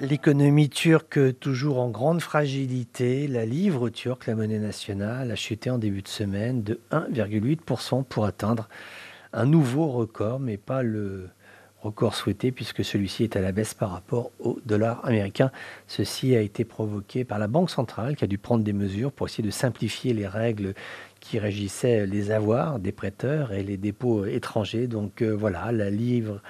L'économie 0.00 0.68
turque 0.68 1.38
toujours 1.40 1.80
en 1.80 1.90
grande 1.90 2.20
fragilité. 2.20 3.26
La 3.26 3.44
livre 3.44 3.88
turque, 3.88 4.26
la 4.26 4.34
monnaie 4.34 4.58
nationale, 4.58 5.30
a 5.30 5.34
chuté 5.34 5.70
en 5.70 5.78
début 5.78 6.02
de 6.02 6.08
semaine 6.08 6.62
de 6.62 6.80
1,8% 6.92 8.04
pour 8.04 8.24
atteindre 8.24 8.68
un 9.32 9.44
nouveau 9.44 9.88
record, 9.88 10.38
mais 10.38 10.56
pas 10.56 10.82
le, 10.82 11.28
record 11.80 12.14
souhaité 12.14 12.50
puisque 12.50 12.84
celui-ci 12.84 13.24
est 13.24 13.36
à 13.36 13.40
la 13.40 13.52
baisse 13.52 13.74
par 13.74 13.90
rapport 13.90 14.30
au 14.40 14.58
dollar 14.64 15.04
américain. 15.04 15.50
Ceci 15.86 16.34
a 16.34 16.40
été 16.40 16.64
provoqué 16.64 17.24
par 17.24 17.38
la 17.38 17.46
Banque 17.46 17.70
centrale 17.70 18.16
qui 18.16 18.24
a 18.24 18.26
dû 18.26 18.38
prendre 18.38 18.64
des 18.64 18.72
mesures 18.72 19.12
pour 19.12 19.26
essayer 19.26 19.44
de 19.44 19.50
simplifier 19.50 20.12
les 20.12 20.26
règles 20.26 20.74
qui 21.20 21.38
régissaient 21.38 22.06
les 22.06 22.30
avoirs 22.30 22.78
des 22.78 22.92
prêteurs 22.92 23.52
et 23.52 23.62
les 23.62 23.76
dépôts 23.76 24.24
étrangers. 24.24 24.86
Donc 24.86 25.22
euh, 25.22 25.30
voilà, 25.30 25.70
la 25.72 25.90
livre 25.90 26.40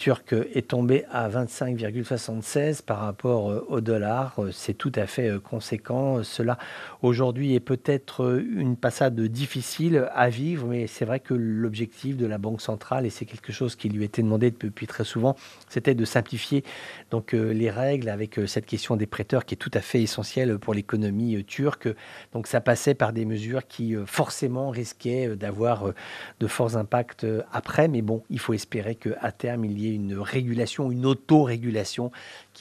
turc 0.00 0.34
est 0.54 0.68
tombé 0.68 1.04
à 1.12 1.28
25,76 1.28 2.82
par 2.82 3.00
rapport 3.00 3.64
au 3.68 3.82
dollar. 3.82 4.34
C'est 4.50 4.72
tout 4.72 4.92
à 4.96 5.06
fait 5.06 5.30
conséquent. 5.44 6.22
Cela 6.22 6.56
aujourd'hui 7.02 7.54
est 7.54 7.60
peut-être 7.60 8.42
une 8.54 8.76
passade 8.76 9.20
difficile 9.20 10.08
à 10.14 10.28
vivre, 10.28 10.66
mais 10.66 10.86
c'est 10.86 11.04
vrai 11.04 11.20
que 11.20 11.34
l'objectif 11.34 12.16
de 12.16 12.26
la 12.26 12.38
Banque 12.38 12.60
centrale, 12.60 13.06
et 13.06 13.10
c'est 13.10 13.24
quelque 13.24 13.52
chose 13.52 13.76
qui 13.76 13.88
lui 13.88 14.04
était 14.04 14.22
demandé 14.22 14.50
depuis 14.50 14.86
très 14.86 15.04
souvent, 15.04 15.36
c'était 15.68 15.94
de 15.94 16.04
simplifier 16.04 16.64
donc 17.10 17.32
les 17.32 17.70
règles 17.70 18.08
avec 18.08 18.40
cette 18.46 18.66
question 18.66 18.96
des 18.96 19.06
prêteurs 19.06 19.44
qui 19.44 19.54
est 19.54 19.58
tout 19.58 19.70
à 19.74 19.80
fait 19.80 20.02
essentielle 20.02 20.58
pour 20.58 20.74
l'économie 20.74 21.44
turque. 21.44 21.88
Donc 22.32 22.46
ça 22.46 22.60
passait 22.60 22.94
par 22.94 23.12
des 23.12 23.24
mesures 23.24 23.66
qui 23.66 23.94
forcément 24.06 24.70
risquaient 24.70 25.36
d'avoir 25.36 25.92
de 26.40 26.46
forts 26.46 26.76
impacts 26.76 27.26
après, 27.52 27.88
mais 27.88 28.02
bon, 28.02 28.22
il 28.30 28.38
faut 28.38 28.52
espérer 28.52 28.94
qu'à 28.94 29.32
terme, 29.32 29.64
il 29.64 29.78
y 29.80 29.88
ait 29.88 29.94
une 29.94 30.18
régulation, 30.18 30.90
une 30.90 31.06
autorégulation 31.06 32.10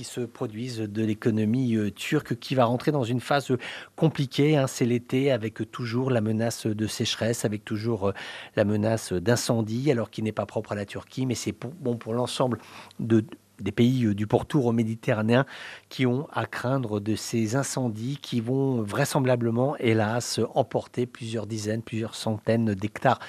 se 0.04 0.22
produise 0.22 0.80
de 0.80 1.04
l'économie 1.04 1.76
euh, 1.76 1.92
turque 1.92 2.38
qui 2.38 2.56
va 2.56 2.66
rentrer 2.66 2.92
dans 2.92 3.04
une 3.04 3.20
phase 3.20 3.52
compliquée. 3.96 4.58
Hein. 4.58 4.68
C'est 4.68 4.86
l'été 4.86 5.32
avec 5.32 5.72
toujours 5.72 6.12
la 6.12 6.22
menace 6.22 6.68
de 6.68 6.88
sécheresse, 6.88 7.46
avec 7.46 7.66
toujours 7.66 8.10
euh, 8.10 8.14
la 8.56 8.66
menace 8.66 9.14
d'incendie, 9.14 9.92
alors 9.92 10.10
qui 10.10 10.24
n'est 10.24 10.32
pas 10.32 10.46
propre 10.46 10.74
à 10.74 10.76
la 10.76 10.86
Turquie, 10.86 11.26
mais 11.26 11.36
c'est 11.36 11.56
bon 11.80 11.98
pour 11.98 12.14
l'ensemble 12.14 12.60
de 13.00 13.24
des 13.62 13.72
pays 13.72 14.06
euh, 14.06 14.16
du 14.16 14.28
pourtour 14.28 14.72
méditerranéen 14.74 15.46
qui 15.90 16.06
ont 16.06 16.28
à 16.32 16.46
craindre 16.46 17.00
de 17.00 17.16
ces 17.16 17.56
incendies 17.56 18.18
qui 18.22 18.42
vont 18.42 18.82
vraisemblablement, 18.82 19.76
hélas, 19.78 20.40
emporter 20.56 21.06
plusieurs 21.06 21.48
dizaines, 21.48 21.82
plusieurs 21.82 22.16
centaines 22.16 22.74
d'hectares 22.74 23.20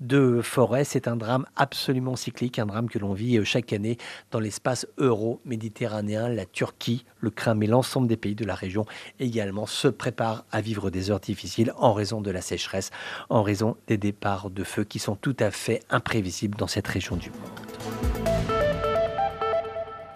de 0.00 0.40
forêt. 0.42 0.84
C'est 0.84 1.08
un 1.08 1.16
drame 1.16 1.46
absolument 1.56 2.16
cyclique, 2.16 2.58
un 2.58 2.66
drame 2.66 2.88
que 2.88 2.98
l'on 2.98 3.12
vit 3.12 3.38
euh, 3.38 3.44
chaque 3.44 3.72
année 3.72 3.98
dans 4.30 4.40
l'espace 4.40 4.86
euro-méditerranéen. 4.98 6.28
La 6.28 6.46
Turquie 6.46 7.04
le 7.20 7.30
craint, 7.30 7.54
mais 7.54 7.66
l'ensemble 7.66 8.08
des 8.08 8.16
pays 8.16 8.34
de 8.34 8.44
la 8.44 8.54
région 8.54 8.86
également 9.18 9.66
se 9.66 9.88
préparent 9.88 10.44
à 10.52 10.60
vivre 10.60 10.90
des 10.90 11.10
heures 11.10 11.20
difficiles 11.20 11.72
en 11.76 11.92
raison 11.92 12.20
de 12.20 12.30
la 12.30 12.40
sécheresse, 12.40 12.90
en 13.28 13.42
raison 13.42 13.76
des 13.86 13.98
départs 13.98 14.50
de 14.50 14.64
feu 14.64 14.84
qui 14.84 14.98
sont 14.98 15.16
tout 15.16 15.36
à 15.40 15.50
fait 15.50 15.82
imprévisibles 15.90 16.56
dans 16.56 16.66
cette 16.66 16.86
région 16.86 17.16
du 17.16 17.30
monde. 17.30 18.35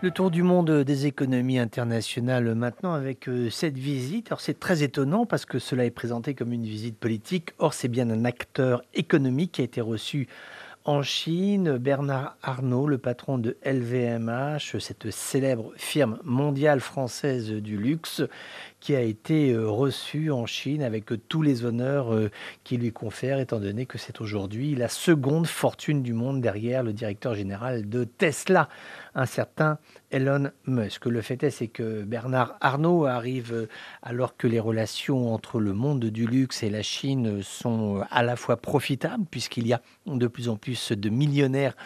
Le 0.03 0.11
tour 0.11 0.31
du 0.31 0.43
monde 0.43 0.71
des 0.71 1.05
économies 1.05 1.59
internationales 1.59 2.55
maintenant 2.55 2.95
avec 2.95 3.29
euh, 3.29 3.51
cette 3.51 3.77
visite. 3.77 4.29
Alors 4.29 4.41
c'est 4.41 4.59
très 4.59 4.83
étonnant 4.83 5.27
parce 5.27 5.45
que 5.45 5.59
cela 5.59 5.85
est 5.85 5.91
présenté 5.91 6.33
comme 6.33 6.55
une 6.55 6.65
visite 6.65 6.97
politique. 6.97 7.51
Or 7.59 7.75
c'est 7.75 7.89
bien 7.89 8.09
un 8.09 8.25
acteur 8.25 8.83
économique 8.95 9.53
qui 9.53 9.61
a 9.61 9.65
été 9.65 9.83
reçu 9.83 10.27
en 10.87 11.03
Chine. 11.03 11.77
Bernard 11.77 12.37
Arnault, 12.43 12.87
le 12.87 12.97
patron 12.97 13.37
de 13.37 13.59
LVMH, 13.63 14.79
cette 14.79 15.11
célèbre 15.11 15.71
firme 15.77 16.19
mondiale 16.25 16.81
française 16.81 17.51
du 17.51 17.77
luxe, 17.77 18.23
qui 18.81 18.97
a 18.97 19.03
été 19.03 19.53
euh, 19.53 19.69
reçu 19.69 20.31
en 20.31 20.47
Chine 20.47 20.83
avec 20.83 21.11
tous 21.29 21.43
les 21.43 21.67
honneurs 21.67 22.15
euh, 22.15 22.31
qui 22.65 22.79
lui 22.79 22.93
confèrent, 22.93 23.39
étant 23.39 23.61
donné 23.61 23.85
que 23.85 23.99
c'est 23.99 24.23
aujourd'hui 24.23 24.75
la 24.75 24.89
seconde 24.89 25.47
fortune 25.47 26.03
du 26.03 26.15
monde 26.15 26.41
derrière 26.41 26.83
le 26.83 26.95
directeur 26.95 27.35
général 27.35 27.89
de 27.89 28.05
Tesla, 28.05 28.71
un 29.15 29.27
certain 29.27 29.79
Elon 30.11 30.51
Musk. 30.67 31.07
Le 31.07 31.21
fait 31.21 31.43
est, 31.43 31.51
c'est 31.51 31.69
que 31.69 32.03
Bernard 32.03 32.57
Arnault 32.61 33.07
arrive 33.07 33.53
euh, 33.53 33.69
alors 34.03 34.37
que 34.37 34.47
les 34.47 34.61
relations 34.61 35.33
entre 35.33 35.61
le 35.61 35.73
monde 35.73 36.05
du 36.05 36.27
luxe 36.27 36.63
et 36.63 36.71
la 36.71 36.83
Chine 36.83 37.43
sont 37.43 38.03
à 38.11 38.23
la 38.23 38.37
fois 38.37 38.57
profitables, 38.57 39.25
puisqu'il 39.31 39.67
y 39.67 39.73
a 39.73 39.83
de 40.07 40.27
plus 40.27 40.49
en 40.49 40.57
plus 40.57 40.93
de 40.93 41.09
millionnaires 41.09 41.77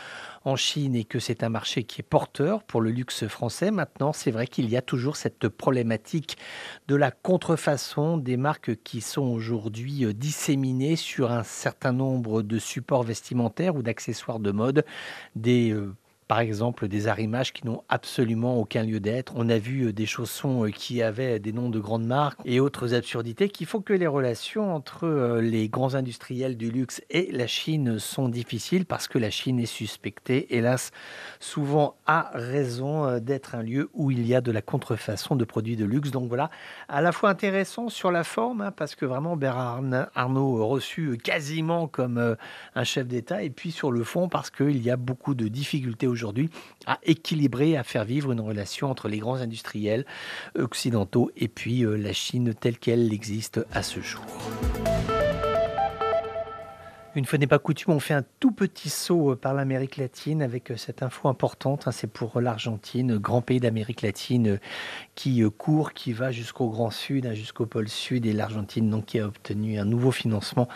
en 0.44 0.56
Chine 0.56 0.94
et 0.94 1.04
que 1.04 1.18
c'est 1.18 1.42
un 1.42 1.48
marché 1.48 1.84
qui 1.84 2.02
est 2.02 2.04
porteur 2.04 2.62
pour 2.62 2.80
le 2.80 2.90
luxe 2.90 3.26
français. 3.26 3.70
Maintenant, 3.70 4.12
c'est 4.12 4.30
vrai 4.30 4.46
qu'il 4.46 4.68
y 4.68 4.76
a 4.76 4.82
toujours 4.82 5.16
cette 5.16 5.48
problématique 5.48 6.36
de 6.88 6.96
la 6.96 7.10
contrefaçon 7.10 8.18
des 8.18 8.36
marques 8.36 8.82
qui 8.82 9.00
sont 9.00 9.22
aujourd'hui 9.22 10.04
euh, 10.04 10.12
disséminées 10.12 10.96
sur 10.96 11.32
un 11.32 11.42
certain 11.42 11.92
nombre 11.92 12.42
de 12.42 12.58
supports 12.58 13.02
vestimentaires 13.02 13.76
ou 13.76 13.82
d'accessoires 13.82 14.40
de 14.40 14.50
mode, 14.50 14.84
des 15.34 15.72
euh, 15.72 15.94
par 16.28 16.40
exemple 16.40 16.88
des 16.88 17.08
arrimages 17.08 17.52
qui 17.52 17.66
n'ont 17.66 17.82
absolument 17.88 18.58
aucun 18.58 18.82
lieu 18.82 19.00
d'être. 19.00 19.34
On 19.36 19.48
a 19.48 19.58
vu 19.58 19.86
euh, 19.86 19.92
des 19.92 20.06
chaussons 20.06 20.64
euh, 20.64 20.70
qui 20.70 21.02
avaient 21.02 21.38
des 21.38 21.52
noms 21.52 21.68
de 21.68 21.78
grandes 21.78 22.06
marques 22.06 22.40
et 22.44 22.60
autres 22.60 22.94
absurdités 22.94 23.48
qui 23.48 23.64
font 23.64 23.80
que 23.80 23.92
les 23.92 24.06
relations 24.06 24.74
entre 24.74 25.04
euh, 25.04 25.40
les 25.40 25.68
grands 25.68 25.94
industriels 25.94 26.56
du 26.56 26.70
luxe 26.70 27.02
et 27.10 27.30
la 27.32 27.46
Chine 27.46 27.98
sont 27.98 28.28
difficiles 28.28 28.86
parce 28.86 29.08
que 29.08 29.18
la 29.18 29.30
Chine 29.30 29.58
est 29.58 29.66
suspectée, 29.66 30.56
hélas, 30.56 30.92
souvent 31.40 31.96
à 32.06 32.30
raison 32.34 33.18
d'être 33.18 33.54
un 33.54 33.62
lieu 33.62 33.90
où 33.92 34.10
il 34.10 34.26
y 34.26 34.34
a 34.34 34.40
de 34.40 34.50
la 34.50 34.62
contrefaçon 34.62 35.36
de 35.36 35.44
produits 35.44 35.76
de 35.76 35.84
luxe. 35.84 36.10
Donc 36.10 36.28
voilà, 36.28 36.50
à 36.88 37.00
la 37.00 37.12
fois 37.12 37.30
intéressant 37.30 37.88
sur 37.88 38.10
la 38.10 38.24
forme, 38.24 38.60
hein, 38.62 38.72
parce 38.72 38.94
que 38.94 39.04
vraiment 39.04 39.36
Bernard 39.36 40.08
Arnault 40.14 40.66
reçu 40.66 41.18
quasiment 41.22 41.86
comme 41.86 42.36
un 42.74 42.84
chef 42.84 43.06
d'État, 43.06 43.42
et 43.42 43.50
puis 43.50 43.70
sur 43.70 43.90
le 43.90 44.04
fond 44.04 44.28
parce 44.28 44.50
qu'il 44.50 44.82
y 44.82 44.90
a 44.90 44.96
beaucoup 44.96 45.34
de 45.34 45.48
difficultés 45.48 46.06
aujourd'hui 46.14 46.48
à 46.86 46.98
équilibrer, 47.02 47.76
à 47.76 47.82
faire 47.82 48.04
vivre 48.04 48.32
une 48.32 48.40
relation 48.40 48.90
entre 48.90 49.08
les 49.08 49.18
grands 49.18 49.36
industriels 49.36 50.06
occidentaux 50.56 51.30
et 51.36 51.48
puis 51.48 51.84
euh, 51.84 51.96
la 51.96 52.12
Chine 52.12 52.54
telle 52.54 52.78
qu'elle 52.78 53.12
existe 53.12 53.60
à 53.72 53.82
ce 53.82 54.00
jour. 54.00 54.24
Une 57.16 57.26
fois 57.26 57.38
n'est 57.38 57.46
pas 57.46 57.60
coutume, 57.60 57.92
on 57.92 58.00
fait 58.00 58.14
un 58.14 58.24
tout 58.40 58.50
petit 58.50 58.90
saut 58.90 59.32
euh, 59.32 59.36
par 59.36 59.54
l'Amérique 59.54 59.98
latine 59.98 60.42
avec 60.42 60.72
euh, 60.72 60.76
cette 60.76 61.02
info 61.02 61.28
importante. 61.28 61.86
Hein, 61.86 61.92
c'est 61.92 62.08
pour 62.10 62.40
l'Argentine, 62.40 63.18
grand 63.18 63.40
pays 63.40 63.60
d'Amérique 63.60 64.02
latine 64.02 64.58
qui 65.14 65.44
court, 65.56 65.92
qui 65.92 66.12
va 66.12 66.32
jusqu'au 66.32 66.68
Grand 66.68 66.90
Sud, 66.90 67.26
hein, 67.26 67.34
jusqu'au 67.34 67.66
pôle 67.66 67.88
Sud. 67.88 68.26
Et 68.26 68.32
l'Argentine, 68.32 68.90
donc, 68.90 69.06
qui 69.06 69.20
a 69.20 69.26
obtenu 69.26 69.78
un 69.78 69.84
nouveau 69.84 70.10
financement 70.10 70.68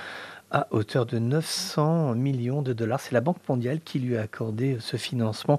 à 0.51 0.67
hauteur 0.71 1.07
de 1.07 1.19
900 1.19 2.15
millions 2.15 2.63
de 2.63 2.73
dollars. 2.73 3.01
C'est 3.01 3.13
la 3.13 3.21
Banque 3.21 3.47
mondiale 3.49 3.81
qui 3.81 3.99
lui 3.99 4.17
a 4.17 4.23
accordé 4.23 4.79
ce 4.81 4.97
financement 4.97 5.59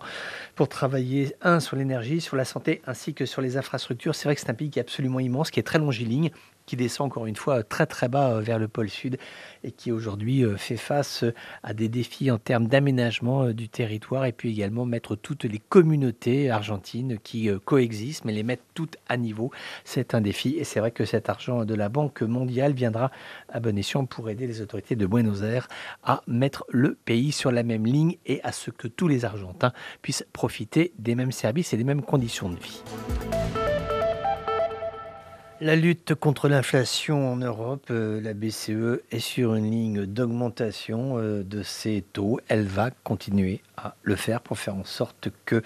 pour 0.55 0.69
travailler, 0.69 1.35
un, 1.41 1.59
sur 1.59 1.75
l'énergie, 1.75 2.21
sur 2.21 2.35
la 2.35 2.45
santé, 2.45 2.81
ainsi 2.87 3.13
que 3.13 3.25
sur 3.25 3.41
les 3.41 3.57
infrastructures. 3.57 4.15
C'est 4.15 4.25
vrai 4.25 4.35
que 4.35 4.41
c'est 4.41 4.49
un 4.49 4.55
pays 4.55 4.69
qui 4.69 4.79
est 4.79 4.81
absolument 4.81 5.19
immense, 5.19 5.51
qui 5.51 5.59
est 5.59 5.63
très 5.63 5.79
longiligne, 5.79 6.31
qui 6.69 6.75
descend 6.75 7.07
encore 7.07 7.25
une 7.25 7.35
fois 7.35 7.63
très 7.63 7.87
très 7.87 8.09
bas 8.09 8.35
euh, 8.35 8.41
vers 8.41 8.59
le 8.59 8.67
pôle 8.67 8.91
sud 8.91 9.17
et 9.63 9.71
qui 9.71 9.91
aujourd'hui 9.91 10.45
euh, 10.45 10.55
fait 10.55 10.77
face 10.77 11.23
euh, 11.23 11.33
à 11.63 11.73
des 11.73 11.89
défis 11.89 12.29
en 12.29 12.37
termes 12.37 12.67
d'aménagement 12.67 13.49
du 13.49 13.69
territoire 13.69 14.25
et 14.25 14.31
puis 14.31 14.51
également 14.51 14.85
mettre 14.85 15.15
toutes 15.15 15.45
les 15.45 15.57
communautés 15.57 16.51
argentines 16.51 17.17
qui 17.17 17.49
coexistent, 17.65 18.25
mais 18.25 18.33
les 18.33 18.43
mettre 18.43 18.61
toutes 18.75 18.97
à 19.07 19.17
niveau. 19.17 19.51
C'est 19.83 20.13
un 20.13 20.21
défi 20.21 20.57
et 20.57 20.63
c'est 20.63 20.79
vrai 20.79 20.91
que 20.91 21.05
cet 21.05 21.27
argent 21.27 21.65
de 21.65 21.73
la 21.73 21.89
Banque 21.89 22.21
mondiale 22.21 22.73
viendra 22.73 23.09
à 23.49 23.59
bon 23.59 23.75
escient 23.75 24.05
pour 24.05 24.29
aider 24.29 24.45
les 24.45 24.61
autorités 24.61 24.95
de 24.95 25.07
Buenos 25.07 25.41
Aires 25.41 25.67
à 26.03 26.21
mettre 26.27 26.65
le 26.69 26.93
pays 26.93 27.31
sur 27.31 27.51
la 27.51 27.63
même 27.63 27.85
ligne 27.85 28.17
et 28.27 28.41
à 28.43 28.51
ce 28.51 28.69
que 28.69 28.87
tous 28.87 29.07
les 29.07 29.25
Argentins 29.25 29.73
puissent 30.03 30.25
profiter 30.33 30.93
des 30.99 31.15
mêmes 31.15 31.31
services 31.31 31.73
et 31.73 31.77
des 31.77 31.83
mêmes 31.83 32.03
conditions 32.03 32.49
de 32.49 32.57
vie. 32.57 32.83
La 35.61 35.75
lutte 35.75 36.15
contre 36.15 36.47
l'inflation 36.47 37.33
en 37.33 37.35
Europe, 37.35 37.87
euh, 37.91 38.21
la 38.21 38.33
BCE 38.33 39.01
est 39.11 39.19
sur 39.19 39.55
une 39.55 39.69
ligne 39.69 40.05
d'augmentation 40.05 41.17
euh, 41.17 41.43
de 41.43 41.63
ses 41.63 42.01
taux. 42.13 42.39
Elle 42.47 42.65
va 42.65 42.91
continuer 42.91 43.61
à 43.75 43.93
le 44.01 44.15
faire 44.15 44.39
pour 44.39 44.57
faire 44.57 44.75
en 44.75 44.85
sorte 44.85 45.27
que 45.43 45.61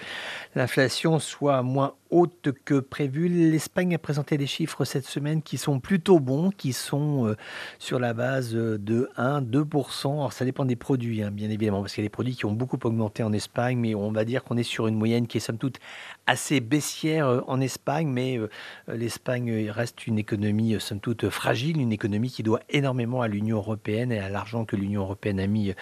l'inflation 0.56 1.20
soit 1.20 1.62
moins 1.62 1.94
haute 2.10 2.50
que 2.64 2.80
prévu. 2.80 3.28
L'Espagne 3.28 3.94
a 3.94 3.98
présenté 3.98 4.36
des 4.36 4.48
chiffres 4.48 4.84
cette 4.84 5.06
semaine 5.06 5.42
qui 5.42 5.58
sont 5.58 5.78
plutôt 5.78 6.18
bons, 6.18 6.50
qui 6.50 6.72
sont 6.72 7.28
euh, 7.28 7.36
sur 7.78 8.00
la 8.00 8.14
base 8.14 8.52
de 8.52 9.10
1-2%. 9.16 10.12
Alors 10.12 10.32
ça 10.32 10.44
dépend 10.44 10.64
des 10.64 10.76
produits, 10.76 11.22
hein, 11.22 11.30
bien 11.30 11.50
évidemment, 11.50 11.82
parce 11.82 11.94
qu'il 11.94 12.02
y 12.02 12.06
a 12.06 12.08
des 12.08 12.12
produits 12.12 12.34
qui 12.34 12.46
ont 12.46 12.52
beaucoup 12.52 12.78
augmenté 12.82 13.22
en 13.22 13.32
Espagne, 13.32 13.78
mais 13.78 13.94
on 13.94 14.10
va 14.10 14.24
dire 14.24 14.42
qu'on 14.42 14.56
est 14.56 14.64
sur 14.64 14.88
une 14.88 14.96
moyenne 14.96 15.28
qui 15.28 15.36
est 15.36 15.40
somme 15.40 15.58
toute 15.58 15.78
assez 16.26 16.60
baissière 16.60 17.44
en 17.46 17.60
Espagne, 17.60 18.08
mais 18.08 18.40
l'Espagne 18.88 19.70
reste 19.70 19.83
reste 19.84 20.06
une 20.06 20.18
économie, 20.18 20.74
euh, 20.74 20.78
somme 20.78 20.98
toute, 20.98 21.28
fragile, 21.28 21.78
une 21.78 21.92
économie 21.92 22.30
qui 22.30 22.42
doit 22.42 22.60
énormément 22.70 23.20
à 23.20 23.28
l'Union 23.28 23.58
européenne 23.58 24.12
et 24.12 24.18
à 24.18 24.30
l'argent 24.30 24.64
que 24.64 24.76
l'Union 24.76 25.02
européenne 25.02 25.38
a 25.38 25.46
mis 25.46 25.68
euh, 25.68 25.74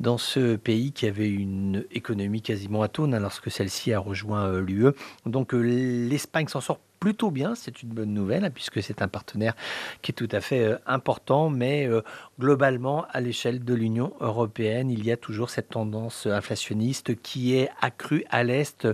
dans 0.00 0.16
ce 0.16 0.56
pays 0.56 0.92
qui 0.92 1.04
avait 1.04 1.28
une 1.28 1.84
économie 1.90 2.40
quasiment 2.40 2.80
atone 2.80 3.12
hein, 3.12 3.20
lorsque 3.20 3.50
celle-ci 3.50 3.92
a 3.92 3.98
rejoint 3.98 4.46
euh, 4.46 4.62
l'UE. 4.62 4.92
Donc 5.26 5.52
l'Espagne 5.52 6.48
s'en 6.48 6.62
sort 6.62 6.80
plutôt 7.00 7.30
bien, 7.30 7.54
c'est 7.54 7.82
une 7.82 7.88
bonne 7.88 8.12
nouvelle, 8.12 8.44
hein, 8.44 8.50
puisque 8.50 8.82
c'est 8.82 9.00
un 9.00 9.08
partenaire 9.08 9.54
qui 10.02 10.12
est 10.12 10.14
tout 10.14 10.28
à 10.30 10.42
fait 10.42 10.64
euh, 10.64 10.76
important, 10.86 11.48
mais 11.48 11.86
euh, 11.86 12.02
globalement, 12.38 13.06
à 13.10 13.20
l'échelle 13.20 13.64
de 13.64 13.72
l'Union 13.72 14.12
européenne, 14.20 14.90
il 14.90 15.04
y 15.04 15.10
a 15.10 15.16
toujours 15.16 15.48
cette 15.48 15.70
tendance 15.70 16.26
inflationniste 16.26 17.20
qui 17.22 17.56
est 17.56 17.70
accrue 17.80 18.24
à 18.28 18.44
l'Est 18.44 18.86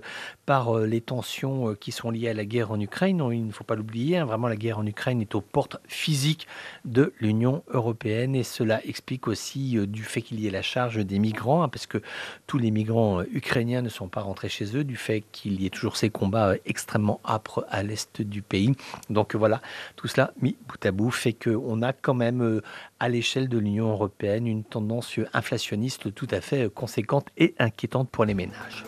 par 0.47 0.79
les 0.79 1.01
tensions 1.01 1.75
qui 1.75 1.91
sont 1.91 2.13
liées 2.13 2.29
à 2.29 2.35
la 2.35 2.45
guerre 2.45 2.71
en 2.71 2.79
Ukraine. 2.79 3.21
il 3.33 3.47
ne 3.47 3.53
faut 3.53 3.65
pas 3.65 3.75
l'oublier, 3.75 4.19
hein, 4.19 4.25
vraiment 4.25 4.47
la 4.47 4.55
guerre 4.55 4.79
en 4.79 4.87
Ukraine 4.87 5.21
est 5.21 5.35
aux 5.35 5.41
portes 5.41 5.79
physiques 5.89 6.47
de 6.85 7.13
l'Union 7.19 7.65
européenne, 7.69 8.37
et 8.37 8.45
cela 8.45 8.81
explique 8.87 9.27
aussi 9.27 9.77
du 9.89 10.05
fait 10.05 10.23
qu'il 10.23 10.41
y 10.41 10.47
ait 10.47 10.51
la 10.51 10.63
charge 10.63 11.05
des 11.05 11.19
migrants, 11.19 11.65
hein, 11.65 11.69
parce 11.69 11.87
que 11.87 11.99
tous 12.47 12.59
les 12.59 12.71
migrants 12.71 13.23
ukrainiens 13.33 13.83
ne 13.83 13.89
sont 13.89 14.09
pas 14.09 14.21
rentrés 14.21 14.49
chez 14.49 14.77
eux, 14.77 14.85
du 14.85 14.97
fait 14.97 15.25
qu'il 15.33 15.61
y 15.61 15.67
ait 15.67 15.71
toujours 15.71 15.97
ces 15.97 16.11
combats 16.11 16.55
extrêmement 16.65 17.21
âpres 17.25 17.67
à 17.69 17.83
l'Est 17.83 17.96
du 18.21 18.43
pays. 18.43 18.75
Donc 19.11 19.35
voilà, 19.35 19.61
tout 19.97 20.09
cela 20.09 20.33
mis 20.41 20.57
bout 20.69 20.87
à 20.87 20.93
bout 20.93 21.11
fait 21.11 21.33
qu'on 21.33 21.83
a 21.83 21.93
quand 21.93 22.15
même 22.15 22.43
euh, 22.43 22.63
à 23.01 23.09
l'échelle 23.09 23.49
de 23.49 23.59
l'Union 23.59 23.91
européenne 23.91 24.47
une 24.47 24.65
tendance 24.65 25.19
inflationniste 25.33 26.15
tout 26.15 26.29
à 26.31 26.41
fait 26.41 26.73
conséquente 26.73 27.29
et 27.37 27.55
inquiétante 27.59 28.11
pour 28.11 28.25
les 28.25 28.35
ménages. 28.35 28.85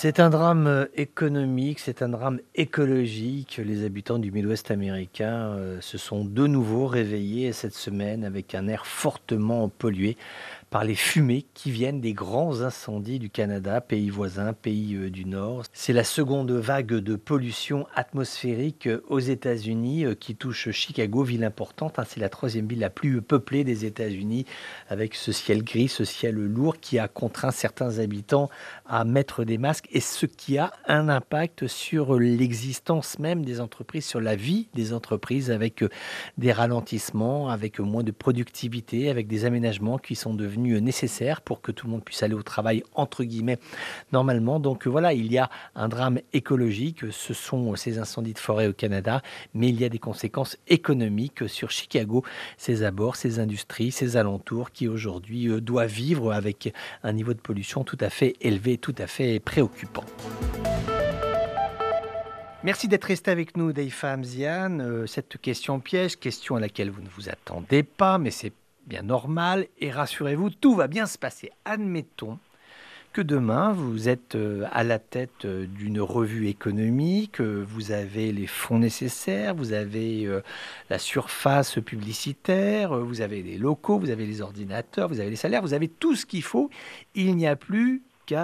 C'est 0.00 0.20
un 0.20 0.30
drame 0.30 0.68
euh, 0.68 0.84
économique, 0.94 1.80
c'est 1.80 2.02
un 2.02 2.08
drame 2.08 2.38
écologique. 2.54 3.60
Les 3.64 3.84
habitants 3.84 4.20
du 4.20 4.30
Midwest 4.30 4.70
américain 4.70 5.56
euh, 5.56 5.80
se 5.80 5.98
sont 5.98 6.24
de 6.24 6.46
nouveau 6.46 6.86
réveillés 6.86 7.52
cette 7.52 7.74
semaine 7.74 8.22
avec 8.24 8.54
un 8.54 8.68
air 8.68 8.86
fortement 8.86 9.68
pollué 9.68 10.16
par 10.70 10.84
les 10.84 10.94
fumées 10.94 11.46
qui 11.54 11.70
viennent 11.70 12.00
des 12.00 12.12
grands 12.12 12.60
incendies 12.60 13.18
du 13.18 13.30
Canada, 13.30 13.80
pays 13.80 14.10
voisin, 14.10 14.52
pays 14.52 14.94
euh, 14.94 15.10
du 15.10 15.24
Nord. 15.24 15.64
C'est 15.72 15.92
la 15.92 16.04
seconde 16.04 16.50
vague 16.50 16.92
de 16.92 17.16
pollution 17.16 17.86
atmosphérique 17.94 18.86
euh, 18.86 19.02
aux 19.08 19.18
États-Unis 19.18 20.04
euh, 20.04 20.14
qui 20.14 20.36
touche 20.36 20.70
Chicago, 20.70 21.22
ville 21.22 21.44
importante. 21.44 21.98
Hein. 21.98 22.04
C'est 22.06 22.20
la 22.20 22.28
troisième 22.28 22.66
ville 22.66 22.80
la 22.80 22.90
plus 22.90 23.22
peuplée 23.22 23.64
des 23.64 23.86
États-Unis, 23.86 24.44
avec 24.88 25.14
ce 25.14 25.32
ciel 25.32 25.62
gris, 25.62 25.88
ce 25.88 26.04
ciel 26.04 26.34
lourd 26.34 26.78
qui 26.80 26.98
a 26.98 27.08
contraint 27.08 27.50
certains 27.50 27.98
habitants 27.98 28.50
à 28.86 29.04
mettre 29.04 29.44
des 29.44 29.58
masques 29.58 29.88
et 29.90 30.00
ce 30.00 30.26
qui 30.26 30.58
a 30.58 30.72
un 30.86 31.08
impact 31.08 31.66
sur 31.66 32.18
l'existence 32.18 33.18
même 33.18 33.44
des 33.44 33.60
entreprises, 33.60 34.04
sur 34.04 34.20
la 34.20 34.36
vie 34.36 34.68
des 34.74 34.92
entreprises, 34.92 35.50
avec 35.50 35.84
des 36.36 36.52
ralentissements, 36.52 37.48
avec 37.48 37.80
moins 37.80 38.02
de 38.02 38.10
productivité, 38.10 39.08
avec 39.08 39.26
des 39.28 39.44
aménagements 39.44 39.98
qui 39.98 40.14
sont 40.14 40.34
devenus 40.34 40.57
nécessaire 40.58 41.40
pour 41.40 41.60
que 41.60 41.72
tout 41.72 41.86
le 41.86 41.92
monde 41.92 42.04
puisse 42.04 42.22
aller 42.22 42.34
au 42.34 42.42
travail, 42.42 42.82
entre 42.94 43.24
guillemets, 43.24 43.58
normalement. 44.12 44.60
Donc 44.60 44.86
voilà, 44.86 45.12
il 45.12 45.32
y 45.32 45.38
a 45.38 45.50
un 45.74 45.88
drame 45.88 46.20
écologique, 46.32 47.10
ce 47.10 47.34
sont 47.34 47.74
ces 47.76 47.98
incendies 47.98 48.34
de 48.34 48.38
forêt 48.38 48.66
au 48.66 48.72
Canada, 48.72 49.22
mais 49.54 49.68
il 49.68 49.80
y 49.80 49.84
a 49.84 49.88
des 49.88 49.98
conséquences 49.98 50.56
économiques 50.68 51.48
sur 51.48 51.70
Chicago, 51.70 52.24
ses 52.56 52.82
abords, 52.82 53.16
ses 53.16 53.38
industries, 53.38 53.90
ses 53.90 54.16
alentours, 54.16 54.70
qui 54.70 54.88
aujourd'hui 54.88 55.48
euh, 55.48 55.60
doivent 55.60 55.90
vivre 55.90 56.32
avec 56.32 56.72
un 57.02 57.12
niveau 57.12 57.34
de 57.34 57.40
pollution 57.40 57.84
tout 57.84 57.98
à 58.00 58.10
fait 58.10 58.36
élevé, 58.40 58.78
tout 58.78 58.94
à 58.98 59.06
fait 59.06 59.40
préoccupant. 59.40 60.04
Merci 62.64 62.88
d'être 62.88 63.04
resté 63.04 63.30
avec 63.30 63.56
nous, 63.56 63.72
Deifa 63.72 64.12
Amzian. 64.12 64.80
Euh, 64.80 65.06
cette 65.06 65.38
question 65.38 65.78
piège, 65.78 66.18
question 66.18 66.56
à 66.56 66.60
laquelle 66.60 66.90
vous 66.90 67.00
ne 67.00 67.08
vous 67.08 67.28
attendez 67.28 67.84
pas, 67.84 68.18
mais 68.18 68.32
c'est 68.32 68.52
bien 68.88 69.02
normal 69.02 69.66
et 69.78 69.90
rassurez-vous, 69.90 70.50
tout 70.50 70.74
va 70.74 70.88
bien 70.88 71.06
se 71.06 71.18
passer. 71.18 71.52
Admettons 71.64 72.38
que 73.12 73.22
demain, 73.22 73.72
vous 73.72 74.08
êtes 74.08 74.34
euh, 74.34 74.66
à 74.70 74.84
la 74.84 74.98
tête 74.98 75.44
euh, 75.44 75.66
d'une 75.66 76.00
revue 76.00 76.48
économique, 76.48 77.40
euh, 77.40 77.64
vous 77.66 77.90
avez 77.90 78.32
les 78.32 78.46
fonds 78.46 78.78
nécessaires, 78.78 79.54
vous 79.54 79.72
avez 79.72 80.28
la 80.90 80.98
surface 80.98 81.78
publicitaire, 81.84 82.96
vous 82.96 83.20
avez 83.20 83.42
les 83.42 83.58
locaux, 83.58 83.98
vous 83.98 84.10
avez 84.10 84.26
les 84.26 84.40
ordinateurs, 84.40 85.08
vous 85.08 85.20
avez 85.20 85.30
les 85.30 85.36
salaires, 85.36 85.62
vous 85.62 85.74
avez 85.74 85.88
tout 85.88 86.14
ce 86.14 86.26
qu'il 86.26 86.42
faut. 86.42 86.70
Il 87.14 87.36
n'y 87.36 87.46
a 87.46 87.56
plus 87.56 88.02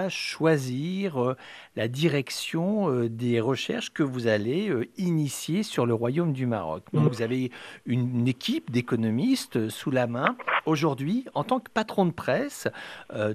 choisir 0.09 1.21
euh, 1.21 1.37
la 1.75 1.87
direction 1.87 2.89
euh, 2.89 3.09
des 3.09 3.39
recherches 3.39 3.91
que 3.91 4.03
vous 4.03 4.27
allez 4.27 4.69
euh, 4.69 4.87
initier 4.97 5.63
sur 5.63 5.85
le 5.85 5.93
Royaume 5.93 6.33
du 6.33 6.45
Maroc. 6.45 6.83
Donc 6.93 7.11
vous 7.11 7.21
avez 7.21 7.51
une, 7.85 8.27
équipe 8.27 8.71
d'économistes 8.71 9.69
sous 9.69 9.91
la 9.91 10.07
main. 10.07 10.35
Aujourd'hui, 10.65 11.25
en 11.35 11.43
tant 11.43 11.59
que 11.59 11.69
patron 11.69 12.05
de 12.05 12.11
presse 12.11 12.67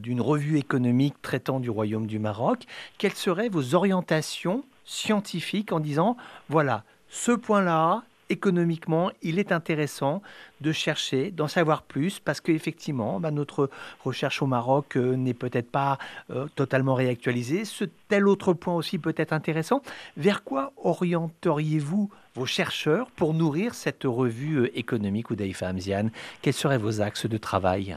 d'une 0.01 0.20
revue 0.20 0.59
économique 0.59 1.14
traitant 1.22 1.61
du 1.61 1.70
Royaume 1.70 2.07
du 2.07 2.18
Maroc, 2.18 2.64
quelles 2.98 3.12
seraient 3.12 3.48
vos 3.48 3.76
orientations 3.76 4.64
scientifiques 4.84 5.70
en 5.70 5.78
disant, 5.78 6.16
voilà, 6.48 6.82
ce 7.09 7.30
point-là, 7.30 8.03
économiquement, 8.30 9.10
il 9.22 9.38
est 9.38 9.52
intéressant 9.52 10.22
de 10.60 10.72
chercher, 10.72 11.30
d'en 11.30 11.48
savoir 11.48 11.82
plus, 11.82 12.20
parce 12.20 12.40
qu'effectivement, 12.40 13.20
bah, 13.20 13.30
notre 13.30 13.68
recherche 14.04 14.40
au 14.42 14.46
Maroc 14.46 14.96
euh, 14.96 15.16
n'est 15.16 15.34
peut-être 15.34 15.70
pas 15.70 15.98
euh, 16.30 16.46
totalement 16.54 16.94
réactualisée. 16.94 17.64
Ce 17.64 17.84
tel 18.08 18.28
autre 18.28 18.52
point 18.54 18.74
aussi 18.74 18.98
peut 18.98 19.14
être 19.16 19.32
intéressant. 19.32 19.82
Vers 20.16 20.44
quoi 20.44 20.72
orienteriez-vous 20.82 22.10
vos 22.34 22.46
chercheurs 22.46 23.10
pour 23.10 23.34
nourrir 23.34 23.74
cette 23.74 24.04
revue 24.04 24.60
euh, 24.60 24.78
économique 24.78 25.30
ou 25.30 25.36
Amzian 25.60 26.10
Quels 26.42 26.54
seraient 26.54 26.78
vos 26.78 27.00
axes 27.00 27.26
de 27.26 27.36
travail? 27.36 27.96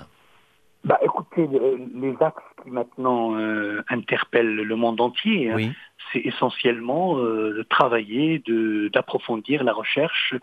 Les 1.37 2.15
axes 2.21 2.43
qui 2.63 2.69
maintenant 2.69 3.35
interpellent 3.89 4.55
le 4.55 4.75
monde 4.75 5.01
entier, 5.01 5.51
hein, 5.51 5.71
c'est 6.11 6.19
essentiellement 6.19 7.17
euh, 7.17 7.53
de 7.57 7.63
travailler, 7.63 8.43
d'approfondir 8.93 9.63
la 9.63 9.73
recherche 9.73 10.35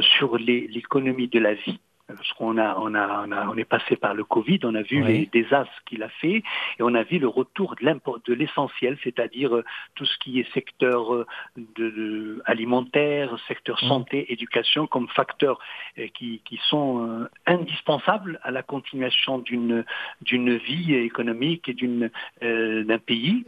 sur 0.00 0.36
l'économie 0.36 1.28
de 1.28 1.38
la 1.38 1.54
vie 1.54 1.80
parce 2.08 2.32
qu'on 2.34 2.56
a, 2.56 2.76
on 2.78 2.94
a, 2.94 3.24
on 3.26 3.32
a, 3.32 3.48
on 3.48 3.56
est 3.56 3.64
passé 3.64 3.96
par 3.96 4.14
le 4.14 4.22
Covid, 4.24 4.60
on 4.62 4.74
a 4.74 4.82
vu 4.82 5.02
les 5.02 5.26
désastres 5.26 5.82
qu'il 5.86 6.02
a 6.02 6.08
fait, 6.08 6.36
et 6.78 6.80
on 6.80 6.94
a 6.94 7.02
vu 7.02 7.18
le 7.18 7.26
retour 7.26 7.74
de 7.76 8.32
l'essentiel, 8.32 8.96
c'est-à-dire 9.02 9.56
euh, 9.56 9.64
tout 9.96 10.06
ce 10.06 10.16
qui 10.18 10.38
est 10.38 10.52
secteur 10.52 11.14
euh, 11.14 11.26
de, 11.56 12.42
alimentaire, 12.44 13.36
secteur 13.48 13.78
mmh. 13.82 13.88
santé, 13.88 14.32
éducation, 14.32 14.86
comme 14.86 15.08
facteurs 15.08 15.58
euh, 15.98 16.06
qui, 16.14 16.42
qui 16.44 16.60
sont 16.68 17.26
indispensables 17.46 18.38
à 18.42 18.50
la 18.50 18.62
continuation 18.62 19.38
d'une 19.38 19.84
d'une 20.22 20.56
vie 20.56 20.94
économique 20.94 21.68
et 21.68 21.74
d'une 21.74 22.10
d'un 22.40 22.98
pays, 22.98 23.44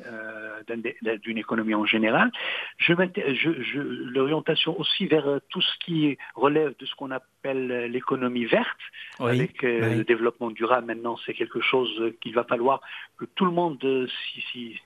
d'une 1.23 1.39
économie 1.39 1.75
en 1.75 1.85
général. 1.85 2.31
Je, 2.79 2.93
je, 2.95 3.63
je 3.63 3.81
l'orientation 3.81 4.79
aussi 4.79 5.07
vers 5.07 5.41
tout 5.51 5.61
ce 5.61 5.79
qui 5.85 6.19
relève 6.35 6.75
de 6.79 6.87
ce 6.87 6.95
qu'on 6.95 7.11
appelle 7.11 7.91
l'économie 7.91 8.48
verte, 8.49 8.79
avec 9.19 9.63
euh, 9.65 9.97
le 9.97 10.05
développement 10.05 10.51
durable. 10.51 10.87
Maintenant, 10.87 11.17
c'est 11.25 11.35
quelque 11.35 11.61
chose 11.61 11.91
qu'il 12.21 12.35
va 12.35 12.45
falloir 12.45 12.81
que 13.19 13.25
tout 13.25 13.45
le 13.45 13.53
monde 13.53 13.83
euh, 13.85 14.07
s'y 14.53 14.81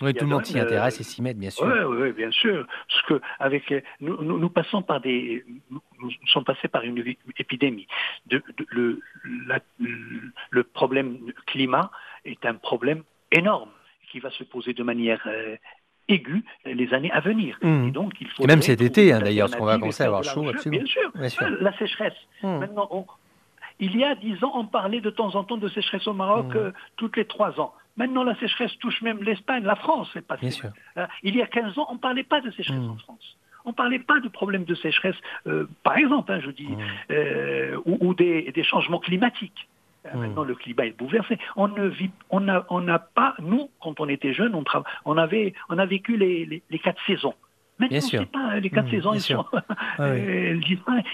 oui, 0.00 0.14
tout 0.14 0.24
le 0.24 0.30
monde 0.30 0.46
s'y 0.46 0.58
intéresse 0.58 0.98
et 1.00 1.04
s'y 1.04 1.20
met, 1.20 1.34
bien 1.34 1.50
sûr. 1.50 1.66
Oui, 1.66 2.00
oui, 2.00 2.12
bien 2.12 2.30
sûr. 2.32 2.66
Parce 2.88 3.02
que 3.02 3.20
avec 3.38 3.72
nous, 4.00 4.20
nous, 4.22 4.48
passons 4.48 4.82
par 4.82 5.00
des, 5.00 5.44
nous 5.70 6.10
sommes 6.26 6.44
passés 6.44 6.66
par 6.66 6.82
une 6.82 7.04
épidémie. 7.38 7.86
De, 8.26 8.42
le, 8.68 9.00
le 10.50 10.64
problème 10.64 11.18
climat 11.46 11.90
est 12.24 12.44
un 12.46 12.54
problème 12.54 13.02
énorme 13.30 13.70
qui 14.10 14.20
va 14.20 14.30
se 14.30 14.44
poser 14.44 14.74
de 14.74 14.82
manière 14.82 15.22
euh, 15.26 15.56
aiguë 16.08 16.44
les 16.64 16.92
années 16.94 17.10
à 17.12 17.20
venir. 17.20 17.58
Mmh. 17.62 17.88
Et 17.88 17.90
donc, 17.90 18.12
il 18.20 18.28
faut. 18.28 18.42
Et 18.42 18.46
même 18.46 18.62
cet 18.62 18.80
été, 18.80 19.12
hein, 19.12 19.20
d'ailleurs, 19.20 19.48
parce 19.48 19.58
qu'on 19.58 19.66
va 19.66 19.78
commencer 19.78 20.02
à 20.02 20.06
avoir 20.06 20.24
chaud, 20.24 20.48
absolument. 20.48 20.84
Bien 21.14 21.28
sûr. 21.28 21.48
La 21.60 21.76
sécheresse. 21.78 22.14
Mmh. 22.42 22.58
Maintenant, 22.58 22.88
il 23.78 23.96
y 23.96 24.04
a 24.04 24.14
dix 24.14 24.42
ans, 24.44 24.52
on 24.54 24.66
parlait 24.66 25.00
de 25.00 25.10
temps 25.10 25.34
en 25.34 25.42
temps 25.42 25.56
de 25.56 25.68
sécheresse 25.68 26.06
au 26.06 26.12
Maroc 26.12 26.54
mmh. 26.54 26.56
euh, 26.56 26.70
toutes 26.96 27.16
les 27.16 27.24
trois 27.24 27.58
ans. 27.60 27.74
Maintenant, 27.96 28.22
la 28.22 28.36
sécheresse 28.36 28.70
touche 28.78 29.02
même 29.02 29.22
l'Espagne, 29.22 29.64
la 29.64 29.74
France 29.74 30.16
Bien 30.40 30.50
sûr. 30.50 30.70
Euh, 30.96 31.06
il 31.24 31.36
y 31.36 31.42
a 31.42 31.46
15 31.46 31.78
ans, 31.78 31.86
on 31.90 31.94
ne 31.94 31.98
parlait 31.98 32.22
pas 32.22 32.40
de 32.40 32.50
sécheresse 32.52 32.80
en 32.80 32.96
France. 32.96 33.36
On 33.64 33.70
ne 33.70 33.74
parlait 33.74 33.98
pas 33.98 34.20
de 34.20 34.28
problème 34.28 34.64
de 34.64 34.74
sécheresse, 34.74 35.16
euh, 35.46 35.68
par 35.82 35.96
exemple, 35.96 36.32
hein, 36.32 36.40
je 36.42 36.50
dis, 36.50 36.68
ou, 37.84 38.14
des, 38.14 38.50
des, 38.52 38.64
changements 38.64 38.98
climatiques. 38.98 39.68
Hmm. 40.04 40.18
Maintenant, 40.18 40.44
le 40.44 40.54
climat 40.54 40.86
est 40.86 40.98
bouleversé. 40.98 41.38
On 41.56 41.68
ne 41.68 41.86
vit, 41.86 42.10
on 42.30 42.40
n'a 42.40 42.66
on 42.70 42.84
pas, 43.14 43.34
nous, 43.40 43.70
quand 43.80 44.00
on 44.00 44.08
était 44.08 44.34
jeunes, 44.34 44.54
on, 44.54 44.64
on, 45.04 45.16
avait, 45.16 45.54
on 45.68 45.78
a 45.78 45.86
vécu 45.86 46.16
les, 46.16 46.62
les 46.68 46.78
quatre 46.78 47.00
saisons. 47.06 47.34
Maintenant, 47.78 48.00
c'est 48.00 48.30
pas 48.30 48.60
les 48.60 48.70
quatre 48.70 48.86
mmh, 48.86 48.90
saisons, 48.90 49.14
ils 49.14 49.20
sont 49.20 49.44
ah 49.98 50.02
euh, 50.02 50.60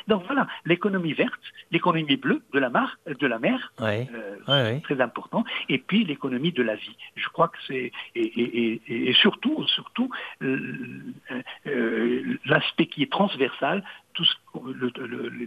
Donc 0.07 0.25
voilà, 0.27 0.47
l'économie 0.67 1.13
verte, 1.13 1.41
l'économie 1.71 2.17
bleue 2.17 2.43
de 2.53 2.59
la 2.59 2.69
mer, 2.69 2.99
de 3.07 3.27
la 3.27 3.39
mer, 3.39 3.73
euh, 3.81 4.81
très 4.81 5.01
important, 5.01 5.45
et 5.69 5.79
puis 5.79 6.05
l'économie 6.05 6.53
de 6.53 6.63
la 6.63 6.75
vie. 6.75 6.97
Je 7.17 7.29
crois 7.29 7.49
que 7.49 7.59
c'est 7.67 7.93
et, 8.15 8.81
et, 8.89 9.13
surtout, 9.15 9.65
surtout 9.69 10.11
euh, 10.43 12.39
l'aspect 12.45 12.87
qui 12.87 13.03
est 13.03 13.13
transversal, 13.13 13.83
tout 14.19 14.27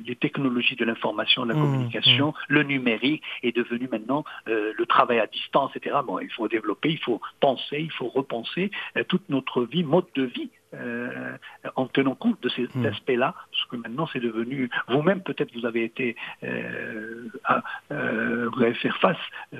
les 0.05 0.15
technologies 0.15 0.75
de 0.75 0.85
l'information, 0.85 1.43
de 1.43 1.49
la 1.49 1.55
mmh, 1.55 1.61
communication, 1.61 2.29
mmh. 2.29 2.33
le 2.47 2.63
numérique 2.63 3.23
est 3.43 3.55
devenu 3.55 3.89
maintenant 3.91 4.23
euh, 4.47 4.71
le 4.77 4.85
travail 4.85 5.19
à 5.19 5.27
distance, 5.27 5.71
etc. 5.75 5.97
Bon, 6.05 6.19
il 6.19 6.31
faut 6.31 6.47
développer, 6.47 6.89
il 6.89 6.99
faut 6.99 7.19
penser, 7.41 7.79
il 7.79 7.91
faut 7.91 8.07
repenser 8.07 8.71
euh, 8.97 9.03
toute 9.03 9.27
notre 9.29 9.63
vie, 9.63 9.83
mode 9.83 10.05
de 10.15 10.23
vie 10.23 10.49
euh, 10.73 11.37
en 11.75 11.85
tenant 11.87 12.15
compte 12.15 12.41
de 12.41 12.47
cet 12.47 12.73
hmm. 12.75 12.85
aspect-là, 12.85 13.35
parce 13.51 13.65
que 13.65 13.75
maintenant 13.75 14.07
c'est 14.13 14.21
devenu, 14.21 14.69
vous-même 14.87 15.21
peut-être 15.21 15.51
vous 15.53 15.65
avez 15.65 15.83
été, 15.83 16.15
euh, 16.43 17.27
euh, 17.91 18.49
vous 18.53 18.61
avez 18.61 18.73
fait 18.75 18.91
face, 19.01 19.17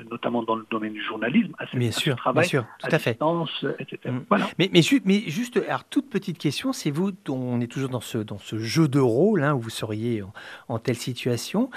notamment 0.10 0.42
dans 0.42 0.56
le 0.56 0.66
domaine 0.72 0.94
du 0.94 1.04
journalisme, 1.04 1.52
à, 1.60 1.66
bien 1.76 1.92
sûr, 1.92 2.16
travail, 2.16 2.44
bien 2.44 2.50
sûr, 2.50 2.66
tout 2.80 2.88
à, 2.90 2.98
fait. 2.98 3.12
Distance, 3.12 3.66
etc. 3.80 3.98
Hmm. 4.06 4.22
Voilà. 4.30 4.48
Mais, 4.58 4.70
mais, 4.72 4.82
mais, 5.04 5.20
juste, 5.28 5.58
alors 5.68 5.84
toute 5.84 6.10
petite 6.10 6.38
question, 6.38 6.72
c'est 6.72 6.92
vous, 6.92 7.12
on 7.28 7.60
est 7.60 7.68
toujours 7.68 7.90
dans 7.90 8.00
ce, 8.00 8.18
dans 8.18 8.40
ce 8.40 8.58
jeu 8.58 8.88
de 8.88 9.00
rôle, 9.00 9.44
hein, 9.44 9.54
où 9.54 9.60
vous 9.60 9.70
seriez 9.70 10.24
en, 10.70 10.80
telle 10.80 10.96
situation. 10.96 11.70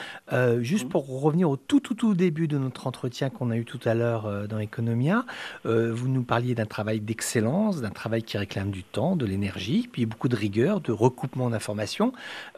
juste 0.60 0.86
hmm. 0.86 0.90
pour 0.90 1.22
revenir 1.22 1.50
au 1.50 1.56
tout, 1.56 1.80
tout, 1.80 1.94
tout 1.94 2.14
début 2.14 2.46
de 2.46 2.56
notre 2.56 2.86
entretien 2.86 3.30
qu'on 3.30 3.50
a 3.50 3.56
eu 3.56 3.64
tout 3.64 3.80
à 3.84 3.94
l'heure 3.94 4.46
dans 4.46 4.60
Economia, 4.60 5.24
vous 5.64 6.08
nous 6.08 6.22
parliez 6.22 6.54
d'un 6.54 6.66
travail 6.66 7.00
d'excellence, 7.00 7.80
d'un 7.80 7.90
travail 7.90 8.22
qui 8.22 8.38
réclame 8.38 8.70
du 8.70 8.84
temps, 8.84 9.16
de 9.16 9.23
l'énergie, 9.26 9.88
puis 9.90 10.06
beaucoup 10.06 10.28
de 10.28 10.36
rigueur, 10.36 10.80
de 10.80 10.92
recoupement 10.92 11.50
d'informations. 11.50 12.12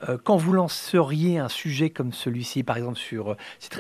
Euh, 0.09 0.19
quand 0.23 0.37
vous 0.37 0.53
lanceriez 0.53 1.39
un 1.39 1.49
sujet 1.49 1.91
comme 1.91 2.13
celui-ci, 2.13 2.63
par 2.63 2.77
exemple 2.77 2.99
sur, 2.99 3.33
euh, 3.33 3.37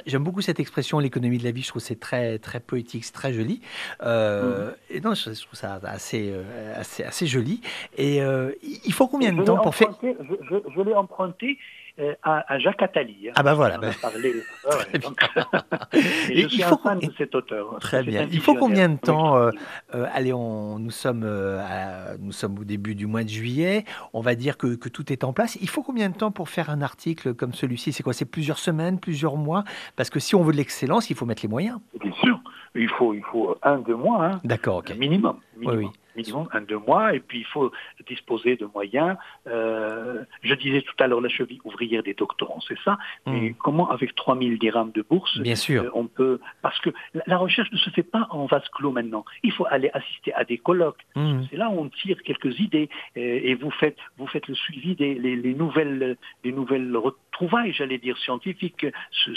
j'aime 0.07 0.24
beaucoup 0.24 0.41
cette 0.41 0.61
expression, 0.61 0.99
l'économie 0.99 1.39
de 1.39 1.45
la 1.45 1.51
vie, 1.51 1.62
je 1.62 1.68
trouve 1.68 1.82
c'est 1.82 2.01
très 2.01 2.39
très 2.39 2.61
poétique, 2.61 3.05
c'est 3.05 3.12
très 3.12 3.32
joli. 3.32 3.61
Euh, 4.03 4.70
mmh. 4.70 4.74
Et 4.91 5.01
non, 5.01 5.14
je, 5.14 5.22
trouve 5.22 5.59
ça 5.59 5.80
assez 5.84 6.32
assez 6.74 7.05
assez 7.05 7.26
joli. 7.26 7.61
Et 7.97 8.18
il 8.62 8.93
faut 8.93 9.09
combien 9.09 9.32
de 9.32 9.43
temps 9.43 9.59
pour 9.59 9.74
faire 9.74 9.95
Je, 10.03 10.57
je 10.74 10.80
l'ai 10.82 10.95
emprunté 10.95 11.59
euh, 11.99 12.14
à, 12.22 12.59
Jacques 12.59 12.82
Attali. 12.82 13.28
Hein. 13.28 13.32
ah 13.36 13.42
ben 13.42 13.55
voilà. 13.55 13.78
Ben... 13.78 13.92
Parlé, 14.03 14.34
je 15.94 16.49
suis 16.49 16.62
un 16.62 16.76
fan 16.76 16.99
de 16.99 17.11
cet 17.16 17.34
auteur. 17.34 17.78
Très 17.80 18.03
bien. 18.03 18.28
Il 18.30 18.40
faut 18.40 18.55
combien 18.55 18.90
de 18.90 18.99
temps 18.99 19.36
euh, 19.36 19.51
euh, 19.94 20.07
Allez, 20.12 20.32
on, 20.32 20.78
nous, 20.78 20.90
sommes, 20.90 21.24
à, 21.24 22.16
nous 22.18 22.32
sommes 22.32 22.59
au 22.59 22.64
début 22.64 22.94
du 22.94 23.07
mois 23.07 23.24
de 23.24 23.30
juillet. 23.30 23.84
On 24.12 24.20
va 24.20 24.34
dire 24.34 24.59
que, 24.59 24.74
que, 24.74 24.90
tout 24.90 25.11
est 25.11 25.24
en 25.24 25.32
place. 25.32 25.57
Il 25.62 25.68
faut 25.68 25.82
combien 25.82 26.11
de 26.11 26.16
temps 26.16 26.30
pour 26.30 26.51
faire 26.51 26.68
un 26.68 26.82
article 26.82 27.34
comme 27.34 27.55
celui-ci? 27.55 27.92
C'est 27.92 28.03
quoi? 28.03 28.12
C'est 28.12 28.30
plusieurs 28.30 28.59
semaines, 28.59 29.01
plusieurs 29.01 29.36
mois? 29.36 29.64
Parce 29.97 30.11
que 30.11 30.20
si 30.20 30.34
on 30.34 30.42
veut 30.42 30.53
de 30.53 30.59
l'excellence, 30.59 31.09
il 31.09 31.16
faut 31.16 31.24
mettre 31.24 31.42
les 31.42 31.49
moyens. 31.49 31.78
Bien 31.99 32.12
sûr. 32.12 32.38
Il 32.74 32.90
faut, 32.90 33.14
il 33.14 33.22
faut 33.24 33.57
un, 33.62 33.78
deux 33.78 33.97
mois. 33.97 34.22
Hein. 34.26 34.40
D'accord, 34.44 34.76
ok. 34.78 34.90
Minimum. 34.99 35.38
minimum. 35.57 35.78
Oui, 35.78 35.84
oui 35.86 35.90
minimum 36.17 36.49
un, 36.53 36.61
deux 36.61 36.79
mois, 36.79 37.14
et 37.14 37.21
puis 37.21 37.41
il 37.41 37.45
faut 37.45 37.73
disposer 38.07 38.57
de 38.57 38.67
moyens. 38.67 39.17
Euh, 39.47 40.25
je 40.43 40.55
disais 40.55 40.83
tout 40.83 40.95
à 40.99 41.07
l'heure 41.07 41.21
la 41.21 41.29
cheville 41.29 41.61
ouvrière 41.64 42.03
des 42.03 42.14
doctorants, 42.14 42.61
c'est 42.67 42.79
ça. 42.85 42.99
Mais 43.27 43.51
hmm. 43.51 43.55
comment, 43.55 43.91
avec 43.91 44.14
3000 44.14 44.59
dirhams 44.59 44.93
de 44.93 45.03
bourse, 45.03 45.39
Bien 45.39 45.55
sûr. 45.55 45.83
Euh, 45.83 45.91
on 45.95 46.07
peut... 46.07 46.41
Parce 46.62 46.79
que 46.81 46.91
la, 47.27 47.37
recherche 47.37 47.71
ne 47.73 47.79
se 47.79 47.91
fait 47.91 48.03
pas 48.03 48.27
en 48.31 48.47
vase 48.47 48.69
clos 48.71 48.93
maintenant. 48.93 49.25
Il 49.43 49.53
faut 49.53 49.67
aller 49.69 49.91
assister 49.93 50.33
à 50.35 50.45
des 50.45 50.59
colloques. 50.59 51.05
Hmm. 51.14 51.43
C'est 51.51 51.57
là 51.57 51.69
où 51.71 51.81
on 51.81 51.89
tire 51.89 52.23
quelques 52.23 52.59
idées, 52.61 52.89
et, 53.14 53.55
vous, 53.55 53.71
faites, 53.71 53.99
vous 54.19 54.27
faites 54.27 54.49
le 54.49 54.55
suivi 54.55 54.95
des 54.95 55.14
les, 55.14 55.55
nouvelles, 55.55 56.17
les 56.45 56.53
nouvelles 56.53 56.97
retrouvailles, 56.97 57.73
j'allais 57.73 57.99
dire, 57.99 58.17
scientifiques, 58.19 58.87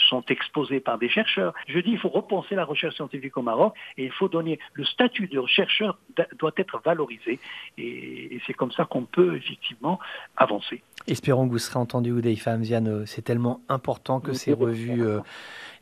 sont 0.10 0.24
exposées 0.30 0.80
par 0.80 0.98
des 0.98 1.10
chercheurs. 1.10 1.54
Je 1.68 1.80
dis, 1.80 1.92
il 1.92 2.00
faut 2.00 2.10
repenser 2.10 2.56
la 2.56 2.66
recherche 2.66 2.96
scientifique 2.96 3.36
au 3.38 3.42
Maroc, 3.42 3.74
et 3.98 4.06
il 4.06 4.12
faut 4.12 4.30
donner 4.30 4.60
le 4.74 4.86
statut 4.86 5.28
de 5.28 5.40
chercheur 5.48 5.98
doit 6.38 6.52
être 6.58 6.68
valorisé. 6.78 7.39
Et, 7.78 8.39
c'est 8.45 8.53
comme 8.53 8.72
ça 8.72 8.86
qu'on 8.86 9.05
peut 9.05 9.36
effectivement 9.36 9.99
avancer. 10.38 10.82
Espérons 11.07 11.47
que 11.47 11.51
vous 11.51 11.59
serez 11.59 11.80
entendu, 11.80 12.11
Oudei 12.11 12.36
Famziane. 12.36 13.05
C'est 13.05 13.24
tellement 13.24 13.61
important 13.70 14.20
que 14.20 14.34
ces 14.34 14.53
revues 14.53 15.03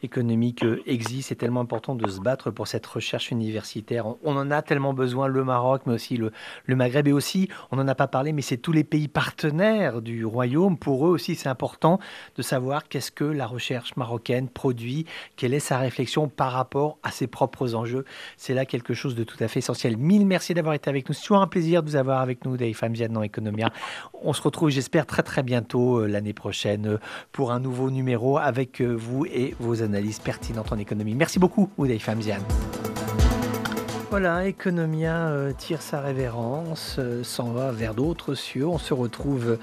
économiques 0.04 0.64
euh, 0.64 0.82
existent. 0.86 1.28
C'est 1.30 1.36
tellement 1.36 1.62
important 1.62 1.96
de 1.96 2.08
se 2.10 2.20
battre 2.20 2.52
pour 2.52 2.68
cette 2.68 2.86
recherche 2.86 3.32
universitaire. 3.32 4.06
On, 4.24 4.36
en 4.36 4.52
a 4.52 4.62
tellement 4.62 4.94
besoin, 4.94 5.28
le 5.28 5.44
Maroc, 5.44 5.84
mais 5.86 5.94
aussi 5.94 6.18
le, 6.18 6.32
Maghreb. 6.68 7.08
Et 7.08 7.12
aussi, 7.12 7.50
on 7.72 7.78
n'en 7.78 7.88
a 7.88 7.96
pas 7.96 8.08
parlé, 8.08 8.34
mais 8.34 8.42
c'est 8.42 8.58
tous 8.58 8.72
les 8.72 8.84
pays 8.84 9.08
partenaires 9.08 10.02
du 10.02 10.26
royaume. 10.26 10.78
Pour 10.78 11.08
eux 11.08 11.10
aussi, 11.10 11.36
c'est 11.36 11.50
important 11.50 12.00
de 12.36 12.42
savoir 12.42 12.88
qu'est-ce 12.88 13.12
que 13.12 13.24
la 13.24 13.48
recherche 13.48 13.96
marocaine 13.96 14.50
produit, 14.50 15.06
quelle 15.36 15.54
est 15.54 15.60
sa 15.60 15.78
réflexion 15.78 16.28
par 16.28 16.52
rapport 16.52 16.98
à 17.04 17.12
ses 17.12 17.28
propres 17.28 17.76
enjeux. 17.76 18.06
C'est 18.38 18.54
là 18.54 18.66
quelque 18.66 18.94
chose 18.94 19.16
de 19.16 19.24
tout 19.24 19.38
à 19.40 19.48
fait 19.48 19.60
essentiel. 19.60 19.98
Mille 19.98 20.26
merci 20.26 20.54
d'avoir 20.54 20.76
été 20.76 20.90
avec 20.90 21.08
nous. 21.10 21.16
C'est 21.16 21.22
toujours 21.22 21.42
un 21.42 21.48
plaisir 21.48 21.84
de 21.84 21.90
vous 21.90 21.96
avoir 21.96 22.22
avec 22.22 22.46
nous, 22.46 22.58
Dave 22.58 22.74
Famziane 22.74 23.14
dans 23.14 23.24
Economia. 23.24 23.72
On 24.22 24.34
se 24.34 24.42
retrouve, 24.42 24.70
j'espère, 24.70 25.06
très 25.06 25.24
très 25.24 25.44
bientôt 25.44 26.00
euh, 26.00 26.08
l'année 26.08 26.34
prochaine 26.34 26.88
euh, 26.88 26.98
pour 27.32 27.52
un 27.52 27.60
nouveau 27.60 27.90
numéro 27.90 28.38
avec 28.38 28.82
vous 28.82 29.26
et 29.26 29.56
vos 29.60 29.82
analyses 29.88 30.20
pertinentes 30.20 30.72
en 30.72 30.78
économie. 30.78 31.16
Merci 31.16 31.40
beaucoup, 31.40 31.70
Ouday 31.78 32.00
Famziane. 32.00 32.44
Voilà, 34.10 34.48
Economia 34.48 35.32
tire 35.58 35.82
sa 35.82 36.00
révérence, 36.00 36.98
s'en 37.24 37.52
va 37.52 37.72
vers 37.72 37.94
d'autres 37.94 38.36
cieux. 38.36 38.66
On 38.66 38.78
se 38.78 38.94
retrouve 38.94 39.58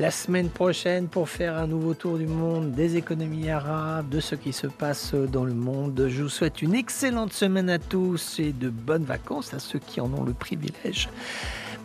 la 0.00 0.10
semaine 0.10 0.48
prochaine 0.48 1.08
pour 1.08 1.28
faire 1.28 1.56
un 1.58 1.66
nouveau 1.66 1.92
tour 1.92 2.16
du 2.16 2.26
monde 2.26 2.72
des 2.72 2.96
économies 2.96 3.50
arabes, 3.50 4.08
de 4.08 4.18
ce 4.18 4.34
qui 4.34 4.54
se 4.54 4.66
passe 4.66 5.14
dans 5.14 5.44
le 5.44 5.52
monde. 5.52 6.06
Je 6.08 6.22
vous 6.22 6.30
souhaite 6.30 6.62
une 6.62 6.74
excellente 6.74 7.34
semaine 7.34 7.68
à 7.68 7.78
tous 7.78 8.38
et 8.38 8.52
de 8.52 8.70
bonnes 8.70 9.04
vacances 9.04 9.52
à 9.52 9.58
ceux 9.58 9.78
qui 9.78 10.00
en 10.00 10.12
ont 10.14 10.24
le 10.24 10.32
privilège. 10.32 11.10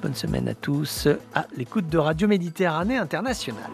Bonne 0.02 0.16
semaine 0.16 0.48
à 0.48 0.56
tous 0.56 1.08
à 1.36 1.46
l'écoute 1.58 1.90
de 1.90 1.98
Radio 1.98 2.28
Méditerranée 2.28 2.98
Internationale. 2.98 3.72